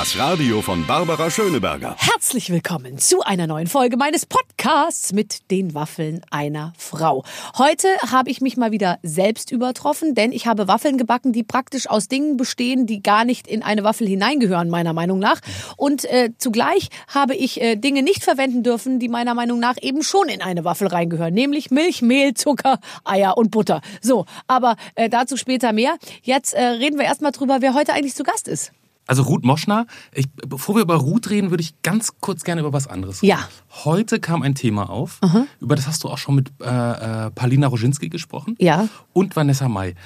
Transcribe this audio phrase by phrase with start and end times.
[0.00, 1.94] Das Radio von Barbara Schöneberger.
[1.98, 7.22] Herzlich willkommen zu einer neuen Folge meines Podcasts mit den Waffeln einer Frau.
[7.58, 11.86] Heute habe ich mich mal wieder selbst übertroffen, denn ich habe Waffeln gebacken, die praktisch
[11.86, 15.42] aus Dingen bestehen, die gar nicht in eine Waffel hineingehören, meiner Meinung nach.
[15.76, 20.02] Und äh, zugleich habe ich äh, Dinge nicht verwenden dürfen, die meiner Meinung nach eben
[20.02, 23.82] schon in eine Waffel reingehören, nämlich Milch, Mehl, Zucker, Eier und Butter.
[24.00, 25.98] So, aber äh, dazu später mehr.
[26.22, 28.72] Jetzt äh, reden wir erstmal drüber, wer heute eigentlich zu Gast ist.
[29.10, 32.72] Also Ruth Moschner, ich, bevor wir über Ruth reden, würde ich ganz kurz gerne über
[32.72, 33.30] was anderes reden.
[33.30, 33.48] Ja.
[33.84, 35.18] Heute kam ein Thema auf,
[35.58, 38.54] über das hast du auch schon mit äh, äh, Paulina Roginski gesprochen.
[38.60, 38.88] Ja.
[39.12, 39.96] Und Vanessa May.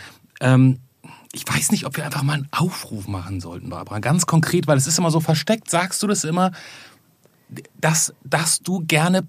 [0.41, 0.79] Ähm,
[1.35, 3.99] ich weiß nicht, ob wir einfach mal einen Aufruf machen sollten, Barbara.
[3.99, 6.53] Ganz konkret, weil es ist immer so versteckt, sagst du das immer,
[7.79, 9.27] dass, dass du gerne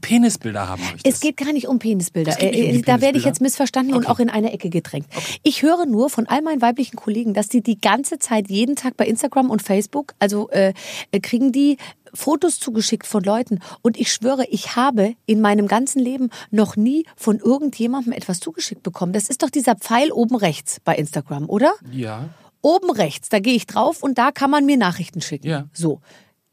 [0.00, 1.06] Penisbilder haben möchtest.
[1.06, 2.32] Es geht gar nicht um Penisbilder.
[2.32, 3.28] Nicht um die Äh, da werde ich Penisbilder?
[3.28, 4.12] jetzt missverstanden und Okay.
[4.12, 5.06] auch in eine Ecke gedrängt.
[5.42, 8.96] Ich höre nur von all meinen weiblichen Kollegen, dass die die ganze Zeit, jeden Tag
[8.96, 10.72] bei Instagram und Facebook, also äh,
[11.12, 11.76] äh, kriegen die
[12.14, 13.60] Fotos zugeschickt von Leuten.
[13.82, 18.82] Und ich schwöre, ich habe in meinem ganzen Leben noch nie von irgendjemandem etwas zugeschickt
[18.82, 19.12] bekommen.
[19.12, 21.74] Das ist doch dieser Pfeil oben rechts bei Instagram, oder?
[21.92, 22.30] Ja.
[22.62, 25.46] Oben rechts, da gehe ich drauf und da kann man mir Nachrichten schicken.
[25.46, 25.66] Ja.
[25.72, 26.00] So.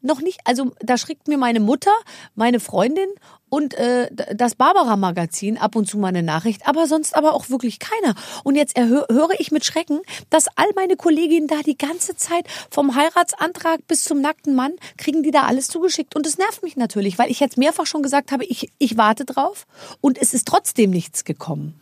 [0.04, 1.90] Noch nicht, also da schickt mir meine Mutter,
[2.34, 3.08] meine Freundin
[3.48, 7.78] und äh, das Barbara-Magazin ab und zu mal eine Nachricht, aber sonst aber auch wirklich
[7.78, 8.14] keiner.
[8.42, 12.94] Und jetzt höre ich mit Schrecken, dass all meine Kolleginnen da die ganze Zeit vom
[12.94, 16.14] Heiratsantrag bis zum nackten Mann kriegen die da alles zugeschickt.
[16.14, 19.24] Und das nervt mich natürlich, weil ich jetzt mehrfach schon gesagt habe, ich, ich warte
[19.24, 19.66] drauf
[20.02, 21.80] und es ist trotzdem nichts gekommen.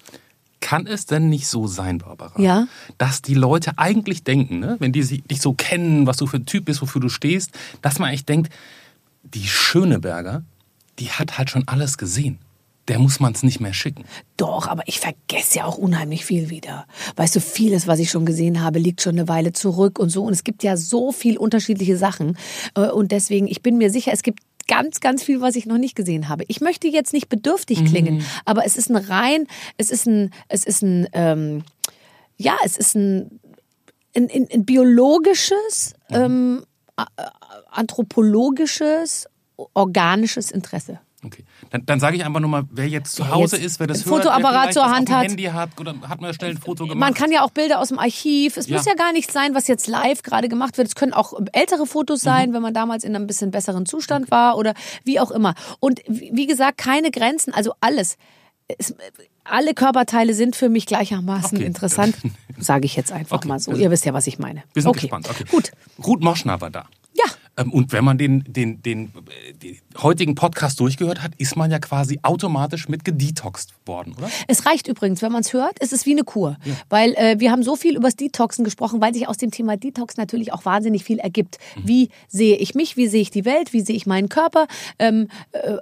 [0.62, 2.66] Kann es denn nicht so sein, Barbara, Ja.
[2.96, 6.38] dass die Leute eigentlich denken, ne, wenn die sich- dich so kennen, was du für
[6.38, 7.50] ein Typ bist, wofür du stehst,
[7.82, 8.50] dass man eigentlich denkt,
[9.24, 10.42] die Schöneberger,
[10.98, 12.38] die hat halt schon alles gesehen.
[12.88, 14.04] Der muss man es nicht mehr schicken.
[14.36, 16.86] Doch, aber ich vergesse ja auch unheimlich viel wieder.
[17.14, 20.24] Weißt du, vieles, was ich schon gesehen habe, liegt schon eine Weile zurück und so.
[20.24, 22.36] Und es gibt ja so viel unterschiedliche Sachen.
[22.74, 25.78] Äh, Und deswegen, ich bin mir sicher, es gibt ganz, ganz viel, was ich noch
[25.78, 26.44] nicht gesehen habe.
[26.48, 29.46] Ich möchte jetzt nicht bedürftig klingen, aber es ist ein rein,
[29.78, 31.64] es ist ein, es ist ein, ähm,
[32.36, 33.40] ja, es ist ein,
[34.16, 36.64] ein, ein, ein biologisches, ähm,
[36.96, 37.32] a- a-
[37.70, 39.26] anthropologisches,
[39.74, 41.00] organisches Interesse.
[41.24, 41.44] Okay.
[41.70, 43.98] Dann, dann sage ich einfach nur mal, wer jetzt zu Hause jetzt ist, wer das
[44.04, 45.22] ein hört, Fotoapparat wer zur Hand hat.
[45.28, 46.98] Handy hat oder hat man schnell ein Foto gemacht.
[46.98, 48.56] Man kann ja auch Bilder aus dem Archiv.
[48.56, 48.76] Es Ja.
[48.76, 50.88] muss ja gar nicht sein, was jetzt live gerade gemacht wird.
[50.88, 52.54] Es können auch ältere Fotos sein, Mhm.
[52.54, 54.74] wenn man damals in einem bisschen besseren Zustand war oder
[55.04, 55.54] wie auch immer.
[55.78, 58.16] Und wie gesagt, keine Grenzen, also alles.
[58.78, 58.94] Es,
[59.44, 61.66] alle Körperteile sind für mich gleichermaßen Okay.
[61.66, 62.16] interessant,
[62.58, 63.48] sage ich jetzt einfach Okay.
[63.48, 63.70] mal so.
[63.72, 64.62] Also- Ihr wisst ja, was ich meine.
[64.72, 65.00] Wir sind okay.
[65.02, 65.28] gespannt.
[65.30, 65.44] Okay.
[65.50, 65.70] Gut.
[66.04, 66.86] Ruth Moschner war da.
[67.58, 67.64] Ja.
[67.64, 71.70] Ähm, Und wenn man den, den, den, äh, den heutigen Podcast durchgehört hat, ist man
[71.70, 74.28] ja quasi automatisch mit gedetoxt worden, oder?
[74.48, 76.56] Es reicht übrigens, wenn man es hört, ist es wie eine Kur.
[76.88, 80.16] Weil äh, wir haben so viel übers Detoxen gesprochen, weil sich aus dem Thema Detox
[80.16, 81.58] natürlich auch wahnsinnig viel ergibt.
[81.84, 84.66] Wie sehe ich mich, wie sehe ich die Welt, wie sehe ich meinen Körper,
[84.98, 85.76] ähm, äh,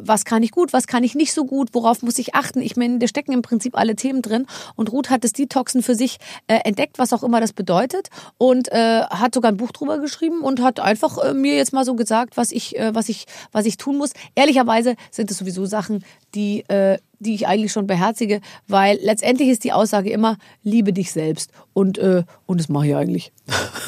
[0.00, 2.60] was kann ich gut, was kann ich nicht so gut, worauf muss ich achten.
[2.60, 4.46] Ich meine, da stecken im Prinzip alle Themen drin.
[4.76, 8.08] Und Ruth hat das Detoxen für sich äh, entdeckt, was auch immer das bedeutet.
[8.38, 11.84] Und äh, hat sogar ein Buch drüber geschrieben und hat einfach äh, mir jetzt mal
[11.84, 14.10] so gesagt, was ich, äh, was ich, was ich tun muss.
[14.34, 16.04] Ehrlicherweise sind es sowieso Sachen,
[16.34, 21.12] die, äh, die ich eigentlich schon beherzige, weil letztendlich ist die Aussage immer, liebe dich
[21.12, 21.50] selbst.
[21.72, 23.32] Und, äh, und das mache ich eigentlich.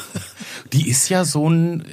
[0.73, 1.83] Die ist ja so ein,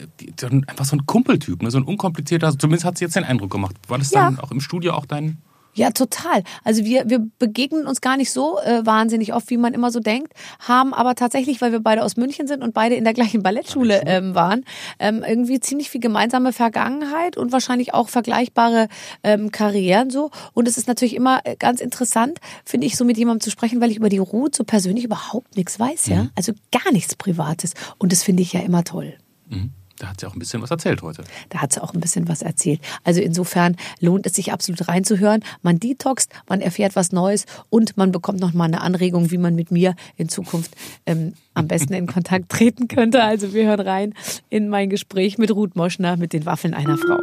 [0.66, 1.70] einfach so ein Kumpeltyp, ne?
[1.70, 3.74] so ein unkomplizierter, zumindest hat sie jetzt den Eindruck gemacht.
[3.88, 4.24] War das Ja.
[4.24, 5.38] dann auch im Studio auch dein...
[5.76, 6.42] Ja, total.
[6.64, 10.00] Also wir, wir begegnen uns gar nicht so äh, wahnsinnig oft, wie man immer so
[10.00, 13.42] denkt, haben aber tatsächlich, weil wir beide aus München sind und beide in der gleichen
[13.42, 14.64] Ballettschule ähm, waren,
[14.98, 18.88] ähm, irgendwie ziemlich viel gemeinsame Vergangenheit und wahrscheinlich auch vergleichbare
[19.22, 20.30] ähm, Karrieren so.
[20.54, 23.82] Und es ist natürlich immer äh, ganz interessant, finde ich, so mit jemandem zu sprechen,
[23.82, 26.28] weil ich über die Ruth so persönlich überhaupt nichts weiß, ja.
[26.34, 27.74] Also gar nichts Privates.
[27.98, 29.14] Und das finde ich ja immer toll.
[29.50, 29.72] Mhm.
[29.98, 31.24] Da hat sie auch ein bisschen was erzählt heute.
[31.48, 32.80] Da hat sie auch ein bisschen was erzählt.
[33.04, 35.42] Also insofern lohnt es sich absolut reinzuhören.
[35.62, 39.54] Man detoxt, man erfährt was Neues und man bekommt noch mal eine Anregung, wie man
[39.54, 40.76] mit mir in Zukunft
[41.06, 43.22] ähm, am besten in Kontakt treten könnte.
[43.22, 44.14] Also wir hören rein
[44.50, 47.18] in mein Gespräch mit Ruth Moschner mit den Waffeln einer Frau.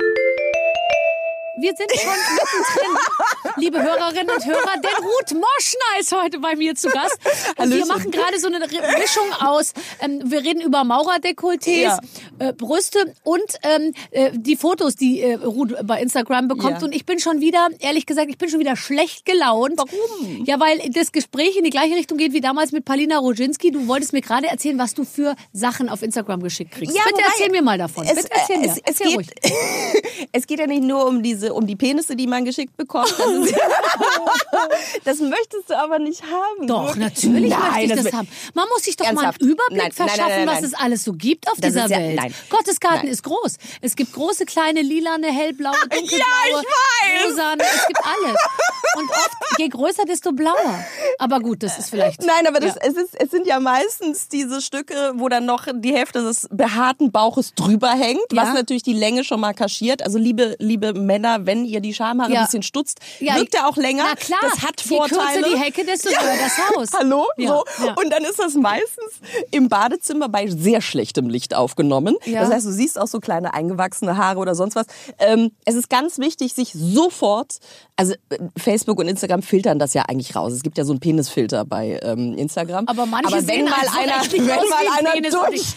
[1.56, 2.98] Wir sind schon mittendrin,
[3.58, 7.16] liebe Hörerinnen und Hörer, denn Ruth Moschner ist heute bei mir zu Gast.
[7.58, 7.88] Und wir Hallöchen.
[7.90, 12.00] machen gerade so eine Mischung aus, ähm, wir reden über Maurerdekolletés Ja.
[12.40, 16.80] äh, Brüste und ähm, äh, die Fotos, die äh, Ruth bei Instagram bekommt.
[16.80, 16.86] Ja.
[16.88, 19.74] Und ich bin schon wieder, ehrlich gesagt, ich bin schon wieder schlecht gelaunt.
[19.78, 20.46] Warum?
[20.46, 23.70] Ja, weil das Gespräch in die gleiche Richtung geht wie damals mit Palina Roginski.
[23.70, 26.94] Du wolltest mir gerade erzählen, was du für Sachen auf Instagram geschickt kriegst.
[26.96, 28.08] Bitte wobei- erzähl mir mal davon.
[28.08, 28.66] Es, Bitte erzähl mir.
[28.66, 29.30] es, es, erzähl geht, ruhig.
[30.32, 33.13] es geht ja nicht nur um diese, um die Penisse, die man geschickt bekommt.
[33.18, 33.56] Das, ist,
[35.04, 36.68] das möchtest du aber nicht haben.
[36.68, 38.28] Doch, natürlich Nein, möchte ich das, will- haben.
[38.54, 39.42] Man muss sich doch Ernsthaft?
[39.42, 40.57] mal einen Überblick Nein, verschaffen, nein, nein.
[40.57, 42.16] was es alles so gibt auf Das dieser ja- Welt.
[42.16, 42.34] nein.
[42.50, 43.07] Gottesgarten Nein.
[43.13, 43.57] ist groß.
[43.81, 46.19] Es gibt große, kleine, lilane, hellblaue, dunkelblaue,
[46.51, 47.63] Ja, rosane.
[47.63, 48.38] Es gibt alles.
[48.95, 50.84] Und oft, je größer, desto blauer.
[51.18, 52.22] Aber gut, das ist vielleicht...
[52.22, 52.81] Nein, aber das, Ja.
[52.84, 57.12] es, ist, es sind ja meistens diese Stücke, wo dann noch die Hälfte des behaarten
[57.12, 60.04] Bauches drüber hängt, was natürlich die Länge schon mal kaschiert.
[60.04, 62.39] Also liebe, liebe Männer, wenn ihr die Schamhaare Ja.
[62.41, 64.03] ein bisschen stutzt, Ja, wirkt er auch länger.
[64.09, 65.41] Na klar, das hat je Vorteile.
[65.41, 66.89] kürzer die Hecke, desto höher das Haus.
[67.00, 67.25] Hallo?
[67.38, 67.85] Ja, so.
[67.85, 67.94] ja.
[67.94, 69.12] Und dann ist das meistens
[69.51, 72.15] im Badezimmer bei sehr schlechtem Licht aufgenommen.
[72.25, 72.41] Ja.
[72.41, 74.85] Das heißt, du siehst auch so kleine eingewachsene Haare oder sonst was.
[75.19, 77.57] Ähm, es ist ganz wichtig, sich sofort,
[77.95, 78.13] also
[78.57, 80.53] Facebook und Instagram filtern das ja eigentlich raus.
[80.53, 82.88] Es gibt ja so einen Penisfilter bei ähm, Instagram.
[82.88, 85.75] Aber manche wenn sehen mal einfach einer, wenn mal einer Penis.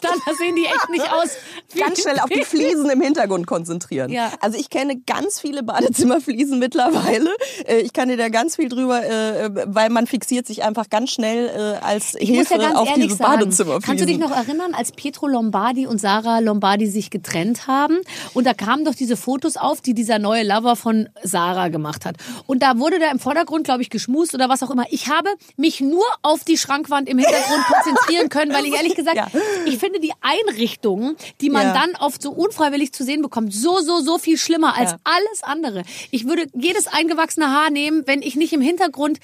[0.00, 1.28] Dann sehen die echt nicht aus.
[1.78, 4.10] ganz schnell auf die Fliesen im Hintergrund konzentrieren.
[4.10, 4.30] Ja.
[4.40, 7.30] Also ich kenne ganz viele Badezimmerfliesen mittlerweile.
[7.66, 11.10] Äh, Ich kann dir da ganz viel drüber, äh, weil man fixiert sich einfach ganz
[11.10, 13.82] schnell äh, als Ich Hilfe ja auf ehrlich diese sagen, Badezimmerfliesen.
[13.82, 17.98] kannst du dich noch erinnern, als Pietro Lombardi und Sarah Lombardi sich getrennt haben?
[18.34, 22.16] Und da kamen doch diese Fotos auf, die dieser neue Lover von Sarah gemacht hat.
[22.46, 24.84] Und da wurde da im Vordergrund, glaube ich, geschmust oder was auch immer.
[24.90, 29.16] Ich habe mich nur auf die Schrankwand im Hintergrund konzentrieren können, weil ich ehrlich gesagt,
[29.16, 29.26] Ja.
[29.66, 31.72] ich finde die Einrichtungen, die man Ja.
[31.74, 34.98] dann oft so unfreiwillig zu sehen bekommt, so, so, so viel schlimmer als Ja.
[35.04, 35.82] alles andere.
[36.10, 39.18] Ich würde jedes eingewachsene Haar nehmen, wenn ich nicht im Hintergrund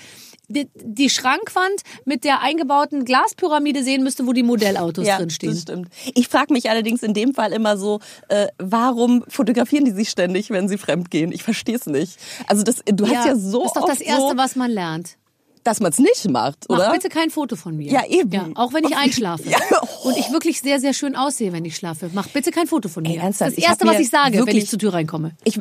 [0.49, 5.51] die, die Schrankwand mit der eingebauten Glaspyramide sehen müsste, wo die Modellautos ja, drin stehen.
[5.51, 5.89] Das stimmt.
[6.15, 10.51] Ich frage mich allerdings in dem Fall immer so, äh, warum fotografieren die sich ständig,
[10.51, 11.33] wenn sie fremd gehen?
[11.33, 12.19] Ich verstehe es nicht.
[12.47, 15.17] Also das, du hast ja so das ist doch das Erste, so, was man lernt.
[15.65, 16.93] Dass man es nicht macht, Mach oder?
[16.93, 17.91] bitte kein Foto von mir.
[17.91, 18.31] Ja, eben.
[18.31, 19.49] Ja, auch wenn ich einschlafe.
[19.49, 19.59] Ja.
[20.05, 22.11] Und ich wirklich sehr, sehr schön aussehe, wenn ich schlafe.
[22.13, 23.21] Mach bitte kein Foto von mir.
[23.21, 25.33] ernsthaft, das das Erste, was ich sage, wenn ich zur Tür reinkomme.
[25.45, 25.59] ich,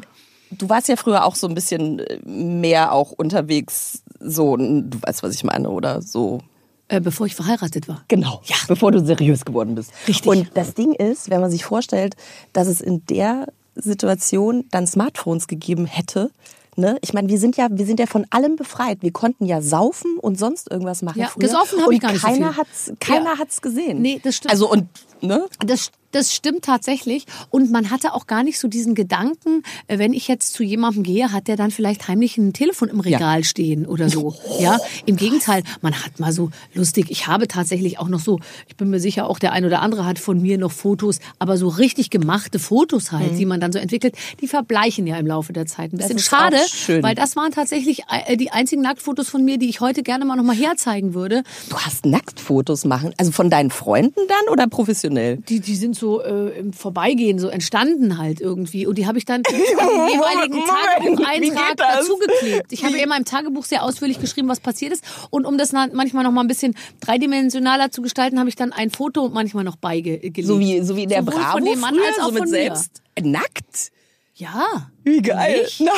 [0.52, 5.24] du warst ja früher auch so ein bisschen äh, mehr auch unterwegs, so, du weißt,
[5.24, 6.42] was ich meine, oder so.
[6.90, 8.04] Äh, bevor ich verheiratet war.
[8.10, 8.58] Genau, ja.
[8.68, 9.92] bevor du seriös geworden bist.
[10.08, 10.28] Richtig.
[10.28, 12.16] Und das Ding ist, wenn man sich vorstellt,
[12.52, 16.30] dass es in der Situation dann Smartphones gegeben hätte,
[16.78, 16.98] ne?
[17.02, 19.02] Ich meine, wir sind ja, wir sind ja von allem befreit.
[19.02, 21.42] Wir konnten ja saufen und sonst irgendwas machen Ja, früher.
[21.48, 22.58] gesoffen hab und ich gar nicht so keiner viel.
[22.62, 23.38] hat's, keiner Ja.
[23.40, 24.02] hat's gesehen.
[24.02, 24.52] Nee, das stimmt.
[24.52, 24.88] Also und
[25.24, 25.46] ne?
[25.66, 27.26] Das, das stimmt tatsächlich.
[27.50, 31.04] Und man hatte auch gar nicht so diesen Gedanken, äh, wenn ich jetzt zu jemandem
[31.04, 34.36] gehe, hat der dann vielleicht heimlich ein Telefon im Regal stehen oder so.
[34.60, 37.08] Ja, im Gegenteil, man hat mal so lustig.
[37.10, 40.06] Ich habe tatsächlich auch noch so, ich bin mir sicher, auch der ein oder andere
[40.06, 43.80] hat von mir noch Fotos, aber so richtig gemachte Fotos halt, die man dann so
[43.80, 45.92] entwickelt, die verbleichen ja im Laufe der Zeit.
[45.92, 46.58] Ein bisschen schade,
[47.02, 50.36] weil das waren tatsächlich äh, die einzigen Nacktfotos von mir, die ich heute gerne mal
[50.36, 51.44] noch mal herzeigen würde.
[51.70, 55.13] Du hast Nacktfotos machen, also von deinen Freunden dann oder professionell?
[55.50, 58.86] Die, die sind so äh, im Vorbeigehen so entstanden halt irgendwie.
[58.86, 62.72] Und die habe ich dann im jeweiligen Tagebucheintrag dazugeklebt.
[62.72, 65.04] Ich habe in meinem Tagebuch sehr ausführlich geschrieben, was passiert ist.
[65.30, 68.90] Und um das manchmal noch mal ein bisschen dreidimensionaler zu gestalten, habe ich dann ein
[68.90, 70.38] Foto manchmal noch beigelegt.
[70.44, 72.44] So wie, so wie der Sowohl Bravo von dem Mann früher, als auch so mit
[72.44, 72.58] von mir.
[72.58, 73.93] selbst nackt.
[74.36, 74.90] Ja.
[75.04, 75.62] Wie geil.
[75.62, 75.80] Nicht?
[75.80, 75.94] Nein.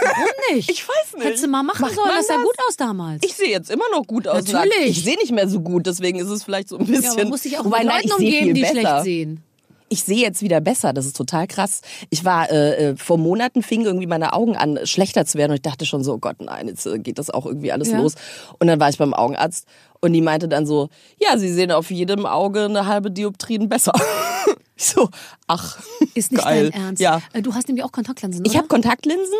[0.00, 0.68] Warum nicht?
[0.70, 1.24] Ich weiß nicht.
[1.24, 3.22] Hättest du mal machen Macht sollen, das sah gut aus damals.
[3.24, 4.50] Ich sehe jetzt immer noch gut aus.
[4.50, 4.88] Natürlich.
[4.98, 7.04] Ich sehe nicht mehr so gut, deswegen ist es vielleicht so ein bisschen.
[7.04, 8.72] ja, man muss sich auch Wobei, mit Leuten umgeben, die besser.
[8.80, 9.44] schlecht sehen.
[9.92, 11.82] Ich sehe jetzt wieder besser, das ist total krass.
[12.08, 15.56] Ich war äh, äh, vor Monaten fingen irgendwie meine Augen an schlechter zu werden und
[15.56, 17.98] ich dachte schon so, oh Gott, nein, jetzt äh, geht das auch irgendwie alles Ja.
[17.98, 18.14] los.
[18.58, 19.66] Und dann war ich beim Augenarzt
[20.00, 20.88] und die meinte dann so,
[21.20, 23.92] ja, Sie sehen auf jedem Auge eine halbe Dioptrien besser.
[24.76, 25.10] ich so,
[25.46, 25.78] ach,
[26.14, 26.70] Ist nicht geil.
[26.70, 27.02] dein Ernst.
[27.02, 28.60] Ja, Äh, Du hast nämlich auch Kontaktlinsen, ich oder?
[28.60, 29.38] habe Kontaktlinsen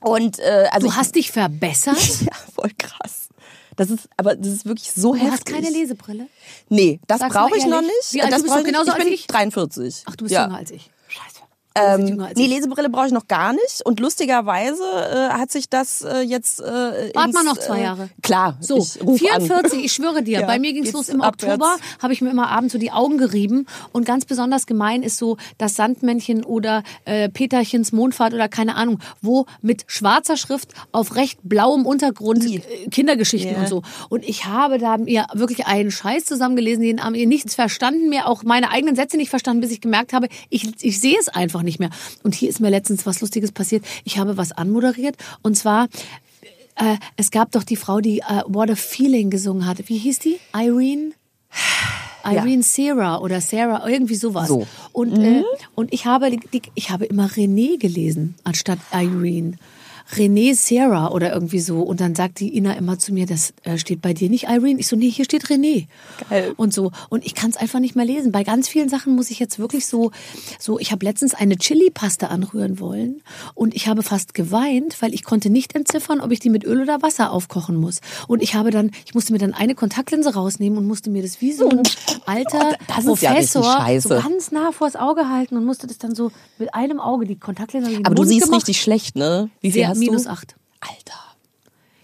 [0.00, 1.98] und äh, also Du hast dich verbessert?
[2.22, 3.23] ja, voll krass.
[3.76, 5.32] Das ist, aber das ist wirklich so Du heftig.
[5.32, 6.26] hast keine Lesebrille?
[6.68, 8.12] Nee, das brauche ich noch nicht.
[8.12, 8.56] Wie alt das bist du?
[8.56, 8.66] brauche ich.
[8.66, 9.26] Genauso ich bin alt wie ich?
[9.26, 10.02] 43.
[10.06, 10.44] Ach, du bist ja.
[10.44, 10.90] jünger als ich.
[11.76, 12.46] Ähm, nee.
[12.46, 13.82] Lesebrille brauche ich noch gar nicht.
[13.84, 16.60] Und lustigerweise äh, hat sich das äh, jetzt.
[16.60, 16.64] Äh,
[17.14, 18.10] Wart ins, mal noch zwei äh, Jahre.
[18.22, 18.56] Klar.
[18.60, 19.84] So, ich ruf 44, An.
[19.84, 21.54] ich schwöre dir, Ja, bei mir ging's los im abwärts.
[21.60, 25.18] Oktober, habe ich mir immer abends so die Augen gerieben und ganz besonders gemein ist
[25.18, 31.16] so das Sandmännchen oder äh, Peterchens Mondfahrt oder keine Ahnung, wo mit schwarzer Schrift auf
[31.16, 33.58] recht blauem Untergrund äh, Kindergeschichten Ja.
[33.60, 33.82] und so.
[34.10, 38.28] Und ich habe da mir wirklich einen Scheiß zusammengelesen, den haben mir nichts verstanden mehr,
[38.28, 41.63] auch meine eigenen Sätze nicht verstanden, bis ich gemerkt habe, ich, ich sehe es einfach
[41.64, 41.90] nicht mehr.
[42.22, 43.84] Und hier ist mir letztens was Lustiges passiert.
[44.04, 45.88] Ich habe was anmoderiert und zwar
[46.76, 49.88] äh, es gab doch die Frau, die äh, What a Feeling gesungen hat.
[49.88, 50.38] Wie hieß die?
[50.54, 51.12] Irene?
[52.24, 54.48] Irene Sarah oder Sarah, irgendwie sowas.
[54.48, 54.66] So.
[54.92, 55.42] Und, äh,
[55.74, 59.52] und ich, habe, die- ich habe immer René gelesen, anstatt Irene.
[60.12, 61.80] René Sarah oder irgendwie so.
[61.80, 64.78] Und dann sagt die Ina immer zu mir, das äh, steht bei dir nicht Irene.
[64.80, 65.86] Ich so, nee, hier steht René.
[66.28, 66.52] Geil.
[66.56, 66.92] Und so.
[67.08, 68.32] Und ich kann es einfach nicht mehr lesen.
[68.32, 70.10] Bei ganz vielen Sachen muss ich jetzt wirklich so,
[70.58, 73.22] so, ich habe letztens eine Chili-Paste anrühren wollen
[73.54, 76.82] und ich habe fast geweint, weil ich konnte nicht entziffern, ob ich die mit Öl
[76.82, 78.00] oder Wasser aufkochen muss.
[78.28, 81.40] Und ich habe dann, ich musste mir dann eine Kontaktlinse rausnehmen und musste mir das
[81.40, 81.82] wie so ein
[82.26, 82.76] alter
[83.20, 84.08] ja richtig Professor scheiße.
[84.08, 87.36] so ganz nah vors Auge halten und musste das dann so mit einem Auge die
[87.36, 88.58] Kontaktlinse Aber du siehst gemacht.
[88.58, 89.50] richtig schlecht, ne?
[89.60, 90.30] Wie Sehr, hast minus du?
[90.30, 90.56] acht.
[90.80, 91.20] Alter.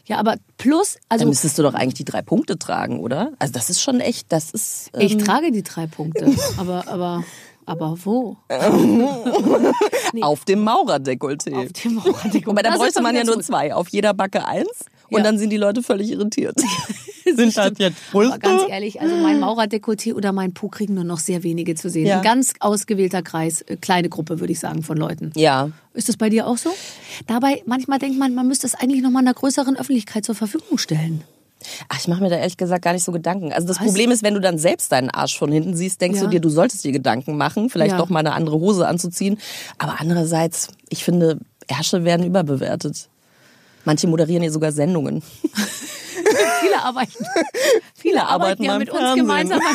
[0.07, 3.33] Ja, aber plus, also Dann müsstest du doch eigentlich die drei Punkte tragen, oder?
[3.39, 4.91] Also das ist schon echt, das ist.
[4.99, 7.23] Ich ähm, trage die drei Punkte, aber, aber,
[7.71, 8.37] aber wo?
[10.23, 11.55] Auf dem Maurerdekolleté.
[11.55, 12.47] Auf dem Mauerdekolleté.
[12.47, 13.73] Wobei, da bräuchte man ja nur zwei.
[13.73, 14.69] Auf jeder Backe eins.
[15.09, 15.25] Und Ja.
[15.25, 16.55] dann sind die Leute völlig irritiert.
[17.25, 21.19] sind das jetzt Aber ganz ehrlich, also mein Maurerdekolleté oder mein Po kriegen nur noch
[21.19, 22.07] sehr wenige zu sehen.
[22.07, 22.17] Ja.
[22.19, 25.33] Ein ganz ausgewählter Kreis, äh, kleine Gruppe, würde ich sagen, von Leuten.
[25.37, 25.71] Ja.
[25.95, 26.71] Ist das bei dir auch so?
[27.27, 30.79] Dabei, manchmal denkt man, man müsste es eigentlich noch mal einer größeren Öffentlichkeit zur Verfügung
[30.79, 31.23] stellen.
[31.89, 33.53] Ach, ich mache mir da ehrlich gesagt gar nicht so Gedanken.
[33.53, 33.87] Also das Was?
[33.87, 36.25] Problem ist, wenn du dann selbst deinen Arsch von hinten siehst, denkst Ja.
[36.25, 37.99] du dir, du solltest dir Gedanken machen, vielleicht Ja.
[37.99, 39.39] doch mal eine andere Hose anzuziehen.
[39.79, 41.39] Aber andererseits, ich finde,
[41.69, 43.09] Ärsche werden überbewertet.
[43.85, 45.23] Manche moderieren ja sogar Sendungen.
[46.61, 47.27] Viele arbeiten,
[47.95, 49.61] viele arbeiten ja mit uns gemeinsam.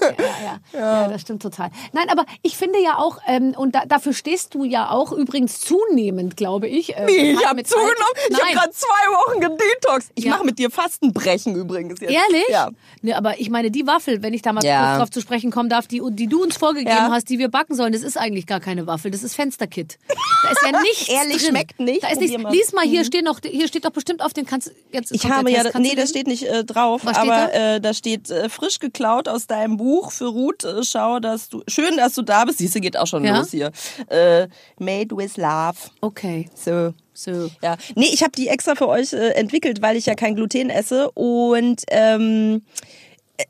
[0.00, 0.80] ja, ja, ja.
[1.02, 1.70] ja, das stimmt total.
[1.92, 5.60] Nein, aber ich finde ja auch, ähm, und da, dafür stehst du ja auch übrigens
[5.60, 6.96] zunehmend, glaube ich.
[6.96, 7.94] äh, Ich halt habe zugenommen.
[7.98, 10.08] Alter- Ich habe gerade zwei Wochen gedetox.
[10.14, 10.32] Ich Ja.
[10.32, 12.10] mache mit dir Fastenbrechen übrigens jetzt.
[12.12, 12.44] Ehrlich?
[12.48, 12.70] Ja.
[13.02, 14.86] Ne, aber ich meine, die Waffel, wenn ich da mal Ja.
[14.88, 17.10] kurz drauf zu sprechen kommen darf, die, die du uns vorgegeben Ja.
[17.10, 19.98] hast, die wir backen sollen, das ist eigentlich gar keine Waffel, das ist Fensterkit.
[20.42, 21.48] Da ist ja nichts Ehrlich, drin.
[21.50, 22.02] schmeckt nicht.
[22.02, 22.36] Da ist nichts.
[22.50, 25.50] Lies mal, hier steht noch, hier steht doch bestimmt auf den, kannst jetzt Ich habe
[25.50, 27.74] ja, nee, das steht nicht äh, drauf, aber da?
[27.76, 30.64] Äh, da steht äh, frisch geklaut aus deinem Buch für Ruth.
[30.64, 32.58] Äh, schau, dass du schön, dass du da bist.
[32.58, 33.38] Siehste, geht auch schon Ja?
[33.38, 33.70] los hier.
[34.08, 35.76] Äh, made with love.
[36.00, 36.94] Okay, So.
[37.14, 37.50] so.
[37.62, 40.70] Ja, nee, ich habe die extra für euch äh, entwickelt, weil ich ja kein Gluten
[40.70, 42.62] esse und ähm,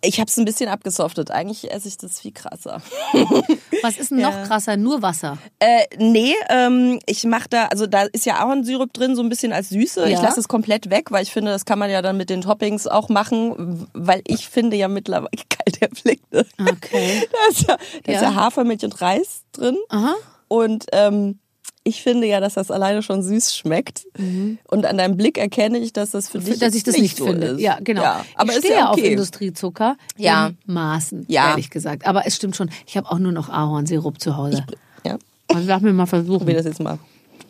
[0.02, 1.30] ich habe es ein bisschen abgesoftet.
[1.30, 2.80] Eigentlich esse ich das viel krasser.
[3.82, 4.76] Was ist denn noch krasser?
[4.76, 5.38] Nur Wasser.
[5.58, 9.52] Äh, nee, ähm, ich mache da, also da ist ja Ahornsirup drin, so ein bisschen
[9.52, 10.00] als Süße.
[10.02, 10.06] Ja.
[10.16, 12.40] Ich lasse es komplett weg, weil ich finde, das kann man ja dann mit den
[12.42, 16.44] Toppings auch machen, weil ich finde ja mittlerweile, geil, der Blick, ne?
[16.58, 17.28] Okay.
[17.32, 18.30] Da ist ja, da ist Ja.
[18.30, 19.76] ja Hafermilch und Reis drin.
[19.88, 20.14] Aha.
[20.48, 21.38] Und ähm,
[21.86, 24.06] ich finde ja, dass das alleine schon süß schmeckt.
[24.68, 26.60] Und an deinem Blick erkenne ich, dass das für dich Mhm.
[26.60, 27.46] Dass ich das nicht, so finde.
[27.48, 27.60] ist.
[27.60, 28.02] Ja, genau.
[28.34, 29.12] aber ich ist stehe ja auf okay.
[29.12, 30.48] Industriezucker Ja.
[30.48, 31.50] in Maßen, Ja.
[31.50, 32.06] ehrlich gesagt.
[32.06, 34.64] Aber es stimmt schon, ich habe auch nur noch Ahornsirup zu Hause.
[35.04, 35.16] Ja,
[35.48, 36.38] Also lass mir mal versuchen.
[36.38, 36.98] probier das jetzt mal.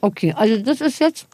[0.02, 1.26] Okay, also das ist jetzt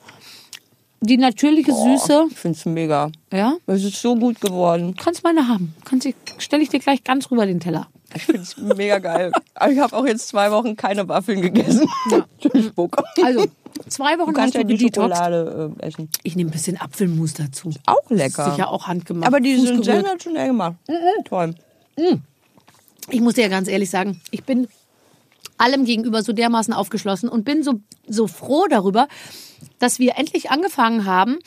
[1.00, 2.26] die natürliche Süße.
[2.30, 3.10] Ich finde es mega.
[3.32, 4.94] Ja, Es ist so gut geworden.
[4.96, 5.74] kannst meine haben.
[5.84, 7.88] Kannst ich stelle ich dir gleich ganz rüber den Teller.
[8.14, 9.32] Ich finde es mega geil.
[9.54, 11.88] Aber ich habe auch jetzt zwei Wochen keine Waffeln gegessen.
[12.66, 13.02] Spuck.
[13.24, 13.46] Also
[13.88, 15.16] zwei Wochen Du kannst ja die gedetoxt.
[15.16, 16.08] Schokolade äh, essen.
[16.22, 17.70] Ich nehme ein bisschen Apfelmus dazu.
[17.86, 18.50] Auch lecker.
[18.50, 19.26] Sicher auch handgemacht.
[19.26, 20.76] Aber die sind sensationell gemacht.
[21.24, 21.54] Toll.
[23.10, 24.68] Ich muss dir ja ganz ehrlich sagen, ich bin
[25.58, 29.08] allem gegenüber so dermaßen aufgeschlossen und bin so, so froh darüber,
[29.78, 31.38] dass wir endlich angefangen haben,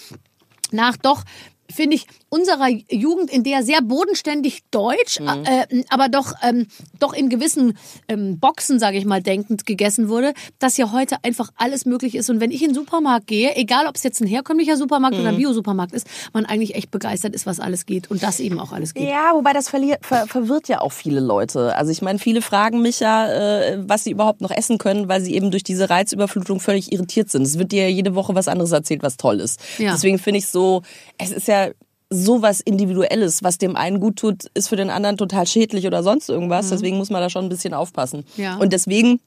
[0.72, 1.24] nach doch,
[1.70, 6.68] finde ich, unserer Jugend, in der sehr bodenständig deutsch, äh, aber doch, ähm,
[7.00, 7.78] doch in gewissen
[8.08, 12.30] ähm, Boxen, sage ich mal, denkend gegessen wurde, dass ja heute einfach alles möglich ist.
[12.30, 15.30] Und wenn ich in den Supermarkt gehe, egal ob es jetzt ein herkömmlicher Supermarkt oder
[15.30, 18.72] ein Biosupermarkt ist, man eigentlich echt begeistert ist, was alles geht und das eben auch
[18.72, 19.08] alles geht.
[19.08, 21.76] Ja, wobei das ver, verwirrt ja auch viele Leute.
[21.76, 25.22] Also ich meine, viele fragen mich ja, äh, was sie überhaupt noch essen können, weil
[25.22, 27.44] sie eben durch diese Reizüberflutung völlig irritiert sind.
[27.44, 29.60] Es wird dir ja jede Woche was anderes erzählt, was toll ist.
[29.78, 29.94] Ja.
[29.94, 30.82] Deswegen finde ich so,
[31.18, 31.70] es ist ja
[32.16, 36.04] so was Individuelles, was dem einen gut tut, ist für den anderen total schädlich oder
[36.04, 36.70] sonst irgendwas.
[36.70, 38.26] Deswegen muss man da schon ein bisschen aufpassen.
[38.38, 38.58] Ja.
[38.58, 39.20] Und deswegen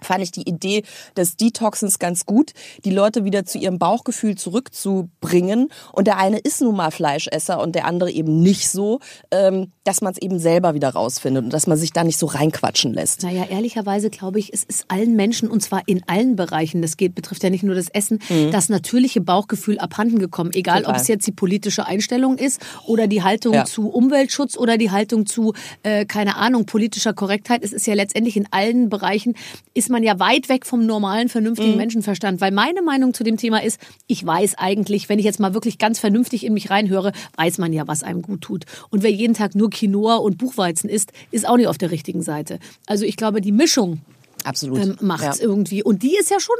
[0.00, 0.82] fand ich die Idee
[1.16, 2.52] des Detoxens ganz gut,
[2.84, 5.68] die Leute wieder zu ihrem Bauchgefühl zurückzubringen.
[5.92, 9.00] Und der eine ist nun mal Fleischesser und der andere eben nicht so,
[9.30, 12.26] ähm, dass man es eben selber wieder rausfindet und dass man sich da nicht so
[12.26, 13.22] reinquatschen lässt.
[13.22, 17.14] Naja, ehrlicherweise glaube ich, es ist allen Menschen, und zwar in allen Bereichen, das geht,
[17.14, 18.18] betrifft ja nicht nur das Essen,
[18.52, 20.50] das natürliche Bauchgefühl abhanden gekommen.
[20.54, 20.84] Egal, Mhm.
[20.84, 20.94] Total.
[20.96, 23.64] ob es jetzt die politische Einstellung ist oder die Haltung Ja.
[23.64, 27.62] zu Umweltschutz oder die Haltung zu, äh, keine Ahnung, politischer Korrektheit.
[27.62, 29.34] Es ist ja letztendlich in allen Bereichen,
[29.74, 31.76] ist man ja weit weg vom normalen, vernünftigen Mhm.
[31.76, 32.40] Menschenverstand.
[32.40, 35.78] Weil meine Meinung zu dem Thema ist, ich weiß eigentlich, wenn ich jetzt mal wirklich
[35.78, 38.64] ganz vernünftig in mich reinhöre, weiß man ja, was einem gut tut.
[38.90, 42.22] Und wer jeden Tag nur Quinoa und Buchweizen isst, ist auch nicht auf der richtigen
[42.22, 42.58] Seite.
[42.86, 44.00] Also ich glaube, die Mischung
[44.46, 44.78] Absolut.
[44.80, 45.34] ähm, macht Ja.
[45.40, 45.82] irgendwie.
[45.82, 46.56] Und die ist ja schon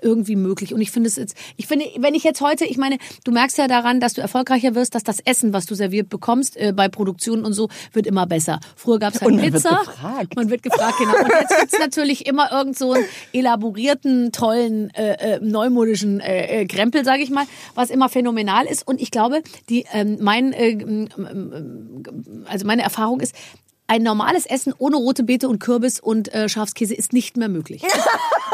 [0.00, 0.72] irgendwie möglich.
[0.74, 3.58] Und ich finde es jetzt, ich finde, wenn ich jetzt heute, ich meine, du merkst
[3.58, 6.88] ja daran, dass du erfolgreicher wirst, dass das Essen, was du serviert bekommst äh, bei
[6.88, 8.60] Produktionen und so, wird immer besser.
[8.76, 9.82] Früher gab es halt Und man wird Pizza.
[9.84, 10.36] gefragt.
[10.36, 11.18] Man wird gefragt, genau.
[11.18, 16.66] Und jetzt gibt's natürlich immer irgend so einen elaborierten, tollen, äh, äh, neumodischen äh, äh,
[16.66, 18.86] Krempel, sage ich mal, was immer phänomenal ist.
[18.86, 21.06] Und ich glaube, die, ähm, mein, äh,
[22.46, 23.34] also meine Erfahrung ist,
[23.86, 27.82] ein normales Essen ohne rote Beete und Kürbis und äh, Schafskäse ist nicht mehr möglich.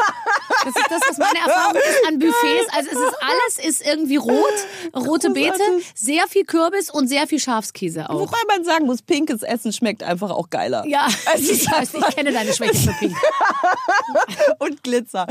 [0.63, 2.67] Das ist das, was meine Erfahrung ist an Buffets.
[2.75, 5.63] Also es ist alles ist irgendwie rot, rote Beete,
[5.95, 8.19] sehr viel Kürbis und sehr viel Schafskäse auch.
[8.19, 10.85] Wobei man sagen muss, pinkes Essen schmeckt einfach auch geiler.
[10.87, 13.15] Ja, ist ich, weiß, ich kenne deine Schwäche für Pink.
[14.59, 15.27] Und Glitzer.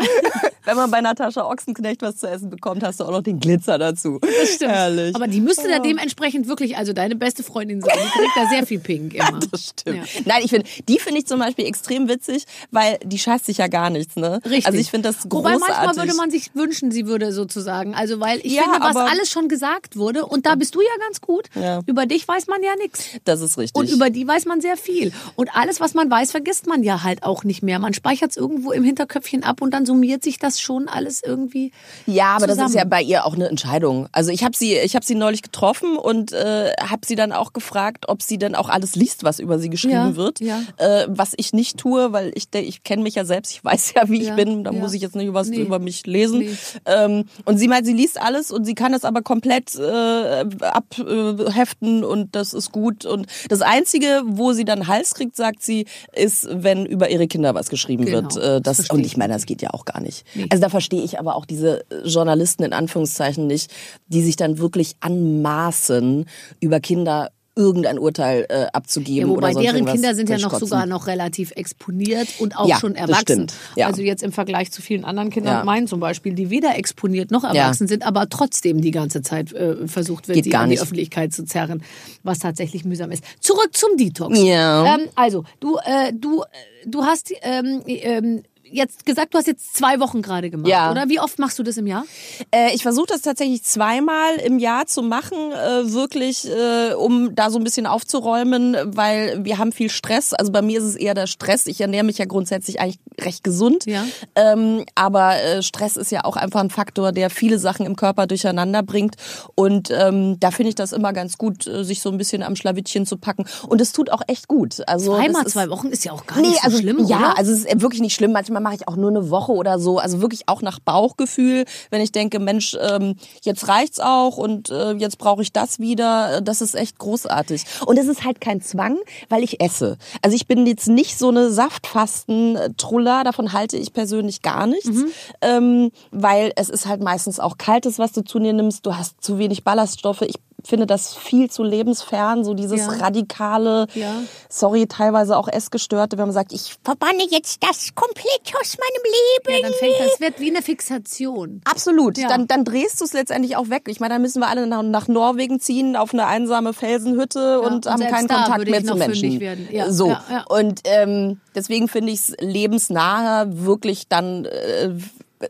[0.64, 3.78] Wenn man bei Natascha Ochsenknecht was zu essen bekommt, hast du auch noch den Glitzer
[3.78, 4.18] dazu.
[4.20, 4.72] Das Stimmt.
[4.72, 5.14] Herrlich.
[5.14, 7.96] Aber die müsste da dementsprechend wirklich, also deine beste Freundin sein.
[7.96, 9.40] Die kriegt da sehr viel Pink immer.
[9.50, 9.96] Das stimmt.
[9.96, 10.20] Ja.
[10.26, 13.68] Nein, ich finde, die finde ich zum Beispiel extrem witzig, weil die scheißt sich ja
[13.68, 14.40] gar nichts, ne?
[14.44, 14.66] Richtig.
[14.66, 15.76] Also ich finde das Wobei großartig.
[15.86, 17.94] manchmal würde man sich wünschen, sie würde sozusagen.
[17.94, 20.88] Also weil ich Ja, finde, was alles schon gesagt wurde, und da bist du ja
[21.06, 21.80] ganz gut, Ja.
[21.86, 23.04] über dich weiß man ja nichts.
[23.24, 23.78] das ist richtig.
[23.80, 25.12] Und über die weiß man sehr viel.
[25.36, 27.78] Und alles, was man weiß, vergisst man ja halt auch nicht mehr.
[27.78, 31.72] Man speichert es irgendwo im Hinterköpfchen ab und dann summiert sich das schon alles irgendwie.
[32.06, 32.74] Ja, aber das ist zusammen.
[32.76, 34.08] ja bei ihr auch eine Entscheidung.
[34.12, 37.52] Also ich habe sie, ich habe sie neulich getroffen und äh, habe sie dann auch
[37.52, 40.40] gefragt, ob sie denn auch alles liest, was über sie geschrieben Ja, wird.
[40.40, 44.08] Äh, was ich nicht tue, weil ich ich kenne mich ja selbst, ich weiß ja,
[44.08, 44.64] wie ich bin.
[44.64, 45.58] Da muss ich jetzt nicht was Nee.
[45.62, 46.40] über mich lesen.
[46.40, 46.50] Nee.
[46.86, 52.04] Ähm, und sie meint, sie liest alles und sie kann das aber komplett äh, abheften
[52.04, 53.04] und das ist gut.
[53.04, 57.54] Und das Einzige, wo sie dann Hals kriegt, sagt sie, ist, wenn über ihre Kinder
[57.54, 58.36] was geschrieben Genau, wird.
[58.36, 60.24] Äh, das und ich ich meine, das geht ja auch gar nicht.
[60.34, 60.46] Nee.
[60.50, 63.72] Also da verstehe ich aber auch diese Journalisten in Anführungszeichen nicht,
[64.06, 66.26] die sich dann wirklich anmaßen,
[66.60, 69.28] über Kinder irgendein Urteil äh, abzugeben.
[69.30, 69.85] Ja, wobei oder deren.
[69.85, 70.69] Kinder sind ja noch kotzen.
[70.69, 73.23] sogar noch relativ exponiert und auch Ja, schon das erwachsen.
[73.23, 73.87] stimmt, ja.
[73.88, 75.64] Also jetzt im Vergleich zu vielen anderen Kindern, Ja.
[75.64, 79.87] meinen zum Beispiel, die weder exponiert noch erwachsen sind, aber trotzdem die ganze Zeit äh,
[79.88, 80.80] versucht wird, Geht sie gar an die.
[80.80, 81.83] Öffentlichkeit zu zerren,
[82.23, 83.25] was tatsächlich mühsam ist.
[83.40, 84.38] Zurück zum Detox.
[84.40, 84.95] Ja.
[84.95, 86.47] Ähm, also, du, äh, du, äh,
[86.87, 90.90] du hast ähm, ähm, jetzt gesagt, du hast jetzt zwei Wochen gerade gemacht, Ja.
[90.90, 91.08] oder?
[91.08, 92.04] Wie oft machst du das im Jahr?
[92.50, 97.50] Äh, ich versuche das tatsächlich zweimal im Jahr zu machen, äh, wirklich, äh, um da
[97.50, 100.32] so ein bisschen aufzuräumen, weil wir haben viel Stress.
[100.32, 101.66] Also bei mir ist es eher der Stress.
[101.66, 103.86] Ich ernähre mich ja grundsätzlich eigentlich recht gesund.
[103.86, 104.04] Ja.
[104.34, 108.26] Ähm, aber äh, Stress ist ja auch einfach ein Faktor, der viele Sachen im Körper
[108.26, 109.16] durcheinander bringt.
[109.54, 112.56] Und ähm, da finde ich das immer ganz gut, äh, sich so ein bisschen am
[112.56, 113.45] Schlawittchen zu packen.
[113.68, 114.82] Und es tut auch echt gut.
[114.86, 117.38] Also Zweimal zwei Wochen ist ja auch gar Nee, nicht so also schlimm, ja, oder?
[117.38, 118.32] also es ist wirklich nicht schlimm.
[118.32, 119.99] Manchmal mache ich auch nur eine Woche oder so.
[119.99, 124.92] Also wirklich auch nach Bauchgefühl, wenn ich denke, Mensch, ähm, jetzt reicht's auch und äh,
[124.92, 126.36] jetzt brauche ich das wieder.
[126.38, 127.64] Äh, Das ist echt großartig.
[127.86, 129.96] Und es ist halt kein Zwang, weil ich esse.
[130.23, 133.25] Also ich bin jetzt nicht so eine Saftfasten-Truller.
[133.25, 135.06] Davon halte ich persönlich gar nichts, Mhm.
[135.40, 138.84] ähm, weil es ist halt meistens auch kaltes, was du zu dir nimmst.
[138.86, 140.23] Du hast zu wenig Ballaststoffe.
[140.23, 142.88] Ich finde das viel zu lebensfern, so dieses Ja.
[143.04, 144.23] radikale, Ja.
[144.49, 149.62] sorry, teilweise auch Essgestörte, wenn man sagt, ich verbanne jetzt das komplett aus meinem Leben.
[149.62, 151.60] ja, dann fängt das wird wie eine Fixation.
[151.64, 152.18] Absolut.
[152.18, 152.28] Ja.
[152.28, 153.82] Dann, dann drehst du es letztendlich auch weg.
[153.86, 157.86] Ich meine, dann müssen wir alle nach, nach Norwegen ziehen, auf eine einsame Felsenhütte und,
[157.86, 159.90] und haben keinen da Kontakt würde ich mehr zu Menschen.
[159.90, 160.16] so.
[160.49, 164.90] Und ähm, deswegen finde ich es lebensnahe, wirklich dann äh,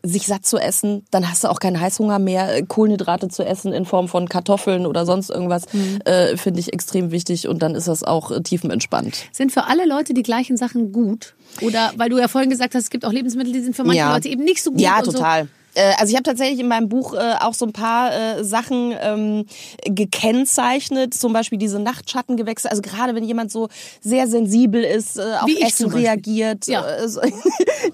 [0.04, 3.72] sich satt zu essen, dann hast du auch keinen Heißhunger mehr, äh, Kohlenhydrate zu essen
[3.72, 5.98] in Form von Kartoffeln oder sonst irgendwas, Mhm.
[6.04, 9.26] äh, finde ich extrem wichtig und dann ist das auch äh, tiefenentspannt.
[9.32, 11.34] Sind für alle Leute die gleichen Sachen gut?
[11.60, 14.04] Oder weil du ja vorhin gesagt hast, es gibt auch Lebensmittel, die sind für manche
[14.06, 14.80] Leute eben nicht so gut.
[14.80, 15.42] Ja, total.
[15.42, 18.94] Äh, Also ich habe tatsächlich in meinem Buch äh, auch so ein paar äh, Sachen
[19.00, 19.46] ähm,
[19.84, 22.70] gekennzeichnet, zum Beispiel diese Nachtschattengewächse.
[22.70, 23.68] Also gerade wenn jemand so
[24.00, 26.66] sehr sensibel ist, äh, auf Wie ich Essen reagiert.
[26.66, 26.86] Ja.
[26.86, 27.20] Äh, so.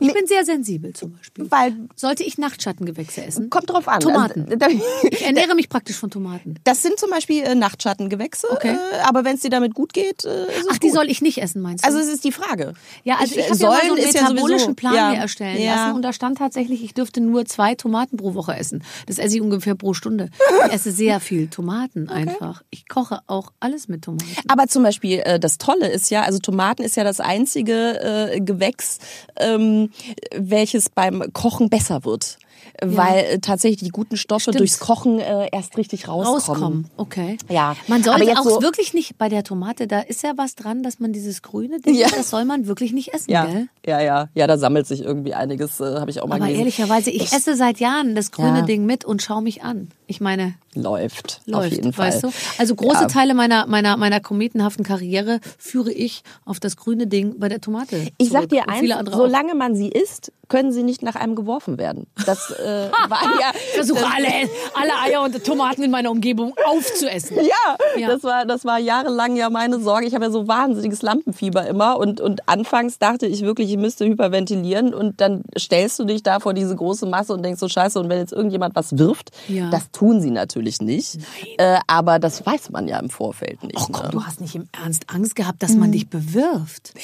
[0.01, 1.49] Ich bin sehr sensibel zum Beispiel.
[1.51, 3.51] weil Sollte ich Nachtschattengewächse essen?
[3.51, 4.01] kommt drauf an.
[4.01, 4.47] Tomaten.
[4.61, 4.77] Also,
[5.11, 6.57] Ich ernähre mich praktisch von Tomaten.
[6.65, 8.73] das sind zum Beispiel äh, Nachtschattengewächse, Okay.
[8.93, 10.97] äh, aber wenn es dir damit gut geht, äh, Ach, die gut.
[10.97, 11.89] soll ich nicht essen, meinst du?
[11.89, 12.75] Also es ist die Frage.
[13.05, 15.61] ja, also ich, äh, habe ja mal so einen ja metabolischen sowieso- Plan ja, erstellen
[15.63, 15.75] ja.
[15.77, 18.83] lassen und da stand tatsächlich, ich dürfte nur zwei Tomaten pro Woche essen.
[19.07, 20.31] Das esse ich ungefähr pro Stunde.
[20.67, 22.63] Ich esse sehr viel Tomaten einfach.
[22.71, 24.27] Ich koche auch alles mit Tomaten.
[24.49, 28.41] Aber zum Beispiel äh, das Tolle ist ja, also Tomaten ist ja das einzige äh,
[28.41, 28.99] Gewächs,
[29.37, 29.91] ähm,
[30.35, 32.39] welches beim Kochen besser wird.
[32.85, 34.61] Weil äh, tatsächlich die guten Stoffe Stimmt.
[34.61, 36.35] durchs Kochen äh, erst richtig rauskommen.
[36.35, 36.91] rauskommen.
[36.97, 37.39] Okay.
[37.49, 37.75] Ja.
[37.89, 40.55] Man Aber sollte jetzt auch so- wirklich nicht bei der Tomate, da ist ja was
[40.57, 42.09] dran, dass man dieses grüne Ding, Ja.
[42.15, 43.69] das soll man wirklich nicht essen, Ja, gell?
[43.87, 46.61] ja, ja, ja, da sammelt sich irgendwie einiges, äh, habe ich auch mal Aber gelesen.
[46.61, 48.63] ehrlicherweise, ich esse seit Jahren das grüne Ja.
[48.67, 49.89] Ding mit und schaue mich an.
[50.07, 52.09] Ich meine, Läuft, läuft, auf jeden Fall.
[52.09, 52.31] weißt du?
[52.59, 53.07] Also große Ja.
[53.09, 58.09] Teile meiner, meiner, meiner kometenhaften Karriere führe ich auf das grüne Ding bei der Tomate.
[58.19, 62.07] Ich sag dir eins, solange man sie isst, können sie nicht nach einem geworfen werden.
[62.25, 62.65] Das äh,
[63.09, 63.51] war ja...
[63.55, 64.29] Ich versuche alle,
[64.75, 67.37] alle Eier und Tomaten in meiner Umgebung aufzuessen.
[67.47, 68.09] Ja, Ja.
[68.09, 70.07] Das, war, das war jahrelang ja meine Sorge.
[70.07, 74.05] Ich habe ja so wahnsinniges Lampenfieber immer und, und anfangs dachte ich wirklich, ich müsste
[74.05, 77.99] hyperventilieren und dann stellst du dich da vor diese große Masse und denkst so scheiße
[77.99, 79.71] und wenn jetzt irgendjemand was wirft, Ja.
[79.71, 81.19] das tun sie natürlich nicht,
[81.59, 83.77] äh, aber das weiß man ja im Vorfeld nicht.
[83.77, 84.11] Oh komm, ne?
[84.13, 86.95] du hast nicht im Ernst Angst gehabt, dass man dich bewirft.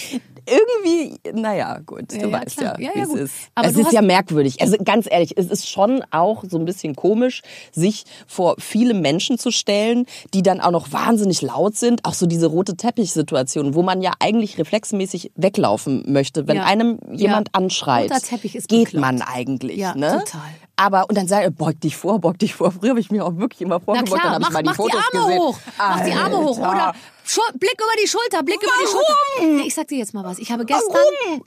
[0.47, 2.81] Irgendwie, naja, gut, Ja, du ja, weißt klar.
[2.81, 3.35] ja, Ja, wie es ist.
[3.55, 4.61] Aber es ist ja merkwürdig.
[4.61, 9.39] Also ganz ehrlich, es ist schon auch so ein bisschen komisch, sich vor viele Menschen
[9.39, 12.05] zu stellen, die dann auch noch wahnsinnig laut sind.
[12.05, 17.55] Auch so diese rote Teppichsituation, wo man ja eigentlich reflexmäßig weglaufen möchte, wenn einem jemand
[17.55, 18.11] anschreit.
[18.11, 19.01] Roter Teppich ist geht bekloppt.
[19.01, 20.23] man eigentlich, Ja, ne?
[20.25, 20.41] total.
[20.75, 22.73] Aber und dann sagt er, beug dich vor, beug dich vor.
[22.73, 24.73] Früher habe ich mir auch wirklich immer vorgebeugt, dann habe mach, ich mal die mach
[24.73, 25.39] die Fotos Arme gesehen.
[25.41, 25.59] hoch.
[25.79, 26.59] Mach die Arme hoch.
[26.59, 26.95] Oder
[27.25, 29.55] Schul Blick über die Schulter, Blick über die Schulter.
[29.57, 30.39] Nee, ich sag dir jetzt mal was.
[30.39, 30.99] Ich habe gestern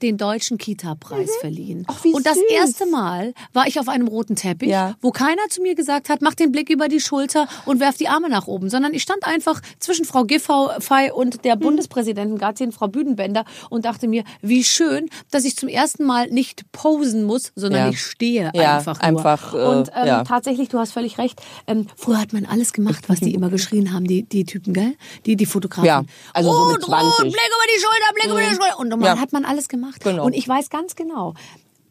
[0.02, 1.86] den deutschen Kita-Preis verliehen.
[1.88, 2.44] Ach, Und das süß.
[2.50, 4.96] erste Mal war ich auf einem roten Teppich, Ja.
[5.02, 8.08] wo keiner zu mir gesagt hat, mach den Blick über die Schulter und werf die
[8.08, 12.88] Arme nach oben, sondern ich stand einfach zwischen Frau Giffey und der Bundespräsidentin Gattin, Frau
[12.88, 17.82] Büdenbender und dachte mir, wie schön, dass ich zum ersten Mal nicht posen muss, sondern
[17.86, 17.90] Ja.
[17.90, 19.04] ich stehe Ja, einfach nur.
[19.04, 21.42] einfach, äh, und ähm, tatsächlich, du hast völlig recht.
[21.68, 24.96] Ähm, früher hat man alles gemacht, was die immer geschrien haben, die, die Typen, gell?
[25.26, 25.86] Die, die Fotografen.
[26.08, 27.10] Ja, also so mit rot, 20.
[27.10, 28.80] rot, Blick über die Schulter, Blick über die Schulter.
[28.80, 29.19] Und dann Ja.
[29.19, 30.04] hat man alles gemacht.
[30.04, 30.25] Genau.
[30.25, 31.34] Und ich weiß ganz genau,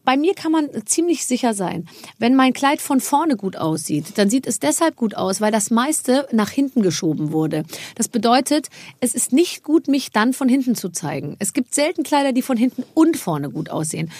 [0.03, 1.87] bei mir kann man ziemlich sicher sein,
[2.19, 5.71] wenn mein Kleid von vorne gut aussieht, dann sieht es deshalb gut aus, weil das
[5.71, 7.63] meiste nach hinten geschoben wurde.
[7.95, 8.67] Das bedeutet,
[8.99, 11.35] es ist nicht gut, mich dann von hinten zu zeigen.
[11.39, 14.11] Es gibt selten Kleider, die von hinten und vorne gut aussehen.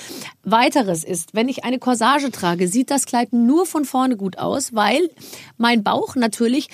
[0.43, 4.73] Weiteres ist, wenn ich eine Corsage trage, sieht das Kleid nur von vorne gut aus,
[4.73, 5.07] weil
[5.57, 6.69] mein Bauch natürlich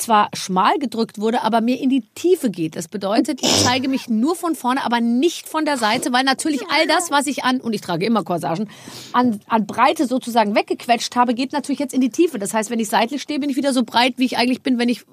[0.00, 2.76] zwar schmal gedrückt wurde, aber mehr in die Tiefe geht.
[2.76, 6.62] Das bedeutet, ich zeige mich nur von vorne, aber nicht von der Seite, weil natürlich
[6.70, 8.68] all das, was ich an, und ich trage immer Corsagen,
[9.12, 12.38] an, an Breite sozusagen weggequetscht habe, geht natürlich jetzt in die Tiefe.
[12.38, 14.78] Das heißt, wenn ich seitlich stehe, bin ich wieder so breit, wie ich eigentlich bin,
[14.78, 15.04] wenn ich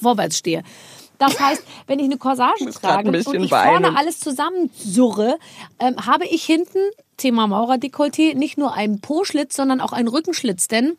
[0.00, 0.62] vorwärts stehe.
[1.20, 3.96] Das heißt, wenn ich eine Corsage trage und ich vorne weinen.
[3.96, 5.38] alles zusammensurre,
[5.78, 6.78] ähm, habe ich hinten,
[7.18, 10.66] Thema Maurerdekolleté, nicht nur einen Po-Schlitz, sondern auch einen Rückenschlitz.
[10.68, 10.96] Denn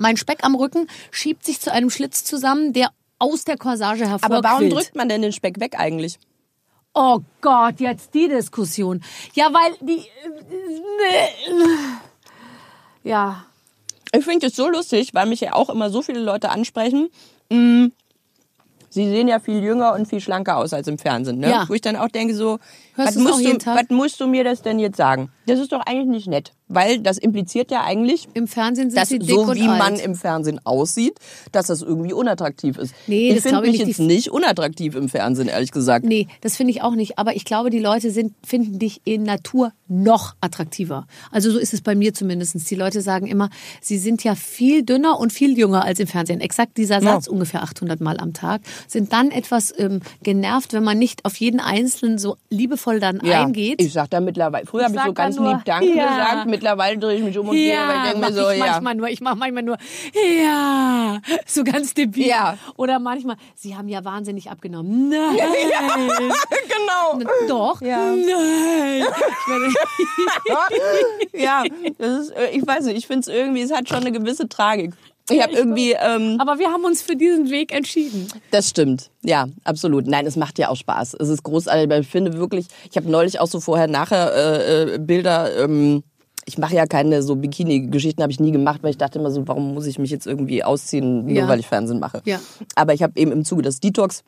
[0.00, 4.44] mein Speck am Rücken schiebt sich zu einem Schlitz zusammen, der aus der Corsage hervorquillt.
[4.44, 6.18] Aber warum drückt man denn den Speck weg eigentlich?
[6.94, 9.02] Oh Gott, jetzt die Diskussion.
[9.34, 10.04] Ja, weil die...
[13.04, 13.44] Ja,
[14.12, 17.08] Ich finde es so lustig, weil mich ja auch immer so viele Leute ansprechen.
[17.50, 17.86] mm,
[18.90, 21.50] Sie sehen ja viel jünger und viel schlanker aus als im Fernsehen, ne?
[21.50, 21.68] Ja.
[21.68, 22.58] Wo ich dann auch denke so,
[22.98, 25.30] Hörst was musst, du, was musst du mir das denn jetzt sagen?
[25.46, 29.08] Das ist doch eigentlich nicht nett, weil das impliziert ja eigentlich, im Fernsehen sind dass
[29.08, 29.78] sie dick so und wie alt.
[29.78, 31.16] man im Fernsehen aussieht,
[31.52, 32.92] dass das irgendwie unattraktiv ist.
[33.06, 33.98] Nee, ich das finde glaube ich mich nicht.
[33.98, 36.04] jetzt nicht unattraktiv im Fernsehen, ehrlich gesagt.
[36.04, 37.18] Nee, das finde ich auch nicht.
[37.18, 41.06] Aber ich glaube, die Leute sind, finden dich in Natur noch attraktiver.
[41.30, 42.68] Also so ist es bei mir zumindest.
[42.68, 43.48] Die Leute sagen immer,
[43.80, 46.40] sie sind ja viel dünner und viel jünger als im Fernsehen.
[46.40, 48.62] Exakt dieser Satz ungefähr 800 Mal am Tag.
[48.88, 53.44] Sind dann etwas ähm, genervt, wenn man nicht auf jeden Einzelnen so liebevoll dann Ja,
[53.44, 53.80] eingeht.
[53.80, 56.06] ich sag da mittlerweile, früher habe ich so ganz nur, lieb Danke ja.
[56.06, 58.66] gesagt, mittlerweile drehe ich mich um und gehe, weil ich denke mir so, ich ja.
[58.66, 59.08] manchmal nur.
[59.08, 59.76] Ich mache manchmal nur,
[60.42, 62.26] ja, so ganz debil.
[62.26, 62.56] Ja.
[62.76, 65.08] Oder manchmal, sie haben ja wahnsinnig abgenommen.
[65.10, 65.36] Nein.
[66.68, 67.30] genau.
[67.48, 67.80] Doch.
[67.82, 67.98] Ja.
[68.12, 69.04] Nein.
[71.32, 71.62] Ja,
[71.98, 74.48] das ist, äh, ich weiß nicht, ich finde es irgendwie, es hat schon eine gewisse
[74.48, 74.92] Tragik.
[75.30, 78.28] Ich habe irgendwie, ähm, aber wir haben uns für diesen Weg entschieden.
[78.50, 80.06] das stimmt, ja, absolut.
[80.06, 81.14] Nein, es macht ja auch Spaß.
[81.14, 85.56] Es ist großartig, ich finde wirklich, ich habe neulich auch so vorher-nachher äh, äh, Bilder.
[85.64, 86.02] Ähm,
[86.46, 89.46] ich mache ja keine so Bikini-Geschichten, habe ich nie gemacht, weil ich dachte immer so,
[89.46, 91.48] warum muss ich mich jetzt irgendwie ausziehen, nur Ja.
[91.48, 92.22] weil ich Fernsehen mache.
[92.24, 92.40] Ja.
[92.74, 94.24] Aber ich habe eben im Zuge des Detox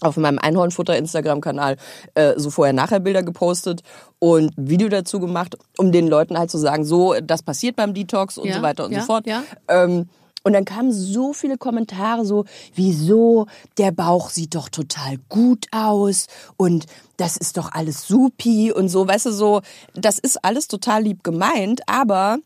[0.00, 1.76] auf meinem Einhornfutter Instagram-Kanal
[2.14, 3.82] äh, so vorher-nachher Bilder gepostet
[4.18, 7.94] und ein Video dazu gemacht, um den Leuten halt zu sagen, so, das passiert beim
[7.94, 9.26] Detox und Ja, so weiter und ja, so fort.
[9.26, 9.42] ja.
[9.68, 10.08] Ähm,
[10.42, 13.46] und dann kamen so viele Kommentare so, wieso,
[13.78, 16.26] der Bauch sieht doch total gut aus
[16.56, 19.60] und das ist doch alles supi und so, weißt du, so,
[19.94, 22.38] das ist alles total lieb gemeint, aber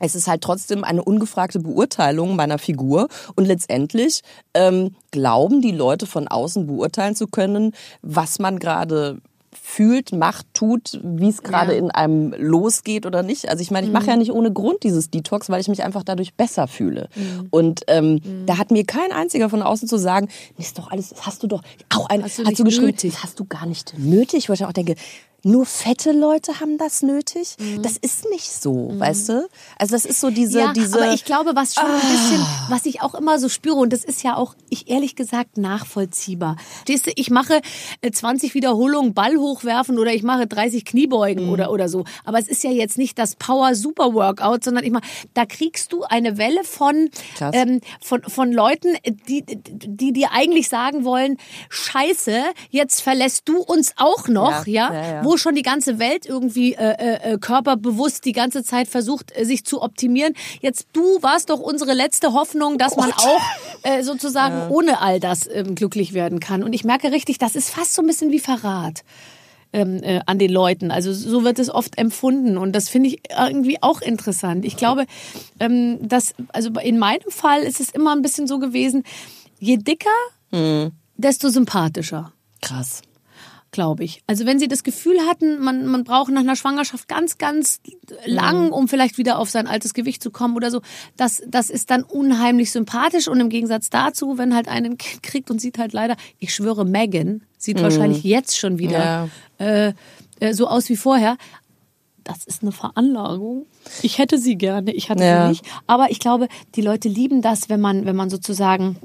[0.00, 4.22] es ist halt trotzdem eine ungefragte Beurteilung meiner Figur und letztendlich
[4.54, 9.20] ähm, glauben die Leute von außen beurteilen zu können, was man gerade
[9.52, 11.78] fühlt, macht, tut, wie es gerade Ja.
[11.78, 13.48] in einem losgeht oder nicht.
[13.48, 16.04] Also ich meine, ich mache ja nicht ohne Grund dieses Detox, weil ich mich einfach
[16.04, 17.08] dadurch besser fühle.
[17.50, 21.26] Und ähm, da hat mir kein einziger von außen zu sagen, ist doch alles, das
[21.26, 23.12] hast du doch auch ein, Hast du hast du geschrieben, nötig.
[23.12, 24.94] das hast du gar nicht nötig, wo ich auch denke,
[25.42, 27.56] nur fette Leute haben das nötig.
[27.82, 29.48] Das ist nicht so, weißt du?
[29.78, 31.00] Also das ist so diese, ja, diese.
[31.00, 34.04] aber ich glaube, was schon ein bisschen, was ich auch immer so spüre, und das
[34.04, 36.56] ist ja auch, ich ehrlich gesagt, nachvollziehbar.
[36.82, 37.60] Stehst du, ich mache
[38.02, 42.04] äh, 20 Wiederholungen Ball hochwerfen oder ich mache 30 Kniebeugen oder, oder so.
[42.24, 46.38] Aber es ist ja jetzt nicht das Power-Super-Workout, sondern ich mache, da kriegst du eine
[46.38, 47.10] Welle von,
[47.52, 48.96] ähm, von, von Leuten,
[49.28, 54.92] die, die dir eigentlich sagen wollen, scheiße, jetzt verlässt du uns auch noch, ja, Ja,
[54.92, 55.29] ja, ja.
[55.30, 59.44] Wo schon die ganze Welt irgendwie äh, äh, äh, körperbewusst die ganze Zeit versucht, äh,
[59.44, 60.34] sich zu optimieren.
[60.60, 63.40] Jetzt du warst doch unsere letzte Hoffnung, dass man auch
[63.84, 66.64] äh, sozusagen ohne all das ähm, glücklich werden kann.
[66.64, 69.04] Und ich merke richtig, das ist fast so ein bisschen wie Verrat.
[69.72, 70.90] Ähm, äh, an den Leuten.
[70.90, 74.64] Also so wird es oft empfunden und das finde ich irgendwie auch interessant.
[74.64, 75.06] Ich glaube,
[75.60, 79.04] ähm, dass also in meinem Fall ist es immer ein bisschen so gewesen:
[79.60, 80.10] Je dicker,
[81.16, 83.02] desto sympathischer krass.
[83.72, 84.22] Glaube ich.
[84.26, 87.80] Also wenn sie das Gefühl hatten, man, man braucht nach einer Schwangerschaft ganz, ganz
[88.24, 90.80] lang, um vielleicht wieder auf sein altes Gewicht zu kommen oder so,
[91.16, 95.50] das, das ist dann unheimlich sympathisch und im Gegensatz dazu, wenn halt einen Kind kriegt
[95.50, 99.28] und sieht halt leider, ich schwöre, Megan sieht wahrscheinlich jetzt schon wieder
[99.58, 99.92] äh,
[100.40, 101.36] äh, so aus wie vorher.
[102.24, 103.66] Das ist eine Veranlagung.
[104.02, 105.42] Ich hätte sie gerne, ich hatte Ja.
[105.44, 105.64] sie nicht.
[105.86, 108.96] Aber ich glaube, die Leute lieben das, wenn man, wenn man sozusagen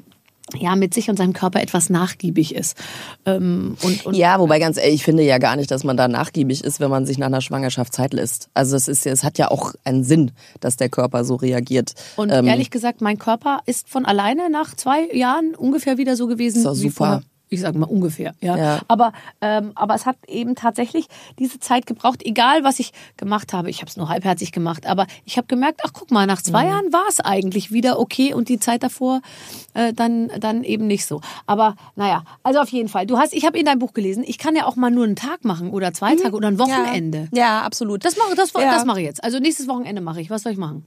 [0.53, 2.77] ja mit sich und seinem Körper etwas nachgiebig ist.
[3.25, 6.07] Ähm, und, und Ja, wobei ganz ehrlich, ich finde ja gar nicht, dass man da
[6.07, 8.49] nachgiebig ist, wenn man sich nach einer Schwangerschaft Zeit lässt.
[8.53, 11.93] Also es ist, es hat ja auch einen Sinn, dass der Körper so reagiert.
[12.15, 16.27] Und Ähm, ehrlich gesagt, mein Körper ist von alleine nach zwei Jahren ungefähr wieder so
[16.27, 16.95] gewesen Ist wie super.
[16.95, 17.23] vorher.
[17.49, 18.57] Ich sage mal ungefähr, ja.
[18.57, 18.79] Ja.
[18.87, 23.69] Aber, ähm, aber es hat eben tatsächlich diese Zeit gebraucht, egal was ich gemacht habe.
[23.69, 26.63] Ich habe es nur halbherzig gemacht, aber ich habe gemerkt, ach guck mal, nach zwei
[26.63, 26.69] Mhm.
[26.69, 29.21] Jahren war es eigentlich wieder okay und die Zeit davor
[29.73, 31.21] äh, dann dann eben nicht so.
[31.45, 33.05] Aber naja, also auf jeden Fall.
[33.05, 35.15] Du hast, ich habe in deinem Buch gelesen, ich kann ja auch mal nur einen
[35.15, 37.19] Tag machen oder zwei Tage oder ein Wochenende.
[37.21, 37.29] Mhm.
[37.33, 38.03] Ja, ja absolut.
[38.05, 38.71] Das mache das, Ja.
[38.71, 39.23] das mache ich jetzt.
[39.23, 40.29] Also nächstes Wochenende mache ich.
[40.29, 40.85] Was soll ich machen?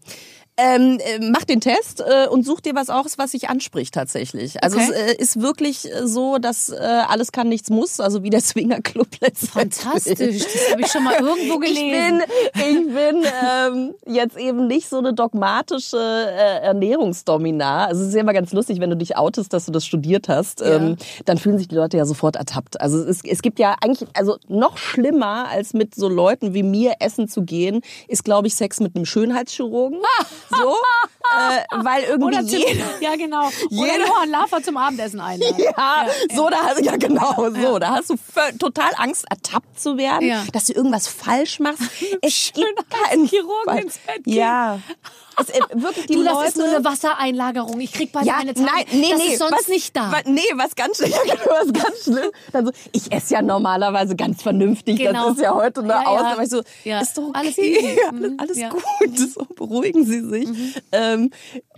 [0.61, 4.63] Ähm, äh, mach den Test äh, und such dir was aus, was sich anspricht tatsächlich.
[4.63, 4.91] Also Okay.
[4.93, 8.41] es äh, ist wirklich äh, so, dass äh, alles kann, nichts muss, also wie der
[8.41, 9.75] Swinger Club letztendlich.
[9.83, 12.23] Fantastisch, das habe ich schon mal irgendwo gelesen.
[12.55, 17.87] Ich bin, ich bin ähm, jetzt eben nicht so eine dogmatische äh, Ernährungsdomina.
[17.87, 20.29] Also es ist ja immer ganz lustig, wenn du dich outest, dass du das studiert
[20.29, 22.81] hast, ähm, dann fühlen sich die Leute ja sofort ertappt.
[22.81, 26.95] Also es, es gibt ja eigentlich, also noch schlimmer als mit so Leuten wie mir
[27.01, 29.99] essen zu gehen, ist glaube ich Sex mit einem Schönheitschirurgen.
[30.51, 30.57] so,
[31.37, 33.47] äh, weil irgendwie Oder zum, jeder ja, genau.
[33.47, 35.57] Oder jeder- Johann Lafer zum Abendessen einladen.
[35.77, 38.17] ja, so, da hast, ja genau, so, da hast du
[38.59, 40.45] total Angst, ertappt zu werden, Ja.
[40.53, 41.83] dass du irgendwas falsch machst.
[42.23, 43.79] Es gibt keinen Fall.
[43.79, 44.35] ins Bett gehen.
[44.35, 44.81] Ja,
[45.41, 46.49] es, äh, wirklich die Du, das Leute.
[46.49, 47.81] ist nur eine Wassereinlagerung.
[47.81, 48.67] Ich krieg bald ja, meine Tage.
[48.67, 50.13] nein, nee, das nee, ist sonst was, nicht da.
[50.13, 52.31] wa- nee, was ganz schlimm, ja, was ganz schlimm.
[52.53, 55.29] Dann so, ich esse ja normalerweise ganz vernünftig, Genau.
[55.29, 56.09] das ist ja heute eine Ja, ja.
[56.09, 56.33] Ausnahme.
[56.33, 57.01] Aber Ich so, Ja.
[57.01, 58.69] ist doch okay, Alles alles, Mhm, alles ja.
[58.71, 60.49] gut, so, beruhigen Sie sich.
[60.93, 61.31] Ähm,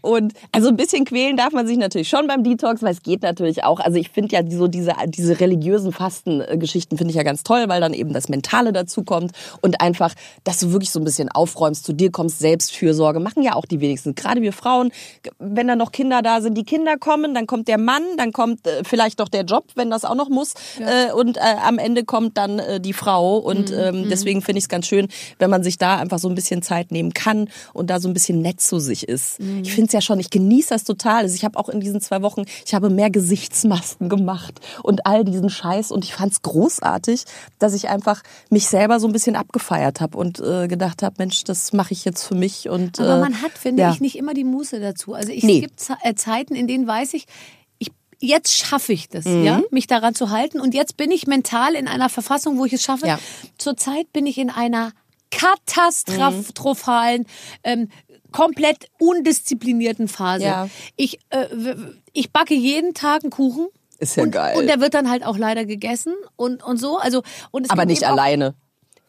[0.03, 3.23] und also ein bisschen quälen darf man sich natürlich schon beim Detox, weil es geht
[3.23, 3.81] natürlich auch.
[3.81, 7.81] Also ich finde ja so diese, diese religiösen Fastengeschichten finde ich ja ganz toll, weil
[7.81, 11.85] dann eben das Mentale dazu kommt und einfach, dass du wirklich so ein bisschen aufräumst,
[11.85, 14.15] zu dir kommst, Selbstfürsorge, machen ja auch die wenigsten.
[14.15, 14.91] Gerade wir Frauen,
[15.39, 18.67] wenn da noch Kinder da sind, die Kinder kommen, dann kommt der Mann, dann kommt
[18.67, 20.55] äh, vielleicht noch der Job, wenn das auch noch muss.
[20.79, 23.39] Äh, und äh, am Ende kommt dann äh, die Frau.
[23.39, 25.09] Und ähm, deswegen finde ich es ganz schön,
[25.39, 28.15] wenn man sich da einfach so ein bisschen Zeit nehmen kann und da so ein
[28.15, 29.41] bisschen nett zu sich ist.
[29.63, 31.23] Ich finde es ja schon, ich genieße das total.
[31.23, 35.25] Also ich habe auch in diesen zwei Wochen, ich habe mehr Gesichtsmasken gemacht und all
[35.25, 35.91] diesen Scheiß.
[35.93, 37.25] Und ich fand es großartig,
[37.59, 41.45] dass ich einfach mich selber so ein bisschen abgefeiert habe und äh, gedacht habe, Mensch,
[41.45, 42.69] das mache ich jetzt für mich.
[42.69, 43.93] Und, Aber äh, man hat, finde ja.
[43.93, 45.15] ich, nicht immer die Muße dazu.
[45.15, 45.57] Also ich, Nee.
[45.77, 47.27] es gibt äh, Zeiten, in denen weiß ich,
[47.79, 49.45] ich jetzt schaffe ich das, Mhm.
[49.45, 50.61] ja, mich daran zu halten.
[50.61, 53.07] Und jetzt bin ich mental in einer Verfassung, wo ich es schaffe.
[53.07, 53.19] Ja.
[53.59, 54.93] Zurzeit bin ich in einer
[55.31, 57.27] katastrophalen,
[57.65, 57.89] ähm,
[58.31, 60.45] komplett undisziplinierten Phase.
[60.45, 60.69] Ja.
[60.97, 61.47] Ich, äh,
[62.13, 63.69] ich backe jeden Tag einen Kuchen.
[63.99, 64.57] Ist ja und, geil.
[64.57, 66.99] Und der wird dann halt auch leider gegessen und, und so.
[66.99, 68.55] Also, und es aber nicht alleine.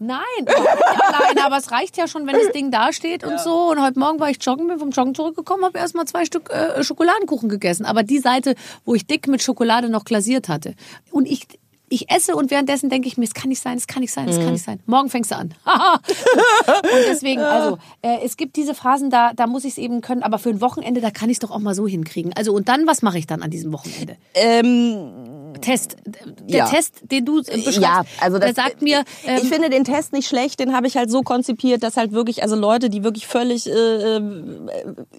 [0.04, 3.70] Nein, nicht alleine, aber es reicht ja schon, wenn das Ding da steht und so.
[3.70, 6.50] Und heute Morgen war ich joggen, bin vom Joggen zurückgekommen, habe erst mal zwei Stück
[6.50, 7.86] äh, Schokoladenkuchen gegessen.
[7.86, 10.74] Aber die Seite, wo ich dick mit Schokolade noch glasiert hatte.
[11.12, 11.48] Und ich,
[11.92, 14.28] ich esse und währenddessen denke ich mir, es kann nicht sein, es kann nicht sein,
[14.28, 14.80] es kann nicht sein.
[14.86, 15.54] Morgen fängst du an.
[15.66, 20.24] und deswegen, also, äh, es gibt diese Phasen, da, da muss ich es eben können,
[20.24, 22.34] aber für ein Wochenende, da kann ich es doch auch mal so hinkriegen.
[22.34, 24.16] Also, und dann, was mache ich dann an diesem Wochenende?
[24.34, 25.98] Ähm, Test.
[26.06, 26.66] Der Ja.
[26.68, 29.84] Test, den du äh, beschreibst, Ja, also das, der sagt mir, ähm, ich finde den
[29.84, 33.04] Test nicht schlecht, den habe ich halt so konzipiert, dass halt wirklich, also Leute, die
[33.04, 33.72] wirklich völlig äh,
[34.18, 34.22] äh,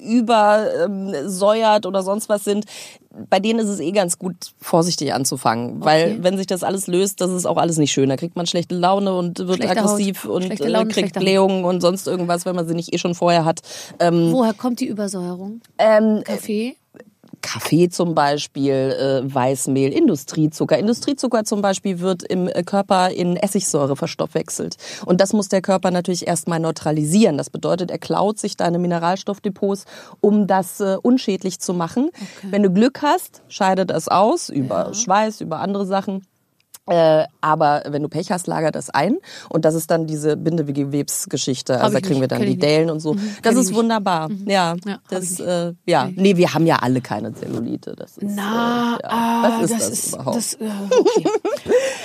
[0.00, 2.64] übersäuert oder sonst was sind,
[3.28, 5.84] bei denen ist es eh ganz gut, vorsichtig anzufangen.
[5.84, 8.08] Weil wenn sich das alles löst, das ist auch alles nicht schön.
[8.08, 10.44] Da kriegt man schlechte Laune und wird Schlechte aggressiv Haut.
[10.44, 11.18] und äh, Laune, kriegt.
[11.18, 13.60] Blähungen und sonst irgendwas, wenn man sie nicht eh schon vorher hat.
[13.98, 15.60] Ähm, woher kommt die Übersäuerung?
[15.78, 16.76] ähm, Kaffee?
[17.42, 20.78] Kaffee zum Beispiel, äh, Weißmehl, Industriezucker.
[20.78, 24.76] Industriezucker zum Beispiel wird im äh, Körper in Essigsäure verstoffwechselt.
[25.04, 27.36] Und das muss der Körper natürlich erstmal neutralisieren.
[27.36, 29.84] Das bedeutet, er klaut sich deine Mineralstoffdepots,
[30.20, 32.10] um das äh, unschädlich zu machen.
[32.42, 36.22] Wenn du Glück hast, scheidet es aus über Schweiß, über andere Sachen.
[36.88, 39.18] Äh, aber wenn du Pech hast, lagert das ein.
[39.48, 41.80] Und das ist dann diese Bindegewebsgeschichte.
[41.80, 42.58] Also da kriegen wir nicht, dann kenn die.
[42.58, 43.12] Dellen und so.
[43.12, 44.30] kenn Das ich ist wunderbar.
[44.46, 46.10] Ja, Ja, hab das, äh, ja.
[46.14, 47.94] Nee, wir haben ja alle keine Zellulite.
[47.96, 49.08] Das ist, Na, äh, ja.
[49.10, 50.36] ah, Was ist das, überhaupt?
[50.36, 51.28] Das, äh, okay.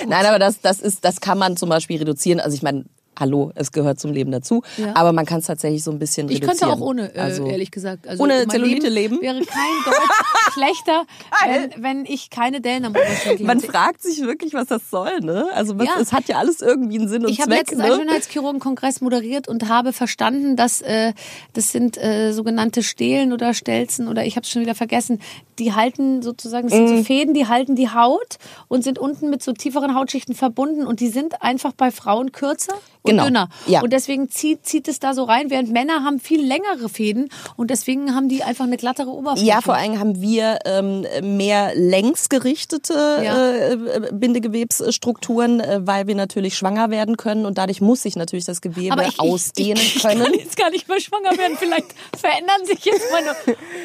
[0.08, 2.38] Nein, aber das, das ist, das kann man zum Beispiel reduzieren.
[2.38, 2.84] Also ich meine,
[3.18, 4.62] hallo, es gehört zum Leben dazu.
[4.76, 4.94] Ja.
[4.96, 6.58] Aber man kann es tatsächlich so ein bisschen Ich reduzieren.
[6.70, 8.06] könnte auch ohne, äh, also, ehrlich gesagt.
[8.06, 9.20] Also ohne Zellulite leben?
[9.20, 9.94] Wäre kein Deut
[10.54, 11.04] schlechter,
[11.46, 13.70] wenn, wenn ich keine Dellen am Oberschenkel Man hätte.
[13.72, 15.46] fragt sich wirklich, was das soll, ne?
[15.54, 15.92] Also was, Ja.
[16.00, 17.60] es hat ja alles irgendwie einen Sinn und Ich habe Zweck.
[17.60, 17.84] letztens ne?
[17.86, 21.12] einen Schönheitschirurgen-Kongress moderiert und habe verstanden, dass äh,
[21.52, 25.20] das sind äh, sogenannte Stelen oder Stelzen oder ich habe es schon wieder vergessen.
[25.58, 26.96] Die halten sozusagen, das sind Mm.
[26.98, 31.00] so Fäden, die halten die Haut und sind unten mit so tieferen Hautschichten verbunden und
[31.00, 32.74] die sind einfach bei Frauen kürzer
[33.10, 33.24] Genau.
[33.26, 33.48] dünner.
[33.66, 33.82] Ja.
[33.82, 37.70] Und deswegen zieht, zieht es da so rein, während Männer haben viel längere Fäden und
[37.70, 39.46] deswegen haben die einfach eine glattere Oberfläche.
[39.46, 42.92] Ja, vor allem haben wir ähm, mehr längsgerichtete
[43.24, 43.50] Ja.
[43.52, 43.76] äh,
[44.12, 48.92] Bindegewebsstrukturen, äh, weil wir natürlich schwanger werden können und dadurch muss sich natürlich das Gewebe
[48.92, 50.22] Aber ich, ich, ausdehnen ich, ich können.
[50.22, 51.56] kann jetzt gar nicht mehr schwanger werden.
[51.58, 53.34] Vielleicht verändern sich jetzt meine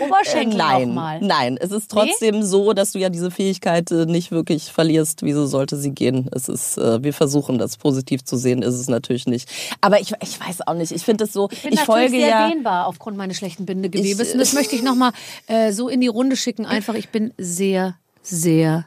[0.07, 1.19] Oberschenkel Äh, nein, nochmal.
[1.21, 5.23] nein, es ist trotzdem so, dass du ja diese Fähigkeit äh, nicht wirklich verlierst.
[5.23, 6.29] Wieso sollte sie gehen?
[6.31, 9.49] Es ist, äh, wir versuchen das positiv zu sehen, ist es natürlich nicht.
[9.81, 10.91] Aber ich, ich weiß auch nicht.
[10.91, 11.49] Ich finde es so.
[11.51, 12.49] Ich bin ich natürlich folge sehr ja.
[12.49, 14.27] dehnbar aufgrund meines schlechten Bindegewebes.
[14.27, 15.11] Ich- und das möchte ich nochmal
[15.47, 16.65] äh, so in die Runde schicken.
[16.65, 18.85] Einfach, ich bin sehr, sehr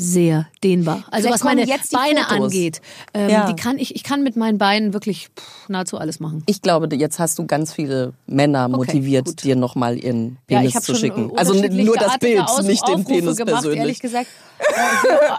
[0.00, 1.02] sehr dehnbar.
[1.10, 2.44] Also Vielleicht was meine Beine Fotos.
[2.44, 2.80] angeht,
[3.14, 3.50] ähm, Ja.
[3.50, 6.44] die kann ich, ich kann mit meinen Beinen wirklich pff, nahezu alles machen.
[6.46, 9.42] Ich glaube, jetzt hast du ganz viele Männer motiviert, gut.
[9.42, 11.32] dir nochmal ihren Ja, Penis habe zu schicken.
[11.36, 13.80] Also nur das Bild, Aus- nicht den Aufrufe Penis gemacht, persönlich.
[13.80, 14.28] Ehrlich gesagt,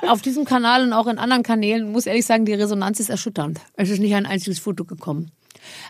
[0.07, 3.61] auf diesem Kanal und auch in anderen Kanälen muss ehrlich sagen, die Resonanz ist erschütternd.
[3.77, 5.31] Es ist nicht ein einziges Foto gekommen.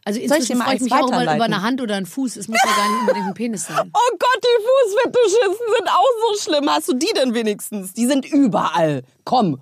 [0.06, 2.38] Also inzwischen freue ich mich auch mal über eine Hand oder einen Fuß.
[2.38, 3.92] Es muss ja gar nicht unbedingt ein Penis sein.
[3.94, 6.70] Oh Gott, die Fußfetischisten sind auch so schlimm.
[6.70, 7.94] Hast du die denn wenigstens?
[7.94, 9.04] Die sind überall.
[9.24, 9.62] Komm.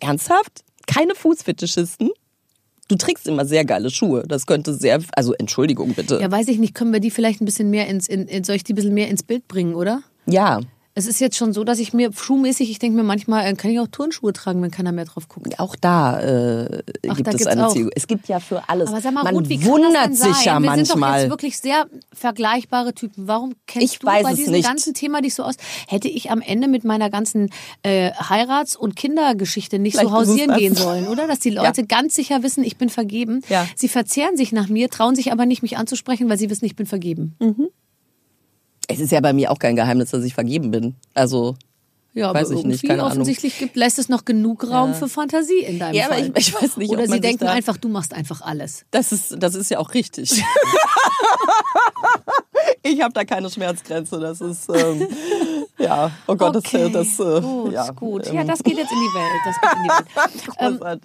[0.00, 0.64] Ernsthaft?
[0.86, 2.10] Keine Fußfetischisten?
[2.88, 4.24] Du trägst immer sehr geile Schuhe.
[4.26, 6.18] Das könnte sehr, also Entschuldigung bitte.
[6.20, 8.56] Ja, weiß ich nicht, können wir die vielleicht ein bisschen mehr ins, in, in, soll
[8.56, 10.02] ich die ein bisschen mehr ins Bild bringen, oder?
[10.26, 10.60] Ja.
[10.94, 13.70] Es ist jetzt schon so, dass ich mir schuhmäßig, ich denke mir manchmal, äh, kann
[13.70, 15.58] ich auch Turnschuhe tragen, wenn keiner mehr drauf guckt.
[15.58, 17.72] Auch da äh, Ach, gibt da es eine auch.
[17.72, 17.96] Zielgruppe.
[17.96, 18.88] Es gibt ja für alles.
[18.90, 20.44] Aber sag mal, Man Ruth, wie kann wundert sich sein?
[20.44, 21.20] ja Wir sind doch manchmal.
[21.22, 23.26] jetzt wirklich sehr vergleichbare Typen.
[23.26, 24.66] Warum kennst Ich du bei es diesem nicht.
[24.68, 25.54] ganzen Thema dich so aus?
[25.88, 27.48] Hätte ich am Ende mit meiner ganzen
[27.82, 31.26] äh, Heirats- und Kindergeschichte nicht Vielleicht so hausieren gehen sollen, oder?
[31.26, 33.40] Dass die Leute ganz sicher wissen, ich bin vergeben.
[33.48, 33.66] Ja.
[33.76, 36.76] Sie verzehren sich nach mir, trauen sich aber nicht, mich anzusprechen, weil sie wissen, ich
[36.76, 37.34] bin vergeben.
[38.92, 40.94] Es ist ja bei mir auch kein Geheimnis, dass ich vergeben bin.
[41.14, 41.56] Also
[42.14, 43.12] Ja, aber Weiß ich nicht, irgendwie keine Ahnung.
[43.12, 46.32] offensichtlich gibt, lässt es noch genug Raum für Fantasie in deinem Ja, aber Fall.
[46.36, 48.84] ich- ich weiß nicht, Oder sie denken einfach, du machst einfach alles.
[48.90, 50.30] das ist, das ist ja auch richtig.
[52.82, 54.18] ich habe da keine Schmerzgrenze.
[54.20, 55.08] Das ist ähm,
[55.78, 58.26] ja, oh Gott, Okay, das, das äh, gut, ja, gut.
[58.28, 59.40] ähm, Ja, das geht jetzt in die Welt.
[59.44, 60.06] Das geht in die Welt.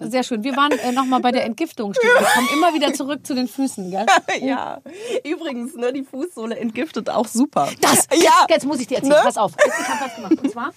[0.00, 0.44] ähm, sehr schön.
[0.44, 1.92] Wir waren äh, nochmal bei der Entgiftung.
[1.94, 3.90] Wir kommen immer wieder zurück zu den Füßen.
[3.90, 4.06] Gell?
[4.42, 4.80] ja.
[5.24, 7.68] Übrigens, ne, die Fußsohle entgiftet auch super.
[7.80, 8.46] Das, ja.
[8.48, 9.14] jetzt muss ich dir erzählen.
[9.14, 9.20] Ne?
[9.24, 9.52] Pass auf.
[9.56, 10.32] Ich habe was gemacht.
[10.42, 10.70] Und zwar,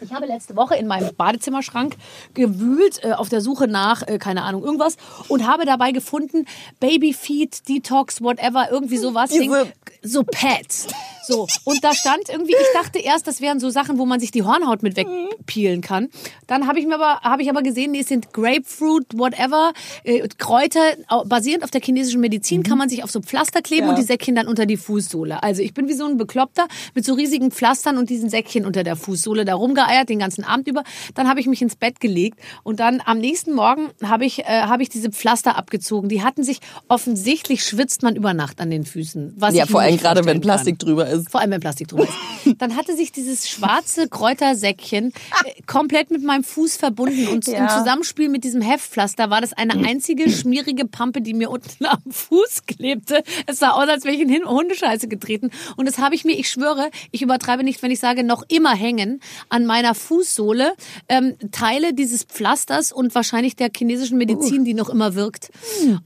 [0.00, 1.96] ich habe letzte Woche in meinem Badezimmerschrank
[2.34, 4.96] gewühlt äh, auf der Suche nach, äh, keine Ahnung, irgendwas
[5.28, 6.46] und habe dabei gefunden,
[6.80, 9.30] Babyfeed, Detox, whatever, irgendwie sowas.
[9.30, 10.88] Diese- so Pads.
[11.26, 11.46] So.
[11.64, 14.42] Und da stand irgendwie, ich dachte erst, das wären so Sachen, wo man sich die
[14.42, 16.08] Hornhaut mit wegpeelen kann.
[16.46, 19.72] Dann habe ich mir aber, habe ich aber gesehen, nee, es sind Grapefruit, whatever,
[20.04, 20.80] äh, Kräuter,
[21.26, 23.90] basierend auf der chinesischen Medizin, kann man sich auf so Pflaster kleben Ja.
[23.90, 25.42] und die Säckchen dann unter die Fußsohle.
[25.42, 28.82] Also ich bin wie so ein Bekloppter mit so riesigen Pflastern und diesen Säckchen unter
[28.82, 30.82] der Fußsohle da rumgeeiert den ganzen Abend über.
[31.14, 34.62] Dann habe ich mich ins Bett gelegt und dann am nächsten Morgen habe ich, äh,
[34.62, 36.08] habe ich diese Pflaster abgezogen.
[36.08, 36.58] Die hatten sich
[36.88, 39.34] offensichtlich schwitzt man über Nacht an den Füßen.
[39.36, 40.40] Was Ja, vor allem gerade wenn vorstellen kann.
[40.42, 41.30] Plastik drüber ist.
[41.30, 42.12] Vor allem, wenn Plastik drüber ist.
[42.58, 45.12] Dann hatte sich dieses schwarze Kräutersäckchen
[45.44, 47.68] äh, komplett mit meinem Fuß verbunden und im Ja.
[47.78, 52.66] Zusammenspiel mit diesem Heftpflaster war das eine einzige schmierige Pampe, die mir unten am Fuß
[52.66, 53.22] klebte.
[53.46, 55.50] Es sah aus, als wäre ich in Hundescheiße getreten.
[55.76, 58.74] Und das habe ich mir, ich schwöre, ich übertreibe nicht, wenn ich sage, noch immer
[58.74, 60.74] hängen an meiner Fußsohle
[61.08, 65.50] ähm, Teile dieses Pflasters und wahrscheinlich der chinesischen Medizin, die noch immer wirkt.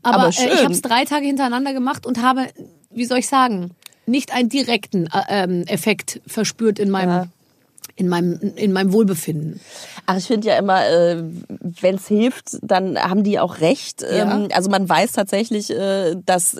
[0.03, 2.49] Aber, Aber äh, ich habe es drei Tage hintereinander gemacht und habe,
[2.91, 3.71] wie soll ich sagen,
[4.07, 7.31] nicht einen direkten äh, ähm, Effekt verspürt in meinem,
[7.97, 9.61] in meinem, in meinem Wohlbefinden.
[10.07, 14.05] Ach, ich finde ja immer, äh, wenn es hilft, dann haben die auch recht.
[14.09, 16.57] Ähm, also man weiß tatsächlich, äh, dass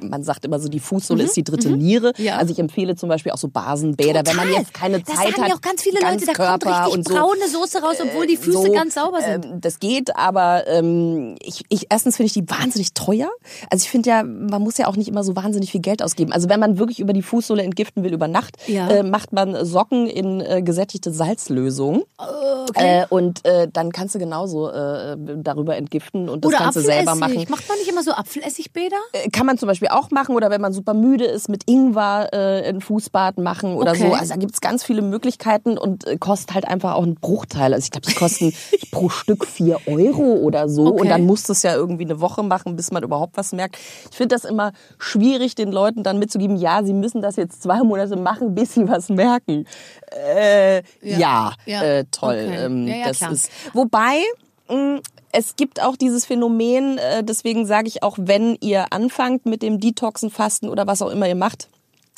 [0.00, 2.12] man sagt immer so, die Fußsohle ist die dritte Niere.
[2.16, 2.24] Mhm.
[2.24, 2.36] Ja.
[2.36, 4.62] Also ich empfehle zum Beispiel auch so Basenbäder, wenn man Total.
[4.62, 5.48] jetzt keine das Zeit sagen hat.
[5.50, 7.14] ja auch ganz viele Leute, da kommt Ganzkörper richtig und so.
[7.14, 9.44] braune Soße raus, obwohl die Füße so, ganz sauber sind.
[9.44, 13.28] Ähm, das geht, aber ähm, ich, ich erstens finde ich die wahnsinnig teuer.
[13.70, 16.32] Also ich finde ja, man muss ja auch nicht immer so wahnsinnig viel Geld ausgeben.
[16.32, 18.88] Also wenn man wirklich über die Fußsohle entgiften will über Nacht, Ja.
[18.88, 22.04] äh, macht man Socken in äh, gesättigte Salzlösung.
[22.18, 23.02] okay.
[23.02, 26.94] Äh, und äh, dann kannst du genauso äh, darüber entgiften und das Oder Ganze Apfelessig.
[27.06, 27.46] selber machen.
[27.48, 28.96] Macht man nicht immer so Apfeleessigbäder?
[29.12, 32.28] Äh, Kann man zum Beispiel auch machen oder wenn man super müde ist, mit Ingwer
[32.32, 34.08] äh, ein Fußbad machen oder Okay.
[34.08, 34.14] so.
[34.14, 37.72] Also da gibt's ganz viele Möglichkeiten und äh, kostet halt einfach auch einen Bruchteil.
[37.74, 38.52] Also ich glaube, die kosten
[38.90, 40.86] pro Stück vier Euro oder so.
[40.86, 41.00] Okay.
[41.02, 43.76] Und dann musst du es ja irgendwie eine Woche machen, bis man überhaupt was merkt.
[44.10, 47.82] Ich finde das immer schwierig, den Leuten dann mitzugeben, ja, sie müssen das jetzt zwei
[47.82, 49.66] Monate machen, bis sie was merken.
[50.12, 51.52] Äh, ja, Ja.
[51.66, 51.82] Ja.
[51.82, 52.34] Äh, toll.
[52.46, 52.64] Okay.
[52.64, 53.32] Ähm, Ja, das klar.
[53.32, 53.50] ist.
[53.72, 54.20] Wobei
[54.68, 55.00] mh,
[55.36, 59.80] es gibt auch dieses Phänomen, äh, deswegen sage ich auch, wenn ihr anfangt mit dem
[59.80, 61.68] Detoxen, Fasten oder was auch immer ihr macht,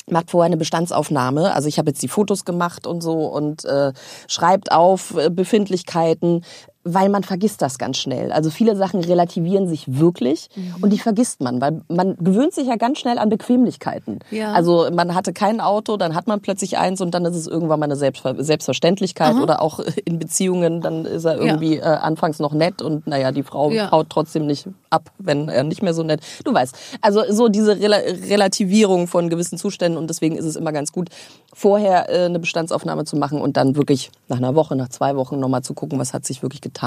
[0.09, 1.53] macht vorher eine Bestandsaufnahme.
[1.53, 3.91] Also ich habe jetzt die Fotos gemacht und so und äh,
[4.27, 6.45] schreibt auf äh, Befindlichkeiten,
[6.93, 8.31] weil man vergisst das ganz schnell.
[8.31, 10.75] Also viele Sachen relativieren sich wirklich Mhm.
[10.81, 14.19] und die vergisst man, weil man gewöhnt sich ja ganz schnell an Bequemlichkeiten.
[14.31, 14.53] Ja.
[14.53, 17.79] Also man hatte kein Auto, dann hat man plötzlich eins und dann ist es irgendwann
[17.79, 22.53] mal eine Selbstver Selbstverständlichkeit oder auch in Beziehungen, dann ist er irgendwie äh, anfangs noch
[22.53, 23.91] nett und naja, die Frau Ja.
[23.91, 26.21] haut trotzdem nicht ab, wenn er nicht mehr so nett.
[26.43, 27.97] Du weißt, also so diese Rela
[28.29, 31.09] Relativierung von gewissen Zuständen und deswegen ist es immer ganz gut,
[31.53, 35.39] vorher äh, eine Bestandsaufnahme zu machen und dann wirklich nach einer Woche, nach zwei Wochen
[35.39, 36.78] nochmal zu gucken, was hat sich wirklich getan.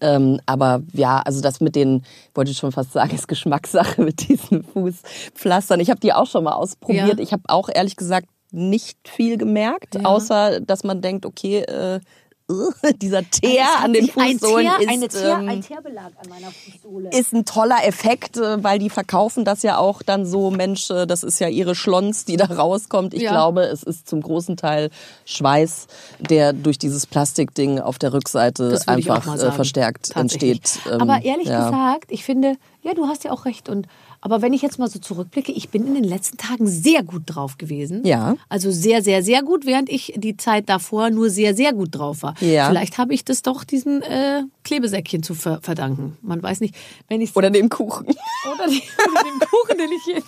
[0.00, 2.02] Ähm, aber ja, also das mit den,
[2.34, 5.80] wollte ich schon fast sagen, ist Geschmackssache mit diesen Fußpflastern.
[5.80, 7.18] Ich habe die auch schon mal ausprobiert.
[7.18, 7.18] Ja.
[7.18, 10.04] Ich habe auch ehrlich gesagt nicht viel gemerkt, Ja.
[10.04, 12.00] außer dass man denkt, okay, äh,
[13.02, 17.10] dieser Teer hat an den Fußsohlen Teer- ist, Teer, ähm, ein Teerbelag an meiner Fußsohle.
[17.10, 21.06] ist ein toller Effekt, äh, weil die verkaufen das ja auch dann so, Mensch, äh,
[21.06, 23.12] das ist ja ihre Schlons, die da rauskommt.
[23.12, 23.32] Ich Ja.
[23.32, 24.90] glaube, es ist zum großen Teil
[25.26, 25.86] Schweiß,
[26.20, 30.78] der durch dieses Plastikding auf der Rückseite einfach äh, verstärkt entsteht.
[30.90, 31.66] Ähm, aber ehrlich ja.
[31.66, 33.68] gesagt, ich finde, ja, du hast ja auch recht.
[33.68, 33.86] Und
[34.20, 37.22] aber wenn ich jetzt mal so zurückblicke, ich bin in den letzten Tagen sehr gut
[37.26, 38.04] drauf gewesen.
[38.04, 38.36] Ja.
[38.48, 42.22] Also sehr, sehr, sehr gut, während ich die Zeit davor nur sehr, sehr gut drauf
[42.22, 42.34] war.
[42.40, 42.68] Ja.
[42.68, 46.16] Vielleicht habe ich das doch diesen äh, Klebesäckchen zu ver verdanken.
[46.22, 46.74] Man weiß nicht,
[47.08, 48.06] wenn ich Oder dem Kuchen.
[48.52, 50.22] oder, die, oder dem Kuchen, den ich hier.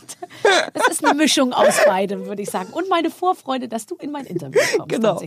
[0.75, 2.73] Es ist eine Mischung aus beidem, würde ich sagen.
[2.73, 4.89] Und meine Vorfreude, dass du in mein Interview kommst.
[4.89, 5.21] Genau.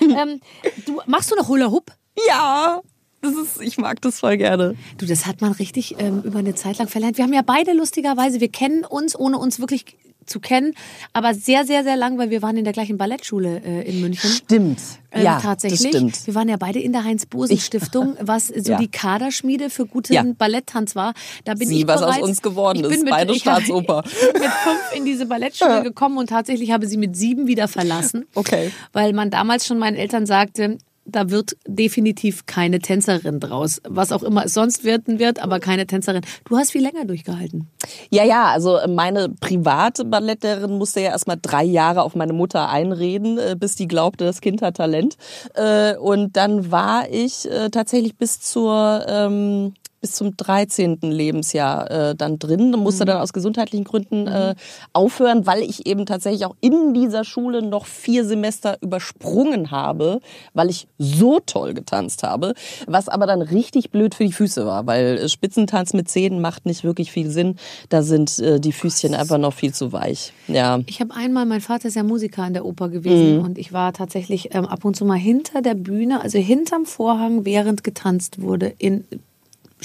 [0.00, 0.40] Ähm,
[0.84, 1.92] du, machst du noch Hula Hoop?
[2.28, 2.80] Ja,
[3.22, 4.76] das ist, ich mag das voll gerne.
[4.98, 7.16] Du, das hat man richtig ähm, über eine Zeit lang verlernt.
[7.16, 9.96] Wir haben ja beide lustigerweise, wir kennen uns, ohne uns wirklich
[10.26, 10.74] zu kennen,
[11.12, 14.28] aber sehr, sehr, sehr lang, weil wir waren in der gleichen Ballettschule äh, in München.
[14.28, 14.80] Stimmt.
[15.12, 15.82] Ähm, ja, tatsächlich.
[15.82, 16.26] das stimmt.
[16.26, 18.78] Wir waren ja beide in der Heinz-Bosen-Stiftung, was so Ja.
[18.78, 20.24] die Kaderschmiede für guten Ja.
[20.36, 21.14] Balletttanz war.
[21.44, 22.90] Da bin Sieh, ich was aus bereits, uns geworden ich ist.
[22.90, 24.02] bin mit, Beide ich, Staatsoper.
[24.10, 27.68] Ich bin mit fünf in diese Ballettschule gekommen und tatsächlich habe sie mit sieben wieder
[27.68, 28.26] verlassen.
[28.34, 28.72] Okay.
[28.92, 33.80] Weil man damals schon meinen Eltern sagte, da wird definitiv keine Tänzerin draus.
[33.88, 36.22] Was auch immer es sonst werden wird, aber keine Tänzerin.
[36.48, 37.68] Du hast viel länger durchgehalten.
[38.10, 43.38] Ja, ja, also meine private Ballettlehrerin musste ja erstmal drei Jahre auf meine Mutter einreden,
[43.38, 45.16] äh, bis die glaubte, das Kind hat Talent.
[45.54, 49.74] Äh, Und dann war ich äh, tatsächlich bis zur ähm,
[50.06, 50.98] bis zum 13.
[51.02, 54.54] Lebensjahr äh, dann drin und musste dann aus gesundheitlichen Gründen äh,
[54.92, 60.20] aufhören, weil ich eben tatsächlich auch in dieser Schule noch vier Semester übersprungen habe,
[60.54, 62.54] weil ich so toll getanzt habe,
[62.86, 66.66] was aber dann richtig blöd für die Füße war, weil äh, Spitzentanz mit Zähnen macht
[66.66, 67.56] nicht wirklich viel Sinn.
[67.88, 70.32] Da sind äh, die Füßchen einfach noch viel zu weich.
[70.46, 70.78] Ja.
[70.86, 73.92] Ich habe einmal, mein Vater ist ja Musiker an der Oper gewesen und ich war
[73.92, 78.72] tatsächlich ähm, ab und zu mal hinter der Bühne, also hinterm Vorhang, während getanzt wurde
[78.78, 79.04] in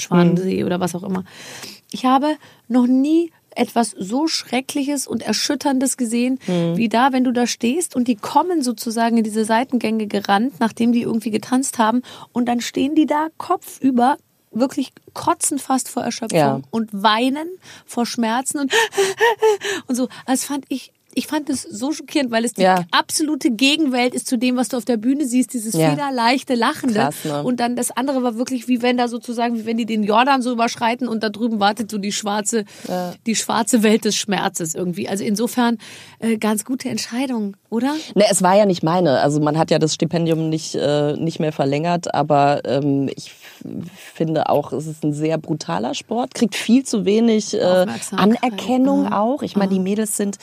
[0.02, 1.24] Schwanensee oder was auch immer.
[1.90, 2.36] Ich habe
[2.68, 8.08] noch nie etwas so Schreckliches und Erschütterndes gesehen, wie da, wenn du da stehst und
[8.08, 12.00] die kommen sozusagen in diese Seitengänge gerannt, nachdem die irgendwie getanzt haben
[12.32, 14.16] und dann stehen die da kopfüber,
[14.50, 16.60] wirklich kotzen fast vor Erschöpfung Ja.
[16.70, 17.48] und weinen
[17.84, 18.72] vor Schmerzen und,
[19.86, 20.08] und so.
[20.26, 22.84] Das fand ich ich fand es so schockierend, weil es die Ja.
[22.90, 25.90] absolute Gegenwelt ist zu dem, was du auf der Bühne siehst, dieses Ja.
[25.90, 26.94] federleichte Lachende.
[26.94, 27.42] Krass, ne?
[27.42, 30.42] Und dann das andere war wirklich wie wenn da sozusagen, wie wenn die den Jordan
[30.42, 32.64] so überschreiten und da drüben wartet so die schwarze,
[33.26, 35.08] die schwarze Welt des Schmerzes irgendwie.
[35.08, 35.78] Also insofern
[36.18, 37.94] äh, ganz gute Entscheidung, oder?
[38.14, 39.20] Ne, es war ja nicht meine.
[39.20, 43.32] Also man hat ja das Stipendium nicht, äh, nicht mehr verlängert, aber ähm, ich
[44.14, 47.86] finde auch, es ist ein sehr brutaler Sport, kriegt viel zu wenig äh,
[48.16, 49.12] Anerkennung mhm.
[49.12, 49.42] auch.
[49.42, 50.38] Ich meine, die Mädels sind,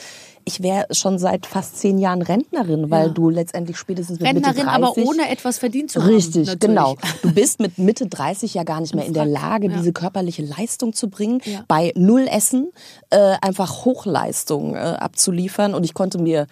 [0.50, 3.14] ich wäre schon seit fast zehn Jahren Rentnerin, weil Ja.
[3.14, 4.84] du letztendlich spätestens mit Mitte Rentnerin, 30...
[4.84, 6.10] aber ohne etwas verdient zu haben.
[6.14, 6.60] Richtig, natürlich.
[6.60, 6.96] genau.
[7.22, 9.78] Du bist mit Mitte 30 ja gar nicht mehr in der Lage, ja.
[9.78, 11.64] diese körperliche Leistung zu bringen, Ja.
[11.68, 12.72] bei Null Essen
[13.12, 15.74] äh, einfach Hochleistung äh, abzuliefern.
[15.74, 16.48] Und ich konnte mir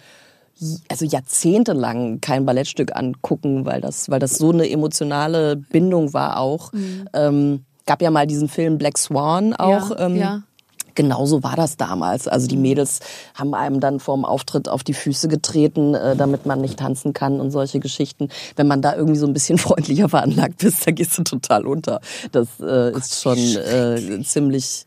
[0.88, 6.72] also jahrzehntelang kein Ballettstück angucken, weil das, weil das so eine emotionale Bindung war auch.
[6.72, 7.08] Mhm.
[7.14, 9.90] Ähm, gab ja mal diesen Film Black Swan auch.
[9.90, 10.42] Ja, ähm, ja.
[10.98, 12.26] Genauso war das damals.
[12.26, 12.98] Also die Mädels
[13.32, 17.40] haben einem dann vorm Auftritt auf die Füße getreten, äh, damit man nicht tanzen kann
[17.40, 18.30] und solche Geschichten.
[18.56, 22.00] Wenn man da irgendwie so ein bisschen freundlicher veranlagt bist, da gehst du total unter.
[22.32, 24.86] Das äh, ist schon äh, ziemlich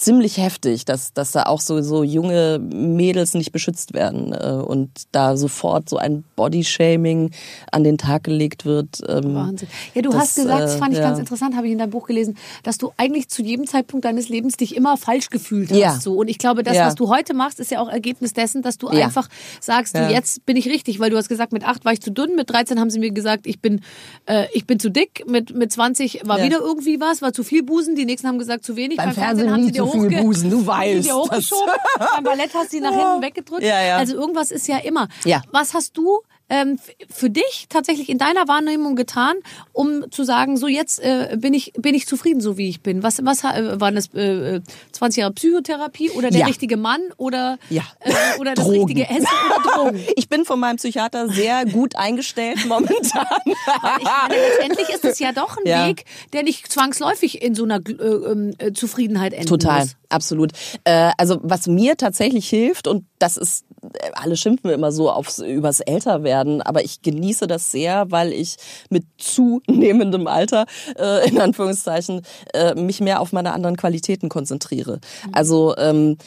[0.00, 4.90] ziemlich heftig, dass, dass da auch so, so junge Mädels nicht beschützt werden äh, und
[5.12, 7.32] da sofort so ein Bodyshaming
[7.70, 9.02] an den Tag gelegt wird.
[9.06, 9.68] Ähm, Wahnsinn.
[9.94, 11.04] Ja, du das, hast gesagt, das äh, fand ich ja.
[11.04, 14.30] ganz interessant, habe ich in deinem Buch gelesen, dass du eigentlich zu jedem Zeitpunkt deines
[14.30, 15.78] Lebens dich immer falsch gefühlt hast.
[15.78, 16.00] Ja.
[16.00, 16.14] So.
[16.14, 16.86] Und ich glaube, das, Ja.
[16.86, 19.28] was du heute machst, ist ja auch Ergebnis dessen, dass du einfach
[19.60, 22.10] sagst, du, jetzt bin ich richtig, weil du hast gesagt, mit acht war ich zu
[22.10, 23.82] dünn, mit 13 haben sie mir gesagt, ich bin,
[24.24, 27.62] äh, ich bin zu dick, mit, mit 20 war wieder irgendwie was, war zu viel
[27.62, 28.96] Busen, die nächsten haben gesagt, zu wenig.
[28.96, 31.74] Beim Fernsehen haben nie sie dir hochge- Busen, du weißt dir hochgeschoben.
[31.98, 33.62] Beim Ballett hast du sie nach hinten weggedrückt.
[33.62, 33.96] Ja, ja.
[33.96, 35.08] Also irgendwas ist ja immer.
[35.24, 35.42] Ja.
[35.50, 36.20] Was hast du
[36.50, 36.78] ähm,
[37.08, 39.36] für dich tatsächlich in deiner Wahrnehmung getan,
[39.72, 43.02] um zu sagen, so jetzt äh, bin ich bin ich zufrieden, so wie ich bin?
[43.02, 44.60] Was was äh, waren das äh, äh,
[44.92, 46.46] 20 Jahre Psychotherapie oder der Ja.
[46.46, 47.82] richtige Mann oder Ja.
[48.00, 48.80] äh, oder das Drogen.
[48.80, 50.00] richtige Essen oder Drogen?
[50.16, 53.26] Ich bin von meinem Psychiater sehr gut eingestellt momentan.
[53.46, 55.86] Weil ich meine, letztendlich ist es ja doch ein Ja.
[55.88, 59.96] Weg, der nicht zwangsläufig in so einer äh, ähm, äh, Zufriedenheit enden Total, muss.
[60.10, 60.52] Absolut.
[60.84, 65.38] Äh, also was mir tatsächlich hilft und das ist, äh, alle schimpfen immer so aufs
[65.38, 68.56] übers Älterwerden, aber ich genieße das sehr, weil ich
[68.90, 70.66] mit zunehmendem Alter
[70.98, 72.22] äh, in Anführungszeichen
[72.54, 75.00] äh, mich mehr auf meine anderen Qualitäten konzentriere.
[75.32, 76.18] Also ähm,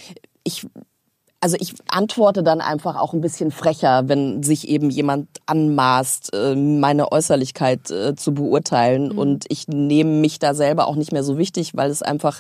[0.44, 0.66] ich
[1.44, 6.56] also ich antworte dann einfach auch ein bisschen frecher, wenn sich eben jemand anmaßt, äh,
[6.56, 9.12] meine Äußerlichkeit äh, zu beurteilen.
[9.12, 12.40] Und ich nehme mich da selber auch nicht mehr so wichtig, weil es einfach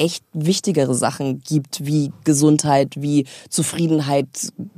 [0.00, 4.26] echt wichtigere Sachen gibt, wie Gesundheit, wie Zufriedenheit,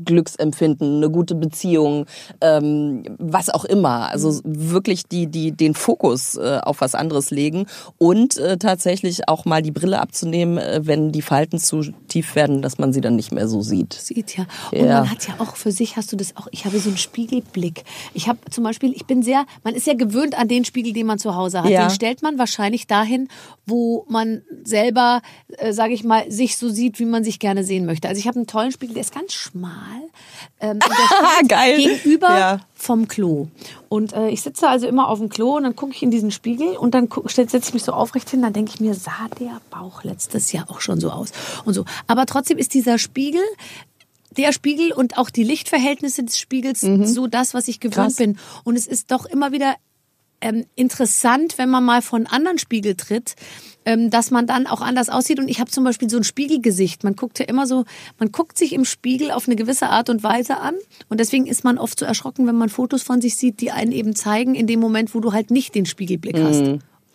[0.04, 2.06] Glücksempfinden, eine gute Beziehung,
[2.40, 4.10] ähm, was auch immer.
[4.10, 7.66] Also wirklich die, die den Fokus äh, auf was anderes legen
[7.98, 12.60] und äh, tatsächlich auch mal die Brille abzunehmen, äh, wenn die Falten zu tief werden,
[12.60, 13.92] dass man sie dann nicht mehr so sieht.
[13.94, 14.46] sieht ja.
[14.72, 15.00] Und Ja.
[15.00, 17.84] man hat ja auch für sich, hast du das auch, ich habe so einen Spiegelblick.
[18.12, 21.06] Ich habe zum Beispiel, ich bin sehr, man ist ja gewöhnt an den Spiegel, den
[21.06, 21.70] man zu Hause hat.
[21.70, 21.82] Ja.
[21.86, 23.28] Den stellt man wahrscheinlich dahin,
[23.66, 25.11] wo man selber,
[25.58, 28.08] äh, sage ich mal, sich so sieht, wie man sich gerne sehen möchte.
[28.08, 29.74] Also ich habe einen tollen Spiegel, der ist ganz schmal.
[30.60, 30.94] Ähm, und der
[31.36, 31.76] steht Geil.
[31.76, 32.60] Gegenüber Ja.
[32.74, 33.48] vom Klo.
[33.88, 36.30] Und äh, ich sitze also immer auf dem Klo und dann gucke ich in diesen
[36.30, 39.60] Spiegel und dann setze ich mich so aufrecht hin, dann denke ich mir, sah der
[39.70, 41.32] Bauch letztes Jahr auch schon so aus
[41.64, 41.84] und so.
[42.06, 43.42] Aber trotzdem ist dieser Spiegel
[44.38, 48.02] der Spiegel und auch die Lichtverhältnisse des Spiegels so das, was ich gewöhnt Mhm.
[48.04, 48.16] Krass.
[48.16, 48.38] bin.
[48.64, 49.74] Und es ist doch immer wieder
[50.42, 53.34] ähm, interessant, wenn man mal von anderen Spiegel tritt,
[53.84, 55.38] ähm, dass man dann auch anders aussieht.
[55.38, 57.04] Und ich habe zum Beispiel so ein Spiegelgesicht.
[57.04, 57.84] Man guckt ja immer so,
[58.18, 60.74] man guckt sich im Spiegel auf eine gewisse Art und Weise an.
[61.08, 63.92] Und deswegen ist man oft so erschrocken, wenn man Fotos von sich sieht, die einen
[63.92, 66.62] eben zeigen, in dem Moment, wo du halt nicht den Spiegelblick hast.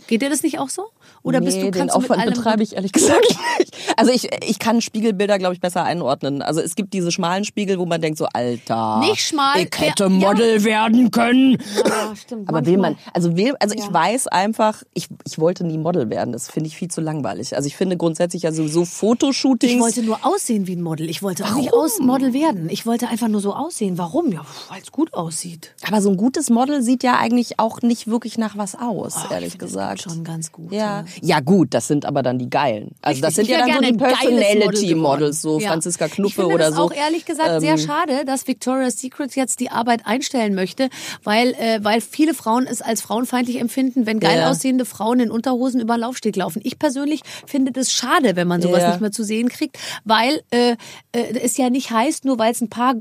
[0.07, 0.87] Geht dir das nicht auch so?
[1.23, 3.21] Oder bist du den Aufwand betreibe ich ehrlich gesagt
[3.59, 3.75] nicht.
[3.97, 6.41] Also ich, ich kann Spiegelbilder, glaube ich, besser einordnen.
[6.41, 10.03] Also es gibt diese schmalen Spiegel, wo man denkt so, Alter, Nicht schmal, ich hätte
[10.03, 10.09] ja.
[10.09, 11.57] Model werden können.
[11.85, 12.47] Ja, stimmt.
[12.49, 13.83] Aber will man, also will, also Ja.
[13.83, 16.31] ich weiß einfach, ich, ich wollte nie Model werden.
[16.31, 17.55] Das finde ich viel zu langweilig.
[17.55, 19.73] Also ich finde grundsätzlich ja sowieso Fotoshootings.
[19.73, 21.09] Ich wollte nur aussehen wie ein Model.
[21.09, 22.69] Ich wollte auch nicht aus Model werden.
[22.69, 23.97] Ich wollte einfach nur so aussehen.
[23.97, 24.31] Warum?
[24.31, 25.73] Ja, weil es gut aussieht.
[25.87, 29.21] aber so ein gutes Model sieht ja eigentlich auch nicht wirklich nach was aus, Oh,
[29.25, 30.03] ich ehrlich gesagt.
[30.03, 30.71] gibt schon ganz gut.
[30.71, 31.05] Ja.
[31.21, 32.91] Ja, gut, das sind aber dann die geilen.
[33.01, 33.47] Also das Richtig.
[33.47, 35.59] sind Ich ja dann so die gerne ein geiles Model Personality-Models, so.
[35.59, 35.69] Ja.
[35.69, 36.81] Franziska ich finde oder das so.
[36.83, 40.89] auch ehrlich gesagt sehr Ähm, schade, dass Victoria's Secret jetzt die Arbeit einstellen möchte,
[41.23, 44.49] weil, äh, weil viele Frauen es als frauenfeindlich empfinden, wenn geil Ja.
[44.49, 46.61] aussehende Frauen in Unterhosen über den Laufsteg laufen.
[46.63, 48.89] Ich persönlich finde das schade, wenn man sowas Ja.
[48.89, 50.75] nicht mehr zu sehen kriegt, weil äh,
[51.11, 52.95] äh, es ja nicht heißt, nur weil es ein paar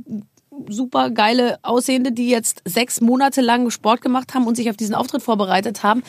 [0.69, 4.95] super geile Aussehende, die jetzt sechs Monate lang Sport gemacht haben und sich auf diesen
[4.95, 6.03] Auftritt vorbereitet haben,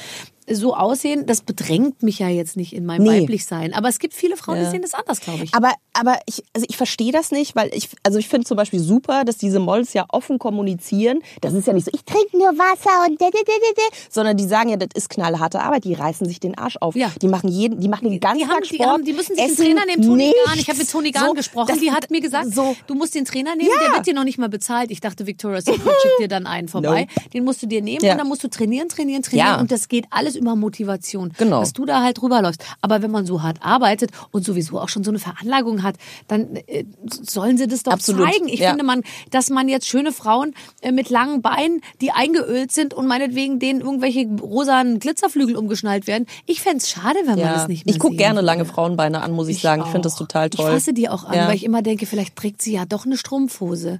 [0.49, 3.21] so aussehen, das bedrängt mich ja jetzt nicht in meinem Nee.
[3.21, 3.73] Weiblichsein.
[3.73, 4.71] Aber es gibt viele Frauen, die Ja.
[4.71, 5.53] sehen das anders, glaube ich.
[5.53, 8.79] Aber, aber ich, also ich verstehe das nicht, weil ich, also ich finde zum Beispiel
[8.79, 11.19] super, dass diese Models ja offen kommunizieren.
[11.41, 14.37] Das ist ja nicht so, ich trinke nur Wasser und de, de, de, de, sondern
[14.37, 15.83] die sagen ja, das ist knallharte Arbeit.
[15.83, 16.95] Die reißen sich den Arsch auf.
[16.95, 17.11] Ja.
[17.21, 18.89] Die machen jeden, die machen den ganzen die, haben, Tag die, Sport.
[18.89, 20.39] haben, die müssen sich essen einen Trainer nehmen, Toni nichts.
[20.45, 20.59] Garn.
[20.59, 21.79] Ich habe mit Toni Garn So, gesprochen.
[21.81, 22.75] die hat mir gesagt, so.
[22.87, 23.87] du musst den Trainer nehmen, Ja.
[23.87, 24.91] der wird dir noch nicht mal bezahlt.
[24.91, 27.07] Ich dachte, Victoria's Secret schickt dir dann einen vorbei.
[27.33, 28.13] Den musst du dir nehmen Ja.
[28.13, 29.59] und dann musst du trainieren, trainieren, trainieren.
[29.59, 31.33] Und das geht alles über Motivation.
[31.37, 31.59] Genau.
[31.59, 32.63] Dass du da halt drüber läufst.
[32.81, 35.95] Aber wenn man so hart arbeitet und sowieso auch schon so eine Veranlagung hat,
[36.27, 38.25] dann äh, sollen sie das doch Absolut.
[38.31, 38.47] zeigen.
[38.47, 38.69] Ich Ja.
[38.69, 43.07] finde, man, dass man jetzt schöne Frauen äh, mit langen Beinen, die eingeölt sind und
[43.07, 46.25] meinetwegen denen irgendwelche rosanen Glitzerflügel umgeschnallt werden.
[46.45, 47.53] Ich fände es schade, wenn man Ja.
[47.53, 49.81] das nicht mehr Ich gucke gerne lange Frauenbeine an, muss ich, sagen.
[49.85, 50.19] Ich finde das auch.
[50.19, 50.65] total toll.
[50.67, 51.47] Ich fasse die auch an, Ja.
[51.47, 53.99] weil ich immer denke, vielleicht trägt sie ja doch eine Strumpfhose.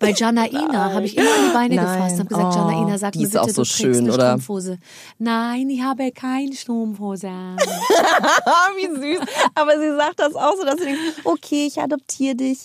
[0.00, 1.84] Bei Janaina habe ich immer an die Beine Nein.
[1.84, 3.76] gefasst und habe gesagt, Oh, Janaina, sag die mir ist bitte, auch so du trägst
[3.76, 4.26] schön, eine oder?
[4.28, 4.78] Strumpfhose.
[5.18, 7.28] Nein, ich habe keine Strumpfhose.
[7.28, 7.56] an.
[8.76, 9.20] Wie süß.
[9.54, 12.58] Aber sie sagt das auch so, dass sie denkt, okay, ich adoptiere dich.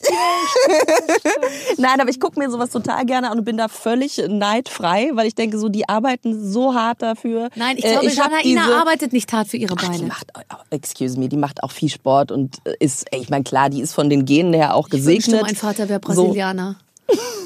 [1.77, 5.27] Nein, aber ich gucke mir sowas total gerne an und bin da völlig neidfrei, weil
[5.27, 7.49] ich denke, so die arbeiten so hart dafür.
[7.55, 10.07] Nein, ich Äh, glaube, hab Janaina diese- arbeitet nicht hart für ihre Ach, die Beine.
[10.07, 10.27] macht,
[10.69, 13.93] excuse me, die macht auch viel Sport und äh, ist, ich meine, klar, die ist
[13.93, 15.41] von den Genen her auch Ich wünschte, gesegnet.
[15.43, 16.33] mein Vater wäre So,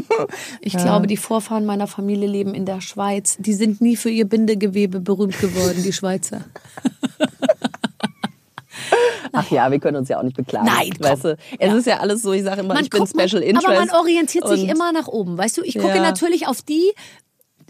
[0.60, 3.36] Ich glaube, die Vorfahren meiner Familie leben in der Schweiz.
[3.38, 6.44] Die sind nie für ihr Bindegewebe berühmt geworden, die Schweizer.
[9.32, 10.66] ach ja, wir können uns ja auch nicht beklagen.
[10.66, 11.10] Nein, komm.
[11.10, 13.66] weißt du, es ist ja alles so, ich sage immer, ich bin Special man, Interest.
[13.66, 15.38] Aber man orientiert sich immer nach oben.
[15.38, 16.02] Weißt du, ich gucke Ja.
[16.02, 16.92] natürlich auf die,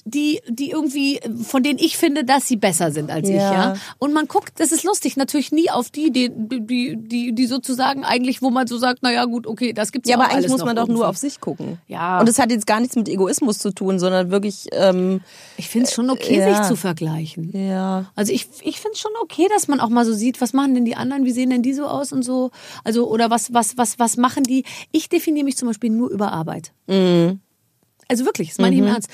[0.04, 3.52] die, die irgendwie, von denen ich finde, dass sie besser sind als ich, Ja.
[3.52, 3.74] ja.
[3.98, 8.04] Und man guckt, das ist lustig, natürlich nie auf die, die, die, die, die sozusagen
[8.04, 10.64] eigentlich, wo man so sagt, naja, gut, okay, das gibt's Ja, auch aber eigentlich muss
[10.64, 11.78] man doch nur auf sich gucken.
[11.86, 12.18] Ja.
[12.20, 15.20] Und es hat jetzt gar nichts mit Egoismus zu tun, sondern wirklich, ähm,
[15.56, 16.56] Ich finde es schon okay, Ja.
[16.56, 17.50] sich zu vergleichen.
[17.56, 18.10] ja.
[18.16, 20.74] Also ich, ich finde es schon okay, dass man auch mal so sieht, was machen
[20.74, 22.50] denn die anderen, wie sehen denn die so aus und so.
[22.82, 24.64] Also, oder was, was, was, was machen die?
[24.90, 26.72] Ich definiere mich zum Beispiel nur über Arbeit.
[26.88, 27.40] Mhm.
[28.08, 29.08] Also wirklich, das meine ich im Ernst.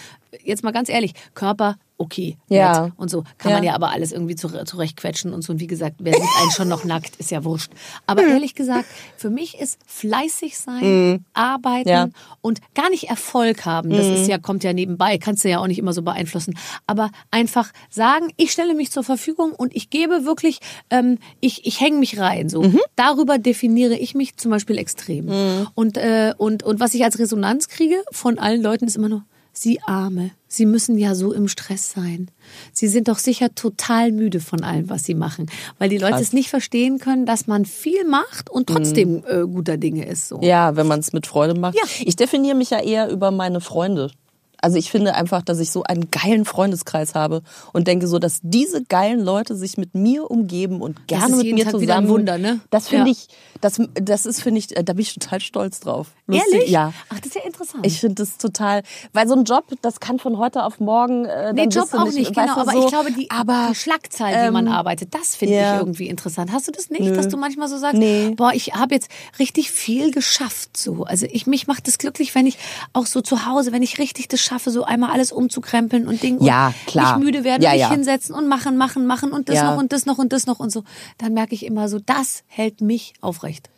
[0.45, 2.83] Jetzt mal ganz ehrlich, Körper, okay, Ja.
[2.87, 3.24] nett und so.
[3.39, 3.57] Kann Ja.
[3.57, 5.53] man ja aber alles irgendwie zure- zurechtquetschen und so.
[5.53, 7.72] Und wie gesagt, wer sieht einen schon noch nackt, ist ja wurscht.
[8.07, 8.29] Aber Mhm.
[8.29, 12.07] ehrlich gesagt, für mich ist fleißig sein, arbeiten Ja.
[12.07, 12.12] Mhm.
[12.41, 13.91] und gar nicht Erfolg haben.
[13.91, 16.57] Das ist ja, kommt ja nebenbei, kannst du ja auch nicht immer so beeinflussen.
[16.87, 20.61] Aber einfach sagen, ich stelle mich zur Verfügung und ich gebe wirklich,
[20.91, 22.49] ähm, ich, ich hänge mich rein.
[22.49, 22.62] So.
[22.62, 22.79] Mhm.
[22.97, 25.66] Darüber definiere ich mich zum Beispiel extrem.
[25.74, 29.24] Und, äh, und, und was ich als Resonanz kriege von allen Leuten ist immer nur,
[29.61, 32.31] Sie Arme, Sie müssen ja so im Stress sein.
[32.73, 35.51] Sie sind doch sicher total müde von allem, was Sie machen.
[35.79, 36.23] Weil die Leute Krass.
[36.23, 40.29] es nicht verstehen können, dass man viel macht und trotzdem äh, guter Dinge ist.
[40.29, 40.41] So.
[40.43, 41.75] Ja, wenn man es mit Freude macht.
[41.75, 41.83] Ja.
[42.05, 44.13] Ich definiere mich ja eher über meine Freunde.
[44.61, 47.43] Also ich finde einfach, dass ich so einen geilen Freundeskreis habe
[47.73, 51.65] und denke so, dass diese geilen Leute sich mit mir umgeben und gerne mit mir
[51.65, 52.09] Tag zusammen.
[52.09, 52.61] Wunder, ne?
[52.71, 53.13] Das finde Ja.
[53.13, 53.29] ich,
[53.61, 56.09] das, das ist finde ich, äh, da bin ich total stolz drauf.
[56.27, 56.71] Lustig, Ehrlich?
[56.71, 56.93] Ja.
[57.09, 57.87] Ach, das ist ja interessant.
[57.87, 58.83] Ich finde das total,
[59.13, 61.25] weil so ein Job, das kann von heute auf morgen.
[61.25, 62.59] Äh, Nee, Job auch nicht, genau.
[62.59, 65.75] Aber so, ich glaube, die, aber, die Schlagzahl, wie man ähm, arbeitet, das finde ja.
[65.75, 66.53] ich irgendwie interessant.
[66.53, 67.13] Hast du das nicht, Nö.
[67.15, 68.35] dass du manchmal so sagst, Nee.
[68.37, 71.05] boah, ich habe jetzt richtig viel geschafft so.
[71.05, 72.59] Also ich mich macht das glücklich, wenn ich
[72.93, 76.42] auch so zu Hause, wenn ich richtig das schaffe, so einmal alles umzukrempeln und Ding
[76.42, 77.16] Ja, klar.
[77.18, 77.90] nicht müde werden, Ja, und mich ja.
[77.90, 79.70] hinsetzen und machen, machen, machen und das Ja.
[79.70, 80.82] noch und das noch und das noch und so.
[81.18, 83.70] Dann merke ich immer so, das hält mich aufrecht.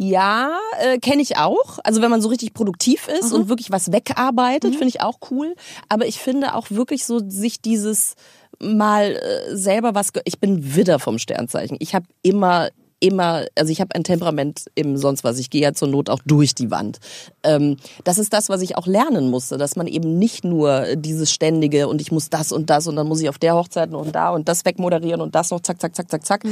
[0.00, 0.50] Ja,
[0.80, 1.80] äh, kenne ich auch.
[1.82, 5.56] Also wenn man so richtig produktiv ist und wirklich was wegarbeitet, finde ich auch cool.
[5.88, 8.14] Aber ich finde auch wirklich so sich dieses
[8.60, 10.10] mal äh, selber was.
[10.24, 11.76] Ich bin Widder vom Sternzeichen.
[11.80, 12.68] Ich habe immer
[13.00, 15.38] immer, also ich habe ein Temperament im sonst was.
[15.38, 16.98] Ich gehe ja zur Not auch durch die Wand.
[17.42, 21.30] Ähm, das ist das, was ich auch lernen musste, dass man eben nicht nur dieses
[21.30, 24.14] ständige und ich muss das und das und dann muss ich auf der Hochzeit und
[24.14, 26.44] da und das wegmoderieren und das noch zack, zack, zack, zack, zack.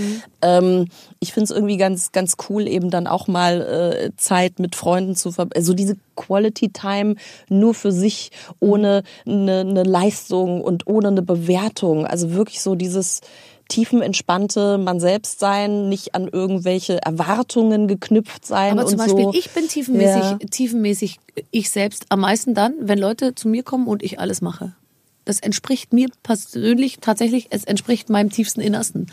[0.42, 0.86] Ähm,
[1.20, 5.16] ich finde es irgendwie ganz, ganz cool, eben dann auch mal äh, Zeit mit Freunden
[5.16, 7.14] zu ver also diese Quality Time
[7.48, 8.30] nur für sich,
[8.60, 12.06] ohne eine, eine Leistung und ohne eine Bewertung.
[12.06, 13.20] Also wirklich so dieses
[13.68, 19.34] tiefenentspannte man selbst sein, nicht an irgendwelche Erwartungen geknüpft sein Aber zum Beispiel, so.
[19.34, 20.38] ich bin tiefenmäßig, Ja.
[20.50, 21.18] tiefenmäßig
[21.50, 24.74] ich selbst am meisten dann, wenn Leute zu mir kommen und ich alles mache.
[25.24, 29.06] Das entspricht mir persönlich tatsächlich, es entspricht meinem tiefsten Innersten.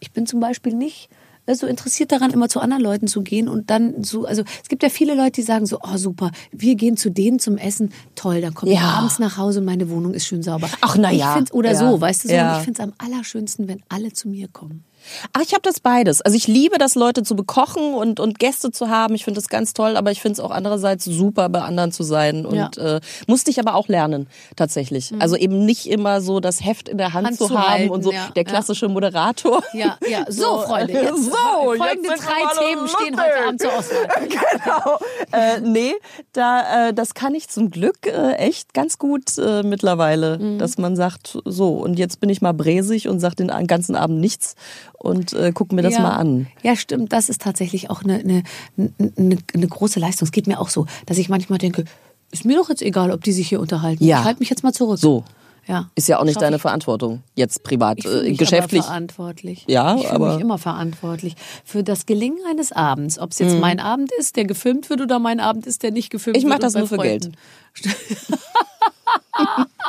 [0.00, 1.08] Ich bin zum Beispiel nicht
[1.54, 4.82] so interessiert daran, immer zu anderen Leuten zu gehen und dann so, also es gibt
[4.82, 8.40] ja viele Leute, die sagen so, oh super, wir gehen zu denen zum Essen, toll,
[8.40, 8.94] dann komme ich Ja.
[8.98, 10.68] abends nach Hause und meine Wohnung ist schön sauber.
[10.80, 11.34] Ach, na Ich ja.
[11.34, 11.78] find's- Oder Ja.
[11.92, 12.58] so, weißt du so, Ja.
[12.58, 14.82] ich finde es am allerschönsten, wenn alle zu mir kommen.
[15.32, 16.20] Ach, ich habe das beides.
[16.22, 19.14] Also ich liebe das, Leute zu bekochen und, und Gäste zu haben.
[19.14, 22.02] Ich finde das ganz toll, aber ich finde es auch andererseits super, bei anderen zu
[22.02, 22.44] sein.
[22.46, 22.96] Und Ja.
[22.96, 25.12] äh, musste ich aber auch lernen, tatsächlich.
[25.18, 27.90] Also eben nicht immer so das Heft in der Hand, Hand zu, zu haben halten,
[27.90, 28.48] und so ja, der ja.
[28.48, 29.62] klassische Moderator.
[29.72, 30.92] Ja, ja, so, Freunde.
[30.92, 31.30] Jetzt so,
[31.76, 34.08] folgende jetzt drei Themen stehen heute Abend zur Auswahl.
[34.28, 34.98] genau.
[35.32, 35.92] Äh, nee,
[36.32, 40.58] da, äh, das kann ich zum Glück äh, echt ganz gut äh, mittlerweile, Mhm.
[40.58, 44.20] dass man sagt, so, und jetzt bin ich mal bräsig und sag den ganzen Abend
[44.20, 44.54] nichts
[44.98, 46.00] und äh, guck mir das ja.
[46.00, 46.46] mal an.
[46.62, 47.12] Ja, stimmt.
[47.12, 48.42] Das ist tatsächlich auch eine, eine,
[49.16, 50.26] eine, eine große Leistung.
[50.26, 51.84] Es geht mir auch so, dass ich manchmal denke,
[52.32, 54.02] ist mir doch jetzt egal, ob die sich hier unterhalten.
[54.04, 54.18] Ja.
[54.20, 54.98] Ich halte mich jetzt mal zurück.
[54.98, 55.24] So.
[55.68, 55.90] Ja.
[55.96, 56.62] Ist ja auch nicht deine ich.
[56.62, 58.82] Verantwortung, jetzt privat, Ich äh, mich geschäftlich.
[58.82, 59.64] aber verantwortlich.
[59.66, 61.34] Ja, ich fühle aber- mich immer verantwortlich
[61.64, 63.18] für das Gelingen eines Abends.
[63.18, 63.60] Ob es jetzt Mhm.
[63.60, 66.50] mein Abend ist, der gefilmt wird, oder mein Abend ist, der nicht gefilmt Ich wird.
[66.50, 67.36] mach und das nur für Freunden.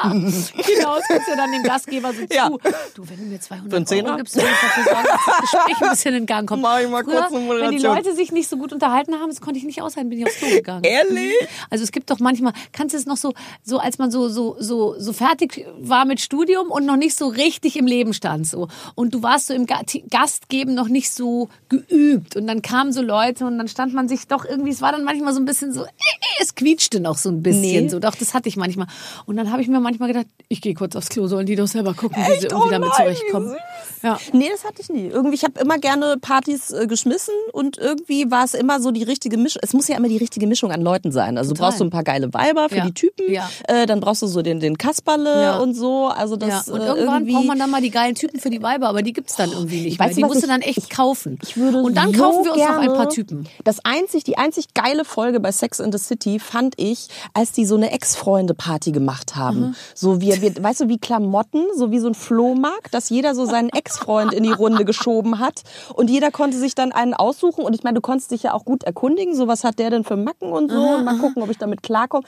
[0.04, 2.48] genau, kannst du ja dann dem Gastgeber so Ja.
[2.50, 2.60] zu.
[2.96, 4.08] Du, wenn du mir 200 Für einen Zehner?
[4.10, 6.62] Euro gibst, dann ich dafür sorgen, dass das Gespräch ein bisschen in Gang kommt.
[6.62, 7.96] Mach ich mal Früher, kurz eine wenn die Moderation.
[7.96, 10.38] Leute sich nicht so gut unterhalten haben, das konnte ich nicht aushalten, bin ich aufs
[10.38, 10.84] Klo gegangen.
[10.84, 11.34] Ehrlich?
[11.70, 13.34] Also es gibt doch manchmal, kannst du es noch so,
[13.64, 17.28] so als man so, so, so, so fertig war mit Studium und noch nicht so
[17.28, 18.68] richtig im Leben stand, so.
[18.96, 22.36] Und du warst so im Ga- Gastgeben noch nicht so geübt.
[22.36, 25.04] Und dann kamen so Leute und dann stand man sich doch irgendwie, es war dann
[25.04, 27.90] manchmal so ein bisschen so, äh, äh, es quietschte noch so ein bisschen, Nee.
[27.90, 28.00] so.
[28.00, 28.87] Doch, das hatte ich manchmal.
[29.26, 31.68] Und dann habe ich mir manchmal gedacht, ich gehe kurz aufs Klo, sollen die doch
[31.68, 32.44] selber gucken, wie sie Echt?
[32.46, 33.52] irgendwie Oh damit nein, zurechtkommen.
[33.54, 34.20] wie Ja.
[34.34, 35.08] Nee, das hatte ich nie.
[35.08, 39.04] Irgendwie, ich habe immer gerne Partys äh, geschmissen und irgendwie war es immer so die
[39.04, 39.62] richtige Mischung.
[39.64, 41.38] Es muss ja immer die richtige Mischung an Leuten sein.
[41.38, 41.70] Also du Total.
[41.70, 42.86] brauchst so ein paar geile Weiber für Ja.
[42.86, 43.50] die Typen, Ja.
[43.68, 46.08] äh, dann brauchst du so den, den Kasperle und so.
[46.08, 48.62] Also das und äh, irgendwann irgendwie braucht man dann mal die geilen Typen für die
[48.62, 50.08] Weiber, aber die gibt's dann irgendwie nicht Ich mehr.
[50.10, 51.40] weiß Die musst du dann echt kaufen.
[51.44, 53.48] Ich würde und dann so kaufen wir uns noch ein paar Typen.
[53.64, 57.66] Das einzig, die einzig geile Folge bei Sex in the City fand ich, als die
[57.66, 59.76] so eine Ex-Freunde-Party gemacht haben.
[59.96, 63.46] So wie, wir, weißt du, wie Klamotten, so wie so ein Flohmarkt, dass jeder so
[63.46, 65.64] seinen Ex-Freund in die Runde geschoben hat
[65.94, 68.66] und jeder konnte sich dann einen aussuchen und ich meine, du konntest dich ja auch
[68.66, 71.50] gut erkundigen, so was hat der denn für Macken und so und mal gucken, ob
[71.50, 72.26] ich damit klarkomme.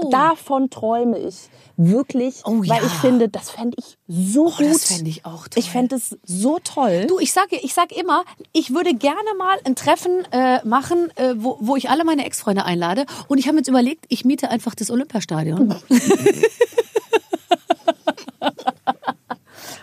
[0.00, 0.10] so.
[0.10, 1.48] davon träume ich.
[1.84, 2.86] Wirklich, Oh weil ja.
[2.86, 4.66] ich finde, das fände ich so Oh, gut.
[4.66, 5.58] das fände ich auch toll.
[5.62, 7.06] Ich fände es so toll.
[7.08, 11.34] Du, ich sage ich sag immer, ich würde gerne mal ein Treffen äh, machen, äh,
[11.36, 13.04] wo, wo ich alle meine Ex-Freunde einlade.
[13.28, 15.74] Und ich habe jetzt überlegt, ich miete einfach das Olympiastadion.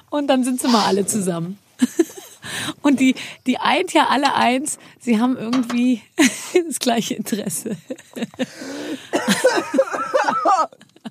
[0.10, 1.60] Und dann sind sie mal alle zusammen.
[2.82, 3.14] Und die,
[3.46, 6.02] die eint ja alle eins, sie haben irgendwie
[6.68, 7.78] das gleiche Interesse.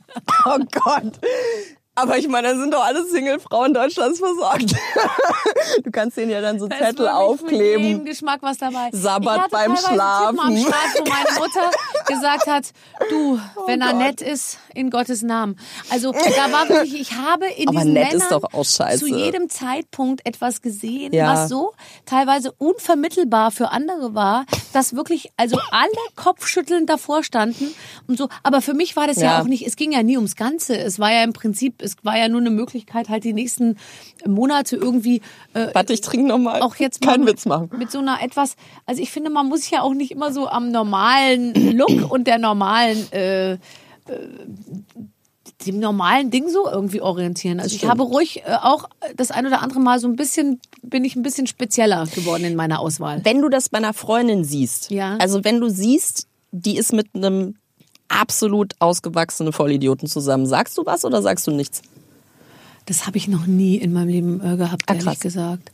[0.46, 1.18] Oh Gott.
[2.00, 4.74] Aber ich meine, dann sind doch alle Single-Frauen Deutschlands versorgt.
[5.84, 7.84] du kannst denen ja dann so Da ist Zettel aufkleben.
[7.84, 8.88] jedem Geschmack was dabei.
[8.92, 10.36] Sabbat beim Schlafen.
[10.36, 11.70] Typen am Start, wo meine Mutter
[12.06, 12.72] gesagt hat,
[13.10, 13.98] du, wenn er Oh Gott.
[14.00, 15.58] nett ist, in Gottes Namen.
[15.90, 21.12] Also da war wirklich, ich habe in Aber diesen Männern zu jedem Zeitpunkt etwas gesehen,
[21.12, 21.32] Ja.
[21.32, 21.72] was so
[22.06, 27.74] teilweise unvermittelbar für andere war, dass wirklich also alle kopfschüttelnd davor standen
[28.06, 28.28] und so.
[28.42, 29.40] Aber für mich war das ja, Ja.
[29.42, 30.76] auch nicht, es ging ja nie ums Ganze.
[30.78, 33.76] Es war ja im Prinzip, es war ja nur eine Möglichkeit, halt die nächsten
[34.26, 35.20] Monate irgendwie
[35.54, 36.62] äh, Warte, ich trinke nochmal.
[36.62, 37.70] auch jetzt Keinen mal Witz machen.
[37.76, 38.54] Mit so einer etwas,
[38.86, 42.38] also ich finde, man muss ja auch nicht immer so am normalen Look und der
[42.38, 43.58] normalen, äh, äh,
[45.66, 47.58] dem normalen Ding so irgendwie orientieren.
[47.58, 51.04] Also ich habe ruhig äh, auch das ein oder andere Mal so ein bisschen, bin
[51.04, 53.24] ich ein bisschen spezieller geworden in meiner Auswahl.
[53.24, 55.16] Wenn du das bei einer Freundin siehst, Ja.
[55.18, 57.56] also wenn du siehst, die ist mit einem
[58.08, 61.82] absolut ausgewachsenen Vollidioten zusammen, sagst du was oder sagst du nichts?
[62.88, 65.20] Das habe ich noch nie in meinem Leben äh, gehabt, Ah, ehrlich krass.
[65.20, 65.70] gesagt.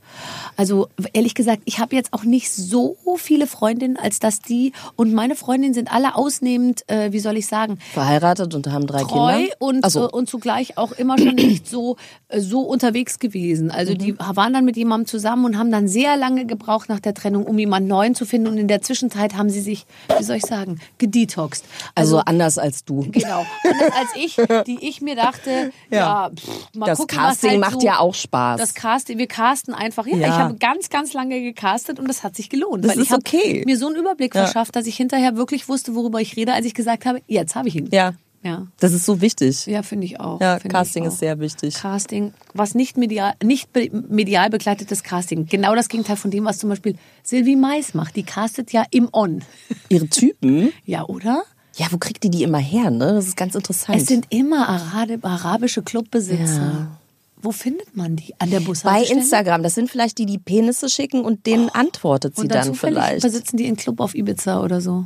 [0.57, 5.13] Also ehrlich gesagt, ich habe jetzt auch nicht so viele Freundinnen, als dass die und
[5.15, 9.33] meine Freundinnen sind alle ausnehmend, äh, wie soll ich sagen, Verheiratet und haben drei treu
[9.33, 9.55] Kinder?
[9.61, 10.07] und, Ach so.
[10.09, 11.97] äh, und zugleich auch immer schon nicht so,
[12.29, 13.71] äh, so unterwegs gewesen.
[13.71, 14.19] Also die Mhm.
[14.35, 17.59] waren dann mit jemandem zusammen und haben dann sehr lange gebraucht nach der Trennung, um
[17.59, 18.49] jemanden neuen zu finden.
[18.49, 19.87] Und in der Zwischenzeit haben sie sich,
[20.19, 21.65] wie soll ich sagen, gedetoxt.
[21.95, 23.07] also anders als du.
[23.11, 23.45] Genau.
[23.65, 24.37] Anders als ich,
[24.67, 26.31] die ich mir dachte, ja, Ja.
[26.35, 28.61] pff, mal Das gucken, Casting halt macht so, ja auch Spaß.
[28.61, 30.07] Das Casting, wir casten einfach.
[30.07, 30.27] Ja, Ja.
[30.29, 32.85] ich habe ganz, ganz lange gecastet und das hat sich gelohnt.
[32.85, 33.63] Das weil ist ich habe okay.
[33.67, 34.45] mir so einen Überblick Ja.
[34.45, 37.69] verschafft, dass ich hinterher wirklich wusste, worüber ich rede, als ich gesagt habe, jetzt habe
[37.69, 37.89] ich ihn.
[37.93, 38.15] Ja.
[38.43, 38.67] Ja.
[38.79, 39.65] Das ist so wichtig.
[39.65, 40.39] Ja, finde ich auch.
[40.39, 41.19] Ja, Casting ich ist auch.
[41.19, 41.75] sehr wichtig.
[41.77, 45.47] Casting, was nicht medial, nicht medial begleitetes Casting.
[45.47, 48.17] Genau das Gegenteil von dem, was zum Beispiel Sylvie Mais macht.
[48.17, 49.43] Die castet ja im On.
[49.89, 51.43] Ihre Typen, Ja, oder?
[51.77, 53.15] Ja, wo kriegt die die immer her, ne?
[53.15, 54.01] Das ist ganz interessant.
[54.01, 56.89] Es sind immer arabische Clubbesitzer.
[57.43, 58.33] Wo findet man die?
[58.39, 59.21] An der bei Bushaltestelle?
[59.21, 62.75] Instagram, das sind vielleicht die, die Penisse schicken und denen antwortet sie Und dann dann
[62.75, 63.23] vielleicht.
[63.23, 65.05] besitzen die einen Club auf Ibiza oder so.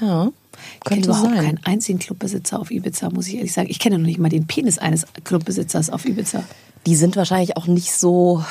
[0.00, 0.28] Ja,
[0.76, 1.44] Ich kenne überhaupt sein.
[1.44, 3.68] keinen einzigen Clubbesitzer auf Ibiza, muss ich ehrlich sagen.
[3.68, 6.44] Ich kenne noch nicht mal den Penis eines Clubbesitzers auf Ibiza.
[6.86, 8.44] Die sind wahrscheinlich auch nicht so,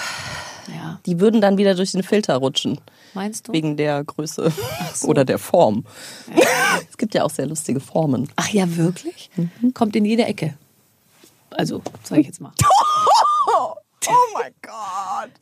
[0.68, 1.00] Ja.
[1.06, 2.80] Die würden dann wieder durch den Filter rutschen.
[3.14, 3.54] Meinst du?
[3.54, 4.52] Wegen der Größe
[5.04, 5.86] oder der Form.
[6.90, 8.30] es gibt ja auch sehr lustige Formen.
[8.36, 9.30] Ach ja, wirklich?
[9.36, 9.74] Mhm.
[9.74, 10.56] Kommt in jede Ecke.
[11.50, 12.54] Also, sage ich jetzt mal.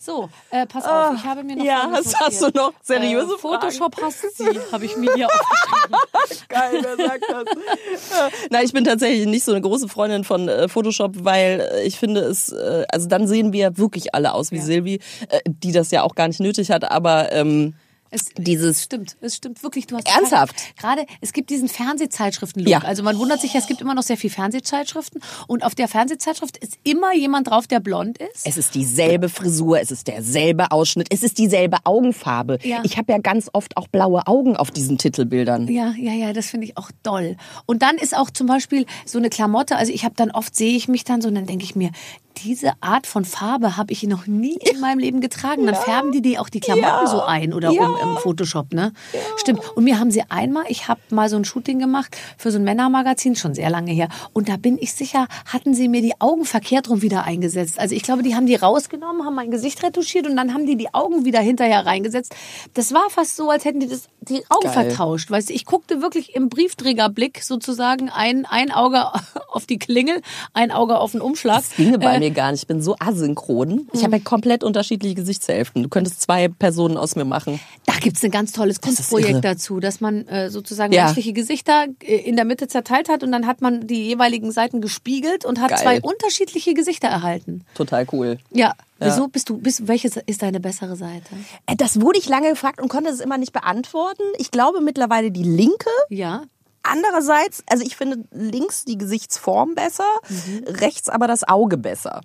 [0.02, 3.38] So, äh, pass auf, ich habe mir noch Ja, hast, hast du noch seriöse äh,
[3.38, 3.60] Fragen?
[3.60, 6.48] Photoshop hasst sie, habe ich mir hier aufgeschrieben.
[6.48, 8.30] Geil, wer sagt das?
[8.50, 12.00] Nein, ich bin tatsächlich nicht so eine große Freundin von äh, Photoshop, weil äh, ich
[12.00, 14.64] finde es, äh, also dann sehen wir wirklich alle aus wie Ja.
[14.64, 17.74] Silvi, äh, die das ja auch gar nicht nötig hat, aber ähm,
[18.12, 19.88] Es, Dieses- es stimmt, es stimmt wirklich.
[19.88, 20.56] Du hast Ernsthaft?
[20.78, 22.70] Gerade, es gibt diesen Fernsehzeitschriften-Look.
[22.70, 22.80] Ja.
[22.80, 26.58] Also man wundert sich es gibt immer noch sehr viel Fernsehzeitschriften und auf der Fernsehzeitschrift
[26.58, 28.46] ist immer jemand drauf, der blond ist.
[28.46, 32.60] es ist dieselbe Frisur, es ist derselbe Ausschnitt, es ist dieselbe Augenfarbe.
[32.64, 32.82] Ja.
[32.84, 35.68] Ich habe ja ganz oft auch blaue Augen auf diesen Titelbildern.
[35.68, 37.36] Ja, ja, ja, das finde ich auch doll.
[37.66, 40.76] Und dann ist auch zum Beispiel so eine Klamotte, also ich habe dann oft sehe
[40.76, 41.92] ich mich dann so und dann denke ich mir,
[42.38, 45.66] diese Art von Farbe habe ich noch nie in meinem Leben getragen.
[45.66, 47.08] Dann färben die die auch die Klamotten Ja.
[47.08, 47.86] so ein oder Ja.
[47.86, 48.94] um im Photoshop, ne?
[49.36, 49.60] Stimmt.
[49.76, 52.64] Und mir haben sie einmal, ich habe mal so ein Shooting gemacht für so ein
[52.64, 54.08] Männermagazin, schon sehr lange her.
[54.32, 57.78] Und da bin ich sicher, hatten sie mir die Augen verkehrt rum wieder eingesetzt.
[57.80, 60.78] Also ich glaube, die haben die rausgenommen, haben mein Gesicht retuschiert und dann haben die
[60.78, 62.34] die Augen wieder hinterher reingesetzt.
[62.74, 64.86] Das war fast so, als hätten die das, die Augen Geil.
[64.90, 65.30] vertauscht.
[65.30, 69.04] Weißt du, ich guckte wirklich im Briefträgerblick sozusagen ein, ein Auge
[69.52, 70.22] auf die Klingel,
[70.54, 71.58] ein Auge auf den Umschlag.
[71.58, 72.64] Das ginge bei Mir gar nicht.
[72.64, 73.88] Ich bin so asynchron.
[73.94, 75.84] Ich habe ja komplett unterschiedliche Gesichtshälften.
[75.84, 77.60] Du könntest zwei Personen aus mir machen.
[77.86, 78.82] Da gibt's ein ganz tolles.
[78.82, 81.06] Kunstprojekt dazu, dass man äh, sozusagen Ja.
[81.06, 84.82] menschliche Gesichter äh, in der Mitte zerteilt hat und dann hat man die jeweiligen Seiten
[84.82, 85.80] gespiegelt und hat Geil.
[85.80, 87.64] zwei unterschiedliche Gesichter erhalten.
[87.76, 88.38] Total cool.
[88.52, 88.74] Ja.
[89.02, 91.24] Wieso bist du, bist, welche ist deine bessere Seite?
[91.68, 94.24] Äh, Das wurde ich lange gefragt und konnte es immer nicht beantworten.
[94.38, 95.90] Ich glaube mittlerweile die linke.
[96.10, 96.44] Ja.
[96.84, 100.64] Andererseits, also ich finde links die Gesichtsform besser, Mhm.
[100.66, 102.22] rechts aber das Auge besser.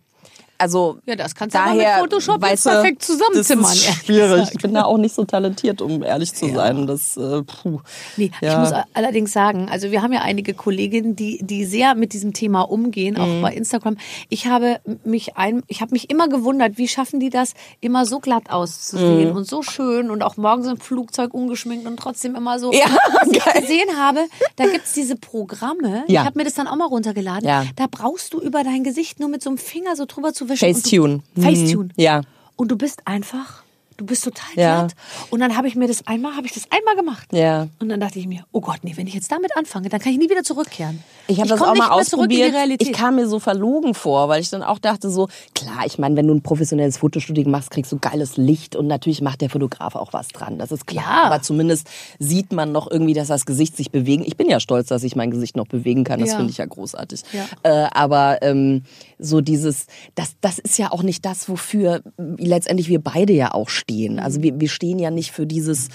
[0.64, 3.74] Also Ja, das kannst du aber daher, mit Photoshop jetzt weißt du, perfekt zusammenzimmern, Das
[3.74, 4.48] ist schwierig.
[4.52, 6.86] Ich bin da auch nicht so talentiert, um ehrlich zu sein.
[6.86, 7.80] Das, äh, puh.
[8.16, 8.52] Nee, Ja.
[8.52, 12.32] ich muss allerdings sagen, also wir haben ja einige Kolleginnen, die, die sehr mit diesem
[12.32, 13.20] Thema umgehen, Mhm.
[13.20, 13.98] auch bei Instagram.
[14.30, 18.20] Ich habe mich ein, ich habe mich immer gewundert, wie schaffen die das, immer so
[18.20, 19.36] glatt auszusehen Mhm.
[19.36, 22.72] und so schön und auch morgens im Flugzeug ungeschminkt und trotzdem immer so.
[22.72, 22.86] Ja,
[23.20, 23.60] Was ich geil.
[23.60, 24.20] gesehen habe,
[24.56, 26.20] da gibt's diese Programme, Ja.
[26.22, 27.64] ich habe mir das dann auch mal runtergeladen, Ja.
[27.76, 30.74] da brauchst du über dein Gesicht nur mit so einem Finger so drüber zu und
[30.74, 31.22] Facetune.
[31.34, 31.84] Du, Facetune.
[31.84, 31.90] Mhm.
[31.96, 32.20] Ja.
[32.56, 33.63] Und du bist einfach,
[33.96, 34.80] du bist total Ja.
[34.80, 34.94] glatt.
[35.30, 37.28] Und dann habe ich mir das einmal, habe ich das einmal gemacht.
[37.32, 37.68] Ja.
[37.80, 40.12] Und dann dachte ich mir, oh Gott, nee, wenn ich jetzt damit anfange, dann kann
[40.12, 41.02] ich nie wieder zurückkehren.
[41.26, 42.54] Ich habe das auch mal ausprobiert.
[42.80, 46.16] Ich kam mir so verlogen vor, weil ich dann auch dachte so, klar, ich meine,
[46.16, 49.94] wenn du ein professionelles Fotoshooting machst, kriegst du geiles Licht und natürlich macht der Fotograf
[49.94, 51.04] auch was dran, das ist klar.
[51.04, 51.22] Ja.
[51.24, 51.88] Aber zumindest
[52.18, 54.24] sieht man noch irgendwie, dass das Gesicht sich bewegen.
[54.26, 56.20] Ich bin ja stolz, dass ich mein Gesicht noch bewegen kann.
[56.20, 56.36] Das Ja.
[56.36, 57.22] finde ich ja großartig.
[57.62, 58.82] Äh, aber ähm,
[59.18, 63.68] so dieses, das, das ist ja auch nicht das, wofür letztendlich wir beide ja auch
[63.68, 63.83] stehen.
[64.18, 65.88] Also wir, wir stehen ja nicht für dieses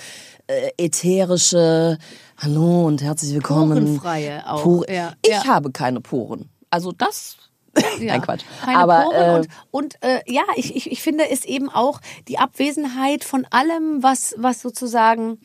[0.47, 1.97] äh, ätherische
[2.37, 3.97] Hallo und herzlich willkommen.
[3.97, 5.45] Porenfreie auch, Pore- ja, Ich ja.
[5.45, 6.49] habe keine Poren.
[6.69, 7.37] Also das.
[7.99, 8.41] Ja, Nein, Quatsch.
[8.63, 11.99] Keine Aber, Poren äh, und, und äh, ja, ich, ich, ich finde es eben auch
[12.27, 15.39] die Abwesenheit von allem, was, was sozusagen,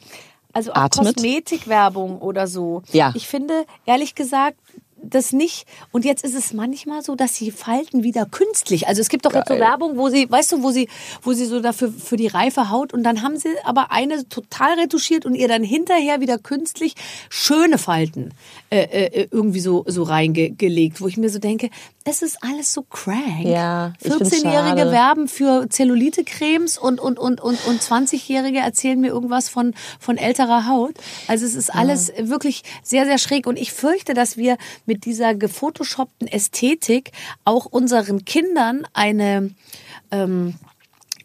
[0.52, 1.16] also auch Atmet.
[1.16, 2.82] Kosmetikwerbung oder so.
[2.92, 3.12] Ja.
[3.14, 4.58] Ich finde, ehrlich gesagt,
[5.10, 5.66] das nicht.
[5.92, 8.88] Und jetzt ist es manchmal so, dass sie falten wieder künstlich.
[8.88, 9.58] Also es gibt doch jetzt so.
[9.58, 10.88] Werbung, wo sie, weißt du, wo sie,
[11.22, 14.78] wo sie so dafür für die reife Haut und dann haben sie aber eine total
[14.78, 16.94] retuschiert und ihr dann hinterher wieder künstlich
[17.28, 18.32] schöne Falten
[18.70, 21.70] äh, äh, irgendwie so so reingelegt, wo ich mir so denke,
[22.04, 23.44] es ist alles so crank.
[23.44, 24.92] Ja, ich find's 14-Jährige schade.
[24.92, 30.68] werben für Zellulite-Cremes und und und und und 20-Jährige erzählen mir irgendwas von von älterer
[30.68, 30.94] Haut.
[31.28, 35.34] Also es ist alles wirklich sehr sehr schräg und ich fürchte, dass wir mit dieser
[35.34, 37.12] gefotoshoppten Ästhetik
[37.44, 39.54] auch unseren Kindern eine
[40.10, 40.54] ähm,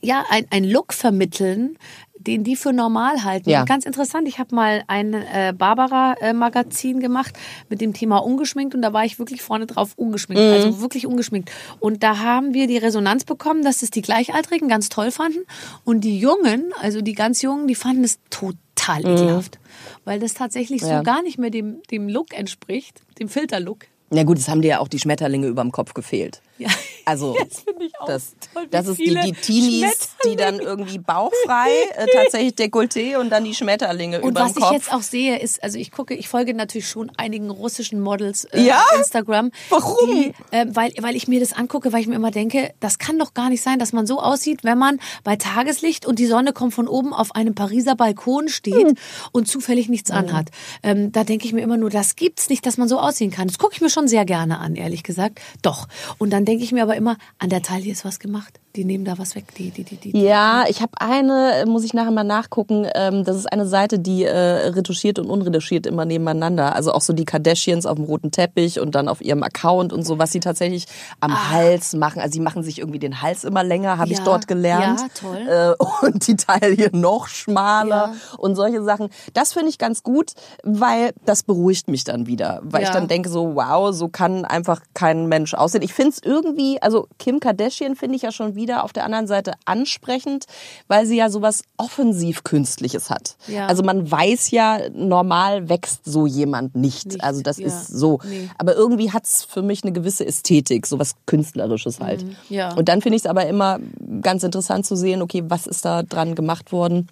[0.01, 1.77] ja, ein, ein Look vermitteln,
[2.19, 3.49] den die für normal halten.
[3.49, 3.63] Ja.
[3.63, 7.33] Ganz interessant, ich habe mal ein äh, Barbara-Magazin gemacht
[7.69, 10.51] mit dem Thema ungeschminkt und da war ich wirklich vorne drauf ungeschminkt, Mhm.
[10.51, 11.49] also wirklich ungeschminkt.
[11.79, 15.39] Und da haben wir die Resonanz bekommen, dass es die Gleichaltrigen ganz toll fanden
[15.85, 18.57] und die Jungen, also die ganz Jungen, die fanden es total
[19.05, 19.59] ekelhaft,
[20.05, 20.87] weil das tatsächlich Mhm.
[20.87, 20.97] Ja.
[20.99, 23.85] so gar nicht mehr dem, dem Look entspricht, dem Filterlook.
[24.11, 26.41] Ja gut, es haben dir ja auch die Schmetterlinge überm Kopf gefehlt.
[26.59, 26.69] Ja.
[27.05, 27.63] Also Das
[28.05, 33.31] das, toll, das ist die, die Teenies, die dann irgendwie bauchfrei, äh, tatsächlich Dekolleté und
[33.31, 34.65] dann die Schmetterlinge Und überm was Kopf.
[34.67, 38.43] ich jetzt auch sehe, ist, also ich gucke, ich folge natürlich schon einigen russischen Models
[38.45, 38.83] äh, Ja?
[38.91, 39.49] auf Instagram.
[39.69, 40.07] Warum?
[40.11, 43.17] Die, äh, weil, weil ich mir das angucke, weil ich mir immer denke, das kann
[43.17, 46.53] doch gar nicht sein, dass man so aussieht, wenn man bei Tageslicht und die Sonne
[46.53, 48.95] kommt von oben auf einem Pariser Balkon steht Hm.
[49.31, 50.49] und zufällig nichts anhat.
[50.83, 53.47] Ähm, da denke ich mir immer nur, das gibt's nicht, dass man so aussehen kann.
[53.47, 55.39] Das gucke ich mir schon sehr gerne an, ehrlich gesagt.
[55.63, 55.87] Doch.
[56.19, 58.59] Und dann denke ich mir aber immer, an der Taille ist was gemacht.
[58.79, 59.43] Die nehmen da was weg.
[59.57, 60.17] Die, die, die, die.
[60.17, 62.87] Ja, ich habe eine, muss ich nachher mal nachgucken.
[62.95, 64.31] Ähm, das ist eine Seite, die äh,
[64.69, 66.73] retuschiert und unretuschiert immer nebeneinander.
[66.77, 70.03] Also auch so die Kardashians auf dem roten Teppich und dann auf ihrem Account und
[70.05, 70.85] so, was sie tatsächlich
[71.19, 72.21] am Hals machen.
[72.21, 75.01] Also sie machen sich irgendwie den Hals immer länger, habe ich Ja, dort gelernt.
[75.01, 75.75] ja, toll.
[75.81, 78.13] Äh, und die Taille noch schmaler Ja.
[78.37, 79.09] und solche Sachen.
[79.33, 80.31] Das finde ich ganz gut,
[80.63, 82.61] weil das beruhigt mich dann wieder.
[82.63, 82.93] Weil ich Ja.
[82.93, 85.81] dann denke so, wow, so kann einfach kein Mensch aussehen.
[85.81, 89.27] Ich finde es irgendwie, also Kim Kardashian finde ich ja schon wieder auf der anderen
[89.27, 90.45] Seite ansprechend,
[90.87, 93.35] weil sie ja sowas offensiv Künstliches hat.
[93.47, 93.67] Ja.
[93.67, 97.07] Also man weiß ja, normal wächst so jemand nicht.
[97.07, 97.67] Nicht, Also das ja.
[97.67, 98.19] ist so.
[98.23, 98.49] Nee.
[98.57, 102.23] Aber irgendwie hat es für mich eine gewisse Ästhetik, sowas Künstlerisches halt.
[102.23, 102.35] Mhm.
[102.49, 102.73] ja.
[102.75, 103.79] Und dann finde ich es aber immer
[104.21, 107.07] ganz interessant zu sehen, okay, was ist da dran gemacht worden.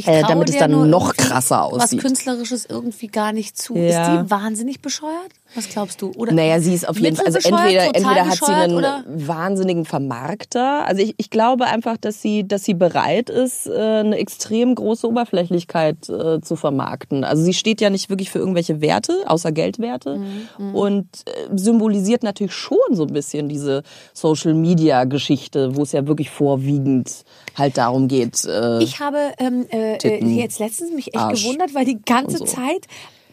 [0.00, 2.00] Ich äh, damit es dann noch krasser Was aussieht.
[2.00, 3.76] Künstlerisches irgendwie gar nicht zu.
[3.76, 4.20] Ja.
[4.20, 5.30] Ist die wahnsinnig bescheuert?
[5.54, 6.12] Was glaubst du?
[6.16, 9.02] Oder Naja, sie ist auf jeden Fall, also entweder, entweder hat sie einen oder?
[9.08, 10.86] wahnsinnigen Vermarkter.
[10.86, 15.08] Also ich, ich glaube einfach, dass sie, dass sie bereit ist, äh, eine extrem große
[15.08, 17.24] Oberflächlichkeit äh, zu vermarkten.
[17.24, 20.18] Also sie steht ja nicht wirklich für irgendwelche Werte, außer Geldwerte.
[20.58, 23.82] Mhm, Und äh, symbolisiert natürlich schon so ein bisschen diese
[24.14, 27.24] Social Media Geschichte, wo es ja wirklich vorwiegend
[27.56, 28.44] halt darum geht.
[28.44, 32.00] Äh, Ich habe ähm, äh, äh, Titten, jetzt letztens mich echt Arsch gewundert, weil die
[32.04, 32.44] ganze so.
[32.44, 32.86] Zeit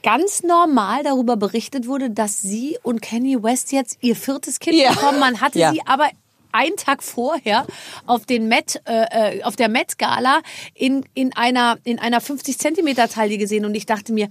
[0.03, 4.91] ganz normal darüber berichtet wurde, dass sie und Kanye West jetzt ihr viertes Kind Ja.
[4.91, 5.20] bekommen.
[5.20, 5.72] Man hatte Ja.
[5.74, 6.08] sie aber
[6.58, 7.66] einen Tag vorher
[8.05, 10.41] auf den Met, äh, äh, auf der Met Gala
[10.74, 14.28] in, in einer, in einer 50 Zentimeter Taille gesehen und ich dachte mir,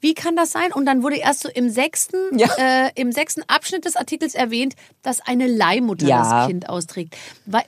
[0.00, 0.72] wie kann das sein?
[0.72, 2.48] Und dann wurde erst so im sechsten, Ja.
[2.58, 6.40] äh, im sechsten Abschnitt des Artikels erwähnt, dass eine Leihmutter Ja.
[6.40, 7.16] das Kind austrägt.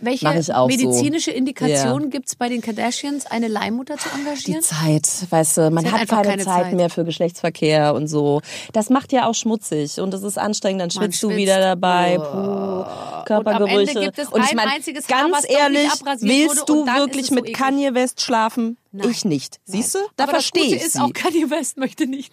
[0.00, 0.66] Welche auch so.
[0.66, 2.08] medizinische Indikation Ja.
[2.08, 4.62] gibt es bei den Kardashians, eine Leihmutter zu die engagieren?
[4.62, 6.72] Zeit, weißt du, man hat hat keine, keine Zeit, Zeit.
[6.74, 8.40] mehr für Geschlechtsverkehr und so.
[8.72, 11.38] Das macht ja auch schmutzig und das ist anstrengend, dann Man schwitzt du schwitzt.
[11.38, 14.01] wieder dabei, puh, am Ende Körpergerüche.
[14.04, 15.90] Gibt es und ich ein meine, einziges Haar, ganz nicht ehrlich,
[16.20, 17.52] willst du wirklich mit.
[17.54, 18.76] Kanye West schlafen?
[18.94, 19.08] Nein.
[19.10, 19.58] Ich nicht.
[19.64, 19.98] Siehst du?
[20.16, 20.98] Da Aber verstehe ich ist sie.
[21.00, 22.32] auch, Kanye West möchte nicht.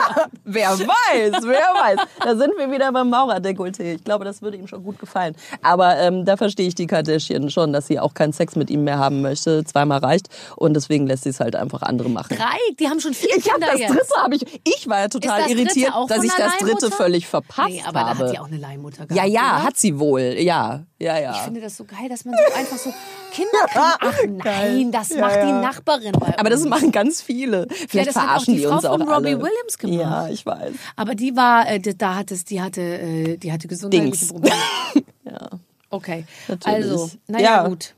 [0.44, 1.98] Wer weiß, wer weiß.
[2.24, 3.94] Da sind wir wieder beim Maurerdekolleté.
[3.94, 5.36] Ich glaube, das würde ihm schon gut gefallen.
[5.62, 8.82] Aber ähm, da verstehe ich die Kardashian schon, dass sie auch keinen Sex mit ihm
[8.84, 9.64] mehr haben möchte.
[9.64, 10.28] Zweimal reicht.
[10.56, 12.36] Und deswegen lässt sie es halt einfach andere machen.
[12.36, 13.90] Drei, die haben schon vier Ich habe Kinder das jetzt.
[13.94, 14.60] dritte habe ich.
[14.64, 18.08] Ich war ja total das irritiert, dass ich das dritte völlig verpasst Nee, aber da
[18.08, 18.24] habe.
[18.26, 19.14] hat die auch eine Leihmutter gehabt.
[19.14, 19.62] ja, ja, oder?
[19.64, 20.36] hat sie wohl.
[20.40, 21.32] Ja, ja, ja.
[21.32, 22.92] Ich finde das so geil, dass man so einfach so
[23.30, 23.66] Kinder.
[23.74, 25.60] Ach nein, das Ja, macht die ja.
[25.60, 26.70] Nachbarin bei aber das uns.
[26.70, 27.66] machen ganz viele.
[27.88, 29.42] Vielleicht das hat auch verarschen die die Frau uns auch von Robbie alle.
[29.42, 29.98] Williams gemacht.
[30.00, 30.72] Ja, ich weiß.
[30.96, 34.28] Aber die war, äh, die- da hat es, die hatte, äh, die hatte gesundheitliche Dings.
[34.32, 34.56] Probleme.
[35.24, 35.48] Ja.
[35.90, 36.90] Okay, Natürlich.
[36.90, 37.68] also, naja, Ja.
[37.68, 37.94] gut.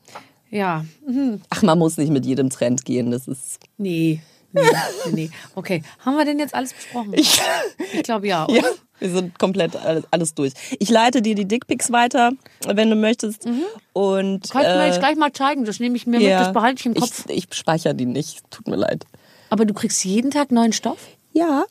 [0.51, 1.41] Ja, mhm.
[1.49, 3.11] Ach, man muss nicht mit jedem Trend gehen.
[3.11, 3.59] Das ist.
[3.79, 4.21] nee.
[4.53, 4.63] Nee,
[5.13, 5.31] nee.
[5.55, 7.15] Okay, haben wir denn jetzt alles besprochen?
[7.15, 7.41] Ich,
[8.03, 8.57] glaube ja, oder?
[8.57, 8.65] Ja,
[8.99, 10.53] wir sind komplett alles, alles durch.
[10.79, 12.33] Ich leite dir die Dickpics weiter,
[12.67, 13.47] wenn du möchtest.
[13.93, 16.45] Und Kannst du mir äh, jetzt gleich mal zeigen, das nehme ich mir mit, ja,
[16.45, 17.25] das behalte ich im Kopf.
[17.29, 18.43] Ich, ich speichere die nicht.
[18.51, 19.05] Tut mir leid.
[19.51, 20.99] Aber du kriegst jeden Tag neuen Stoff?
[21.33, 21.65] Ja.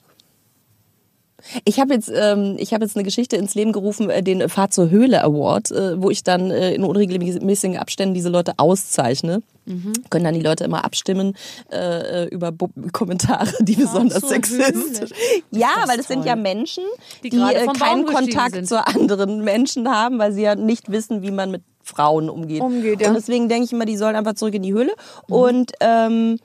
[1.66, 4.70] Ich habe jetzt, ähm, ich habe jetzt eine Geschichte ins Leben gerufen, äh, den Fahr
[4.70, 9.42] zur Höhle Award, äh, wo ich dann äh, in unregelmäßigen Abständen diese Leute auszeichne.
[9.72, 9.94] Mhm.
[10.10, 11.36] Können dann die Leute immer abstimmen
[11.72, 15.12] äh, über Bo Kommentare, die besonders zur sexistisch.
[15.52, 16.84] Ja, das weil das sind ja Menschen,
[17.24, 18.68] Die die, äh, keinen Kontakt sind.
[18.68, 22.62] zu anderen Menschen haben, weil sie ja nicht wissen, wie man mit Frauen umgeht.
[22.62, 23.10] Umgeht, ja.
[23.10, 24.94] Und deswegen denke ich immer, die sollen einfach zurück in die Höhle.
[25.28, 25.36] Mhm.
[25.36, 26.38] Und ähm,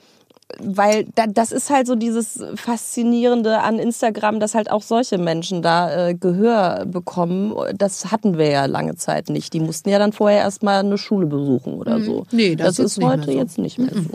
[0.61, 5.61] weil da, das ist halt so dieses Faszinierende an Instagram, dass halt auch solche Menschen
[5.63, 7.55] da äh, Gehör bekommen.
[7.77, 9.53] Das hatten wir ja lange Zeit nicht.
[9.53, 12.21] Die mussten ja dann vorher erstmal eine Schule besuchen oder so.
[12.21, 12.27] Mhm.
[12.31, 13.39] Nee, das ist ist heute so.
[13.39, 14.11] jetzt nicht mehr so.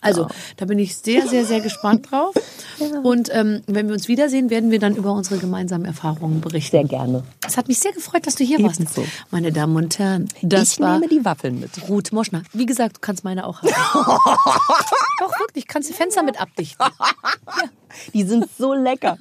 [0.00, 2.34] Also, da bin ich sehr, sehr, sehr gespannt drauf.
[3.02, 6.70] Und ähm, wenn wir uns wiedersehen, werden wir dann über unsere gemeinsamen Erfahrungen berichten.
[6.70, 7.22] Sehr gerne.
[7.46, 8.80] Es hat mich sehr gefreut, dass du hier warst.
[8.80, 9.04] Ebenso.
[9.30, 11.70] Meine Damen und Herren, das ich war nehme die Waffeln mit.
[11.88, 12.42] Ruth Moschner.
[12.52, 13.68] Wie gesagt, du kannst meine auch haben.
[15.20, 16.86] Doch, wirklich, kannst die Fenster mit abdichten.
[18.14, 19.18] Die sind so lecker.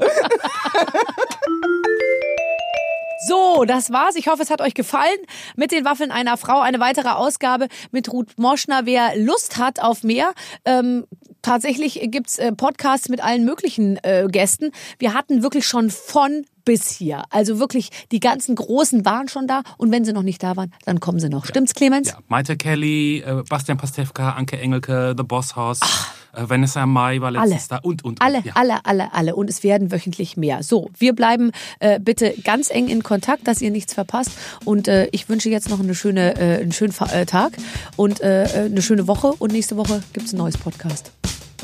[3.27, 4.15] So, das war's.
[4.15, 5.17] Ich hoffe, es hat euch gefallen.
[5.57, 8.85] Mit den Waffeln einer Frau eine weitere Ausgabe mit Ruth Moschner.
[8.85, 11.05] Wer Lust hat auf mehr, ähm,
[11.41, 14.71] tatsächlich gibt's äh, Podcasts mit allen möglichen äh, Gästen.
[14.99, 17.23] Wir hatten wirklich schon von bis hier.
[17.29, 20.71] Also wirklich, die ganzen Großen waren schon da und wenn sie noch nicht da waren,
[20.85, 21.45] dann kommen sie noch.
[21.45, 22.09] Stimmt's, Clemens?
[22.09, 25.85] Ja, Maite Kelly, äh, Bastian Pastewka, Anke Engelke, The Boss House, äh,
[26.33, 27.49] Vanessa Mai war Alle.
[27.49, 28.21] letztes da und, und, und.
[28.21, 28.53] Alle, ja.
[28.55, 29.35] alle, alle, alle.
[29.35, 30.63] Und es werden wöchentlich mehr.
[30.63, 34.31] So, wir bleiben äh, bitte ganz eng in Kontakt, dass ihr nichts verpasst.
[34.65, 37.53] Und äh, ich wünsche jetzt noch eine schöne, äh, einen schönen Fa äh, Tag
[37.95, 39.33] und äh, äh, eine schöne Woche.
[39.39, 41.11] Und nächste Woche gibt's ein neues Podcast.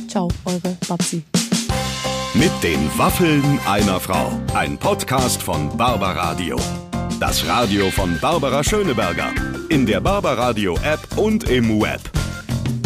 [0.08, 1.24] Ciao, eure Babsi.
[2.34, 4.32] Mit den Waffeln einer Frau.
[4.54, 6.58] Ein Podcast von Barbaradio.
[7.20, 9.32] Das Radio von Barbara Schöneberger.
[9.70, 12.02] In der Barbaradio App und im Web.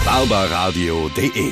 [0.06, 1.52] barbaradio.de